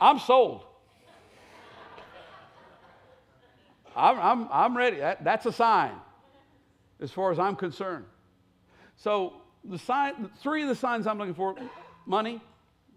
I'm 0.00 0.18
sold. 0.18 0.64
I'm, 3.98 4.18
I'm, 4.20 4.48
I'm 4.52 4.76
ready. 4.76 4.98
That, 4.98 5.24
that's 5.24 5.44
a 5.46 5.52
sign 5.52 5.92
as 7.00 7.10
far 7.10 7.32
as 7.32 7.38
I'm 7.38 7.56
concerned. 7.56 8.04
So, 8.96 9.34
the 9.64 9.78
sign, 9.78 10.30
three 10.40 10.62
of 10.62 10.68
the 10.68 10.74
signs 10.74 11.06
I'm 11.06 11.18
looking 11.18 11.34
for 11.34 11.56
money, 12.06 12.40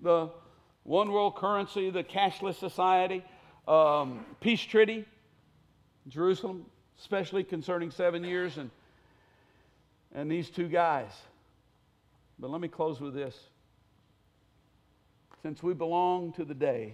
the 0.01 0.29
one 0.83 1.11
world 1.11 1.35
currency, 1.35 1.89
the 1.89 2.03
cashless 2.03 2.55
society, 2.55 3.23
um, 3.67 4.25
peace 4.39 4.61
treaty, 4.61 5.05
Jerusalem, 6.07 6.65
especially 6.99 7.43
concerning 7.43 7.91
seven 7.91 8.23
years, 8.23 8.57
and, 8.57 8.69
and 10.13 10.31
these 10.31 10.49
two 10.49 10.67
guys. 10.67 11.11
But 12.39 12.51
let 12.51 12.61
me 12.61 12.67
close 12.67 12.99
with 13.01 13.13
this. 13.13 13.35
Since 15.41 15.63
we 15.63 15.73
belong 15.73 16.33
to 16.33 16.45
the 16.45 16.53
day, 16.53 16.93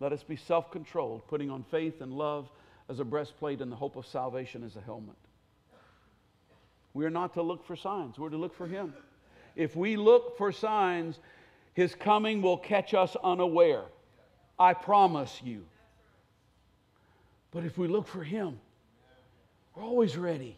let 0.00 0.12
us 0.12 0.22
be 0.24 0.36
self 0.36 0.70
controlled, 0.70 1.26
putting 1.28 1.50
on 1.50 1.64
faith 1.70 2.00
and 2.00 2.12
love 2.12 2.48
as 2.88 3.00
a 3.00 3.04
breastplate 3.04 3.60
and 3.60 3.70
the 3.70 3.76
hope 3.76 3.96
of 3.96 4.06
salvation 4.06 4.64
as 4.64 4.76
a 4.76 4.80
helmet. 4.80 5.16
We 6.94 7.04
are 7.04 7.10
not 7.10 7.34
to 7.34 7.42
look 7.42 7.64
for 7.66 7.76
signs, 7.76 8.18
we're 8.18 8.30
to 8.30 8.36
look 8.36 8.54
for 8.54 8.66
Him. 8.66 8.94
If 9.54 9.76
we 9.76 9.96
look 9.96 10.38
for 10.38 10.52
signs, 10.52 11.18
His 11.74 11.94
coming 11.94 12.42
will 12.42 12.56
catch 12.56 12.94
us 12.94 13.16
unaware. 13.22 13.84
I 14.58 14.72
promise 14.74 15.40
you. 15.44 15.64
But 17.50 17.64
if 17.64 17.78
we 17.78 17.88
look 17.88 18.06
for 18.06 18.22
Him, 18.22 18.58
we're 19.74 19.84
always 19.84 20.16
ready. 20.16 20.56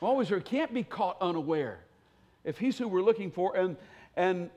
We're 0.00 0.08
always 0.08 0.30
ready. 0.30 0.44
Can't 0.44 0.72
be 0.72 0.84
caught 0.84 1.16
unaware. 1.20 1.80
If 2.44 2.58
He's 2.58 2.78
who 2.78 2.88
we're 2.88 3.02
looking 3.02 3.30
for, 3.30 3.56
and, 3.56 3.76
and 4.16 4.50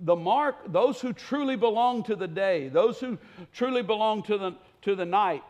the 0.00 0.16
mark, 0.16 0.72
those 0.72 1.00
who 1.00 1.12
truly 1.12 1.56
belong 1.56 2.04
to 2.04 2.16
the 2.16 2.28
day, 2.28 2.68
those 2.68 3.00
who 3.00 3.18
truly 3.52 3.82
belong 3.82 4.22
to 4.24 4.38
the, 4.38 4.54
to 4.82 4.94
the 4.94 5.04
night, 5.04 5.42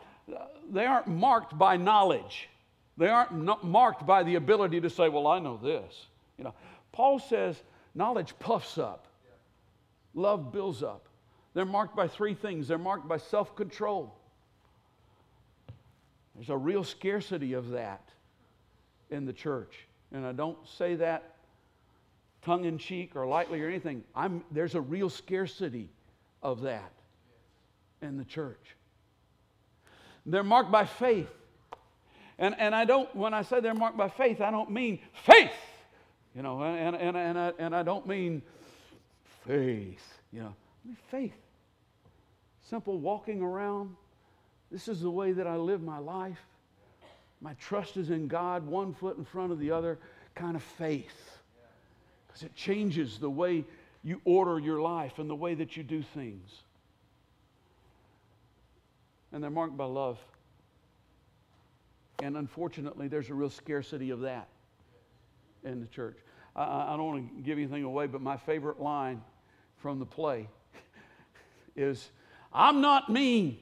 they 0.71 0.85
aren't 0.85 1.07
marked 1.07 1.57
by 1.57 1.77
knowledge. 1.77 2.49
They 2.97 3.09
aren't 3.09 3.65
marked 3.65 4.07
by 4.07 4.23
the 4.23 4.37
ability 4.37 4.81
to 4.81 4.91
say, 4.91 5.09
well, 5.09 5.27
I 5.27 5.39
know 5.39 5.59
this. 5.63 6.07
You 6.39 6.45
know, 6.45 6.55
Paul 6.93 7.19
says 7.19 7.63
knowledge 7.95 8.35
puffs 8.39 8.79
up, 8.79 9.07
love 10.15 10.53
builds 10.53 10.83
up. 10.83 11.07
They're 11.55 11.65
marked 11.65 11.97
by 11.97 12.09
three 12.09 12.35
things 12.35 12.69
they're 12.69 12.79
marked 12.79 13.09
by 13.09 13.17
self 13.19 13.57
control. 13.57 14.15
There's 16.35 16.51
a 16.51 16.57
real 16.57 16.85
scarcity 16.85 17.55
of 17.55 17.71
that 17.71 18.11
in 19.11 19.25
the 19.25 19.33
church. 19.33 19.87
And 20.13 20.27
I 20.27 20.33
don't 20.33 20.59
say 20.67 20.97
that 20.97 21.37
tongue 22.43 22.65
in 22.65 22.79
cheek 22.79 23.17
or 23.17 23.27
lightly 23.27 23.63
or 23.63 23.69
anything. 23.69 24.05
I'm, 24.15 24.45
there's 24.51 24.75
a 24.75 24.81
real 24.81 25.09
scarcity 25.09 25.89
of 26.43 26.61
that 26.63 26.93
in 28.03 28.19
the 28.19 28.25
church. 28.25 28.76
They're 30.27 30.43
marked 30.43 30.71
by 30.71 30.85
faith. 30.85 31.31
And, 32.39 32.55
and 32.59 32.75
I 32.75 32.85
don't, 32.85 33.15
when 33.17 33.33
I 33.33 33.43
say 33.43 33.61
they're 33.61 33.75
marked 33.75 33.97
by 33.97 34.09
faith, 34.09 34.41
I 34.41 34.51
don't 34.51 34.71
mean 34.71 34.99
faith, 35.25 35.55
you 36.35 36.43
know, 36.43 36.63
and, 36.63 36.95
and, 36.95 37.17
and, 37.17 37.39
I, 37.39 37.53
and 37.59 37.75
I 37.75 37.83
don't 37.83 38.07
mean 38.07 38.43
faith, 39.47 40.19
you 40.33 40.41
know, 40.41 40.55
I 40.85 40.89
mean 40.89 40.97
faith. 41.11 41.33
Simple 42.69 42.99
walking 42.99 43.41
around. 43.41 43.97
This 44.71 44.89
is 44.89 45.01
the 45.01 45.11
way 45.11 45.33
that 45.33 45.47
I 45.47 45.57
live 45.57 45.83
my 45.83 45.99
life. 45.99 46.45
My 47.41 47.55
trust 47.55 47.97
is 47.97 48.11
in 48.11 48.29
God, 48.29 48.67
one 48.67 48.93
foot 48.93 49.17
in 49.17 49.25
front 49.25 49.53
of 49.53 49.59
the 49.59 49.71
other, 49.71 49.99
kind 50.35 50.57
of 50.57 50.63
faith 50.63 51.37
because 52.37 52.51
it 52.51 52.55
changes 52.55 53.19
the 53.19 53.31
way 53.31 53.65
you 54.05 54.21
order 54.27 54.59
your 54.59 54.83
life 54.83 55.19
and 55.19 55.31
the 55.31 55.35
way 55.35 55.55
that 55.55 55.75
you 55.75 55.83
do 55.83 56.03
things. 56.03 56.65
And 59.33 59.43
they're 59.43 59.51
marked 59.51 59.77
by 59.77 59.85
love. 59.85 60.19
And 62.23 62.37
unfortunately, 62.37 63.09
there's 63.09 63.29
a 63.29 63.35
real 63.35 63.51
scarcity 63.51 64.11
of 64.11 64.21
that 64.21 64.49
in 65.65 65.81
the 65.81 65.87
church. 65.87 66.17
I, 66.55 66.95
I 66.95 66.97
don't 66.97 67.07
want 67.07 67.37
to 67.37 67.43
give 67.43 67.59
anything 67.59 67.85
away, 67.85 68.07
but 68.07 68.23
my 68.23 68.37
favorite 68.37 68.81
line 68.81 69.23
from 69.77 69.99
the 69.99 70.07
play 70.07 70.49
is 71.77 72.09
I'm 72.53 72.81
not 72.81 73.11
mean, 73.11 73.59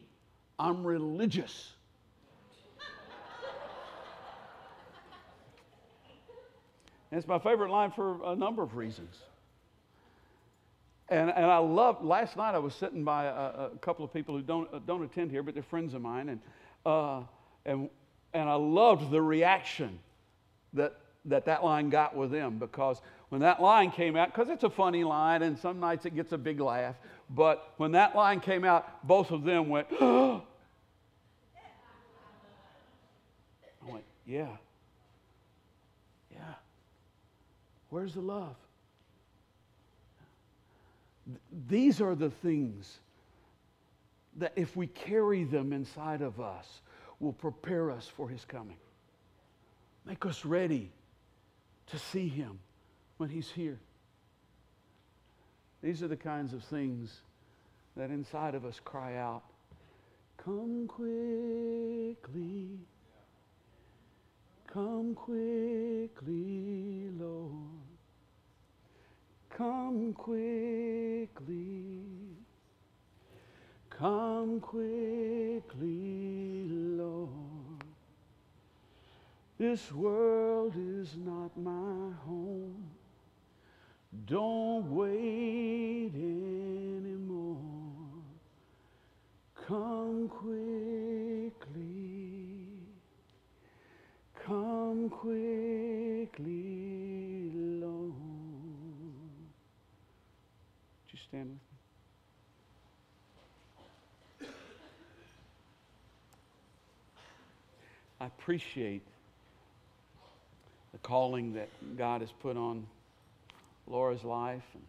I'm 0.59 0.85
religious. 0.85 1.73
And 7.11 7.21
it's 7.21 7.29
my 7.29 7.39
favorite 7.39 7.71
line 7.71 7.93
for 7.93 8.19
a 8.25 8.35
number 8.35 8.61
of 8.63 8.75
reasons. 8.75 9.17
And, 11.15 11.31
and 11.31 11.47
I 11.47 11.59
love, 11.59 12.05
last 12.05 12.37
night 12.37 12.57
I 12.57 12.59
was 12.59 12.75
sitting 12.75 13.05
by 13.05 13.27
a, 13.27 13.69
a 13.73 13.79
couple 13.81 14.05
of 14.05 14.13
people 14.13 14.35
who 14.35 14.43
don't, 14.43 14.69
uh, 14.75 14.81
don't 14.85 15.05
attend 15.05 15.31
here, 15.31 15.45
but 15.45 15.55
they're 15.55 15.63
friends 15.63 15.95
of 15.95 16.03
mine. 16.03 16.29
And, 16.29 16.41
uh, 16.85 17.21
and, 17.65 17.89
and 18.33 18.49
I 18.49 18.55
loved 18.55 19.13
the 19.13 19.23
reaction 19.23 20.01
that, 20.73 20.99
that 21.27 21.45
that 21.45 21.63
line 21.63 21.89
got 21.89 22.17
with 22.17 22.33
them 22.33 22.59
because 22.59 23.01
when 23.29 23.43
that 23.43 23.63
line 23.63 23.93
came 23.93 24.17
out, 24.17 24.35
because 24.35 24.49
it's 24.49 24.65
a 24.65 24.71
funny 24.71 25.05
line 25.05 25.43
and 25.43 25.57
some 25.57 25.79
nights 25.79 26.05
it 26.05 26.17
gets 26.17 26.33
a 26.33 26.39
big 26.39 26.59
laugh, 26.59 26.97
but 27.31 27.75
when 27.77 27.93
that 27.93 28.17
line 28.17 28.41
came 28.41 28.65
out, 28.65 29.07
both 29.07 29.31
of 29.31 29.45
them 29.45 29.69
went, 29.69 29.87
I 30.01 30.41
went, 33.87 34.05
yeah, 34.27 34.49
yeah, 36.33 36.55
Where's 37.89 38.15
the 38.15 38.21
love? 38.21 38.57
These 41.69 42.01
are 42.01 42.15
the 42.15 42.31
things 42.31 42.99
that, 44.37 44.53
if 44.57 44.77
we 44.77 44.87
carry 44.89 45.45
them 45.45 45.73
inside 45.73 46.21
of 46.21 46.41
us, 46.41 46.81
will 47.21 47.33
prepare 47.33 47.91
us 47.91 48.07
for 48.07 48.29
His 48.29 48.45
coming. 48.45 48.77
Make 50.05 50.27
us 50.27 50.45
ready 50.45 50.91
to 51.87 51.99
see 51.99 52.29
Him 52.29 52.59
when 53.19 53.29
He's 53.29 53.51
here. 53.51 53.79
These 55.83 56.03
are 56.03 56.09
the 56.09 56.17
kinds 56.17 56.53
of 56.53 56.65
things 56.65 57.21
that 57.97 58.11
inside 58.11 58.55
of 58.55 58.65
us 58.65 58.81
cry 58.85 59.17
out, 59.17 59.43
Come 60.39 60.87
quickly. 60.89 62.79
Come 64.67 65.15
quickly, 65.15 67.09
Lord. 67.19 67.84
Come 69.57 70.13
quickly. 70.15 72.03
Come 73.89 74.59
quickly, 74.61 75.63
Lord. 76.69 77.85
This 79.57 79.93
world 79.93 80.75
is 80.77 81.17
not 81.17 81.57
my 81.57 82.11
home. 82.27 82.91
Don't 84.27 84.91
wait 84.91 86.11
anymore. 86.15 87.57
Come 89.69 90.29
quickly. 90.29 91.95
Come 94.45 95.09
quickly, 95.09 96.45
stand 101.35 101.59
with 104.41 104.47
me? 104.49 104.49
I 108.21 108.27
appreciate 108.27 109.03
the 110.93 110.99
calling 110.99 111.55
that 111.55 111.69
God 111.97 112.21
has 112.21 112.31
put 112.31 112.57
on 112.57 112.87
Laura's 113.89 114.23
life 114.23 114.63
and 114.75 114.83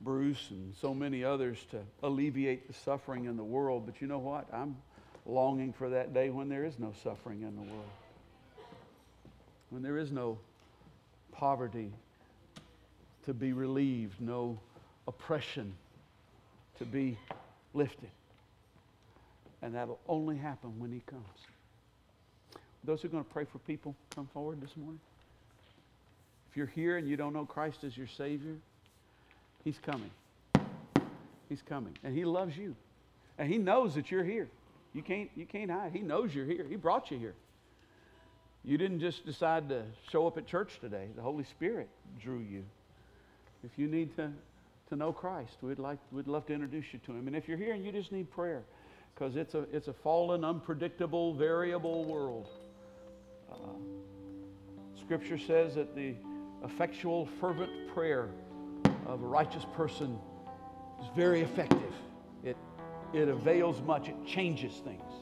Bruce 0.00 0.48
and 0.50 0.74
so 0.80 0.94
many 0.94 1.22
others 1.22 1.58
to 1.70 1.78
alleviate 2.02 2.66
the 2.66 2.72
suffering 2.72 3.26
in 3.26 3.36
the 3.36 3.44
world. 3.44 3.84
But 3.84 4.00
you 4.00 4.06
know 4.06 4.18
what? 4.18 4.48
I'm 4.54 4.76
longing 5.26 5.74
for 5.74 5.90
that 5.90 6.14
day 6.14 6.30
when 6.30 6.48
there 6.48 6.64
is 6.64 6.78
no 6.78 6.94
suffering 7.02 7.42
in 7.42 7.54
the 7.54 7.62
world, 7.62 7.90
when 9.68 9.82
there 9.82 9.98
is 9.98 10.10
no 10.10 10.38
poverty 11.30 11.92
to 13.26 13.34
be 13.34 13.52
relieved, 13.52 14.20
no 14.20 14.58
oppression 15.06 15.74
to 16.78 16.84
be 16.84 17.18
lifted. 17.74 18.10
And 19.62 19.74
that'll 19.74 20.00
only 20.08 20.36
happen 20.36 20.78
when 20.78 20.92
He 20.92 21.00
comes. 21.06 21.22
Those 22.84 23.02
who 23.02 23.08
are 23.08 23.12
going 23.12 23.24
to 23.24 23.30
pray 23.30 23.44
for 23.44 23.58
people, 23.58 23.94
come 24.14 24.28
forward 24.32 24.60
this 24.60 24.76
morning. 24.76 25.00
If 26.50 26.56
you're 26.56 26.66
here 26.66 26.96
and 26.96 27.08
you 27.08 27.16
don't 27.16 27.32
know 27.32 27.46
Christ 27.46 27.84
as 27.84 27.96
your 27.96 28.08
Savior, 28.08 28.56
He's 29.64 29.78
coming. 29.78 30.10
He's 31.48 31.62
coming. 31.62 31.96
And 32.02 32.16
He 32.16 32.24
loves 32.24 32.56
you. 32.56 32.74
And 33.38 33.48
He 33.48 33.58
knows 33.58 33.94
that 33.94 34.10
you're 34.10 34.24
here. 34.24 34.48
You 34.94 35.02
can't, 35.02 35.30
you 35.36 35.46
can't 35.46 35.70
hide. 35.70 35.92
He 35.92 36.00
knows 36.00 36.34
you're 36.34 36.44
here. 36.44 36.66
He 36.68 36.76
brought 36.76 37.10
you 37.10 37.18
here. 37.18 37.34
You 38.64 38.78
didn't 38.78 39.00
just 39.00 39.24
decide 39.24 39.68
to 39.70 39.84
show 40.10 40.26
up 40.26 40.36
at 40.36 40.46
church 40.46 40.78
today. 40.80 41.08
The 41.16 41.22
Holy 41.22 41.44
Spirit 41.44 41.88
drew 42.20 42.38
you. 42.38 42.64
If 43.64 43.78
you 43.78 43.86
need 43.86 44.14
to, 44.16 44.30
to 44.88 44.96
know 44.96 45.12
Christ, 45.12 45.56
we'd, 45.62 45.78
like, 45.78 45.98
we'd 46.10 46.26
love 46.26 46.46
to 46.46 46.52
introduce 46.52 46.86
you 46.92 47.00
to 47.06 47.12
Him. 47.12 47.26
And 47.26 47.36
if 47.36 47.48
you're 47.48 47.58
here 47.58 47.74
and 47.74 47.84
you 47.84 47.92
just 47.92 48.12
need 48.12 48.30
prayer, 48.30 48.62
because 49.14 49.36
it's 49.36 49.54
a, 49.54 49.66
it's 49.72 49.88
a 49.88 49.92
fallen, 49.92 50.44
unpredictable, 50.44 51.34
variable 51.34 52.04
world. 52.04 52.48
Uh, 53.50 53.56
scripture 54.98 55.38
says 55.38 55.74
that 55.74 55.94
the 55.94 56.14
effectual, 56.64 57.28
fervent 57.40 57.70
prayer 57.92 58.30
of 59.06 59.22
a 59.22 59.26
righteous 59.26 59.66
person 59.74 60.18
is 61.00 61.06
very 61.14 61.42
effective. 61.42 61.92
It, 62.44 62.56
it 63.12 63.28
avails 63.28 63.80
much, 63.82 64.08
it 64.08 64.16
changes 64.26 64.72
things. 64.84 65.12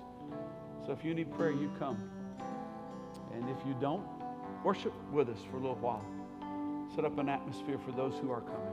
So 0.86 0.92
if 0.92 1.04
you 1.04 1.14
need 1.14 1.32
prayer, 1.32 1.52
you 1.52 1.70
come. 1.78 2.10
And 3.34 3.48
if 3.50 3.56
you 3.66 3.74
don't, 3.80 4.06
worship 4.64 4.92
with 5.12 5.28
us 5.28 5.38
for 5.50 5.56
a 5.56 5.60
little 5.60 5.76
while. 5.76 6.04
Up 7.02 7.18
an 7.18 7.30
atmosphere 7.30 7.78
for 7.82 7.92
those 7.92 8.12
who 8.20 8.30
are 8.30 8.42
coming. 8.42 8.69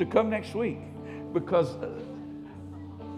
To 0.00 0.06
come 0.06 0.30
next 0.30 0.54
week 0.54 0.78
because 1.34 1.68
uh, 1.76 1.90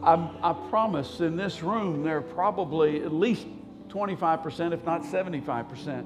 I'm, 0.02 0.30
I 0.42 0.52
promise 0.68 1.20
in 1.20 1.36
this 1.36 1.62
room 1.62 2.02
there 2.02 2.18
are 2.18 2.22
probably 2.22 3.02
at 3.04 3.12
least 3.12 3.46
25%, 3.88 4.72
if 4.72 4.84
not 4.84 5.02
75%, 5.02 6.04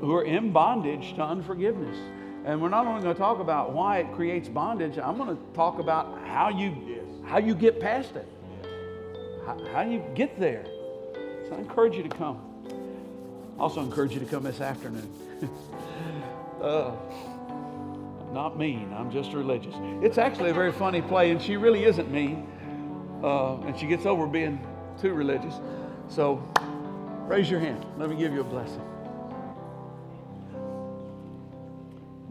who 0.00 0.14
are 0.14 0.22
in 0.22 0.52
bondage 0.52 1.14
to 1.16 1.22
unforgiveness. 1.22 1.96
And 2.44 2.62
we're 2.62 2.68
not 2.68 2.86
only 2.86 3.02
going 3.02 3.14
to 3.14 3.18
talk 3.18 3.40
about 3.40 3.72
why 3.72 3.98
it 3.98 4.12
creates 4.12 4.48
bondage, 4.48 4.98
I'm 4.98 5.16
going 5.16 5.36
to 5.36 5.42
talk 5.52 5.80
about 5.80 6.26
how 6.28 6.48
you, 6.48 7.22
how 7.26 7.38
you 7.38 7.54
get 7.54 7.80
past 7.80 8.14
it, 8.14 8.28
how, 9.44 9.58
how 9.72 9.80
you 9.80 10.04
get 10.14 10.38
there. 10.38 10.64
So 11.48 11.56
I 11.56 11.58
encourage 11.58 11.96
you 11.96 12.04
to 12.04 12.08
come. 12.08 12.40
Also 13.58 13.80
encourage 13.80 14.12
you 14.12 14.20
to 14.20 14.26
come 14.26 14.44
this 14.44 14.60
afternoon. 14.60 15.10
uh, 16.62 16.92
not 18.32 18.58
mean, 18.58 18.92
I'm 18.96 19.10
just 19.10 19.32
religious. 19.32 19.74
It's 20.00 20.16
actually 20.16 20.50
a 20.50 20.54
very 20.54 20.72
funny 20.72 21.02
play, 21.02 21.30
and 21.30 21.40
she 21.40 21.56
really 21.56 21.84
isn't 21.84 22.10
mean. 22.10 22.46
Uh, 23.22 23.60
and 23.60 23.78
she 23.78 23.86
gets 23.86 24.06
over 24.06 24.26
being 24.26 24.58
too 25.00 25.12
religious. 25.12 25.54
So 26.08 26.42
raise 27.26 27.50
your 27.50 27.60
hand. 27.60 27.84
Let 27.98 28.08
me 28.08 28.16
give 28.16 28.32
you 28.32 28.40
a 28.40 28.44
blessing. 28.44 28.82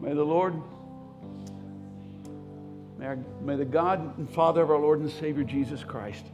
May 0.02 0.14
the 0.14 0.24
Lord, 0.24 0.56
may, 2.98 3.06
our, 3.06 3.20
may 3.42 3.56
the 3.56 3.66
God 3.66 4.18
and 4.18 4.28
Father 4.28 4.64
of 4.64 4.72
our 4.72 4.80
Lord 4.80 5.00
and 5.00 5.10
Savior 5.10 5.44
Jesus 5.44 5.84
Christ, 5.84 6.26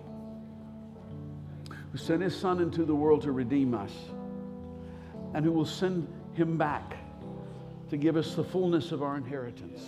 who 1.91 1.97
sent 1.97 2.21
his 2.21 2.35
Son 2.35 2.61
into 2.61 2.85
the 2.85 2.95
world 2.95 3.23
to 3.23 3.33
redeem 3.33 3.73
us, 3.73 3.91
and 5.33 5.43
who 5.43 5.51
will 5.51 5.65
send 5.65 6.07
him 6.33 6.57
back 6.57 6.95
to 7.89 7.97
give 7.97 8.17
us 8.17 8.35
the 8.35 8.43
fullness 8.43 8.91
of 8.91 9.01
our 9.01 9.17
inheritance. 9.17 9.81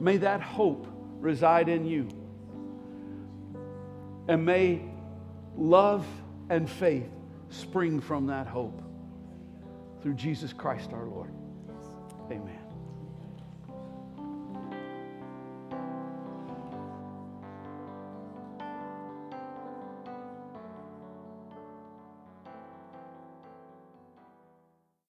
May 0.00 0.16
that 0.18 0.40
hope 0.40 0.86
reside 1.20 1.68
in 1.68 1.86
you. 1.86 2.08
And 4.28 4.44
may 4.44 4.82
love 5.56 6.06
and 6.48 6.68
faith 6.68 7.10
spring 7.50 8.00
from 8.00 8.26
that 8.26 8.46
hope 8.46 8.82
through 10.02 10.14
Jesus 10.14 10.52
Christ 10.52 10.92
our 10.92 11.04
Lord. 11.04 11.30
Amen. 12.30 12.63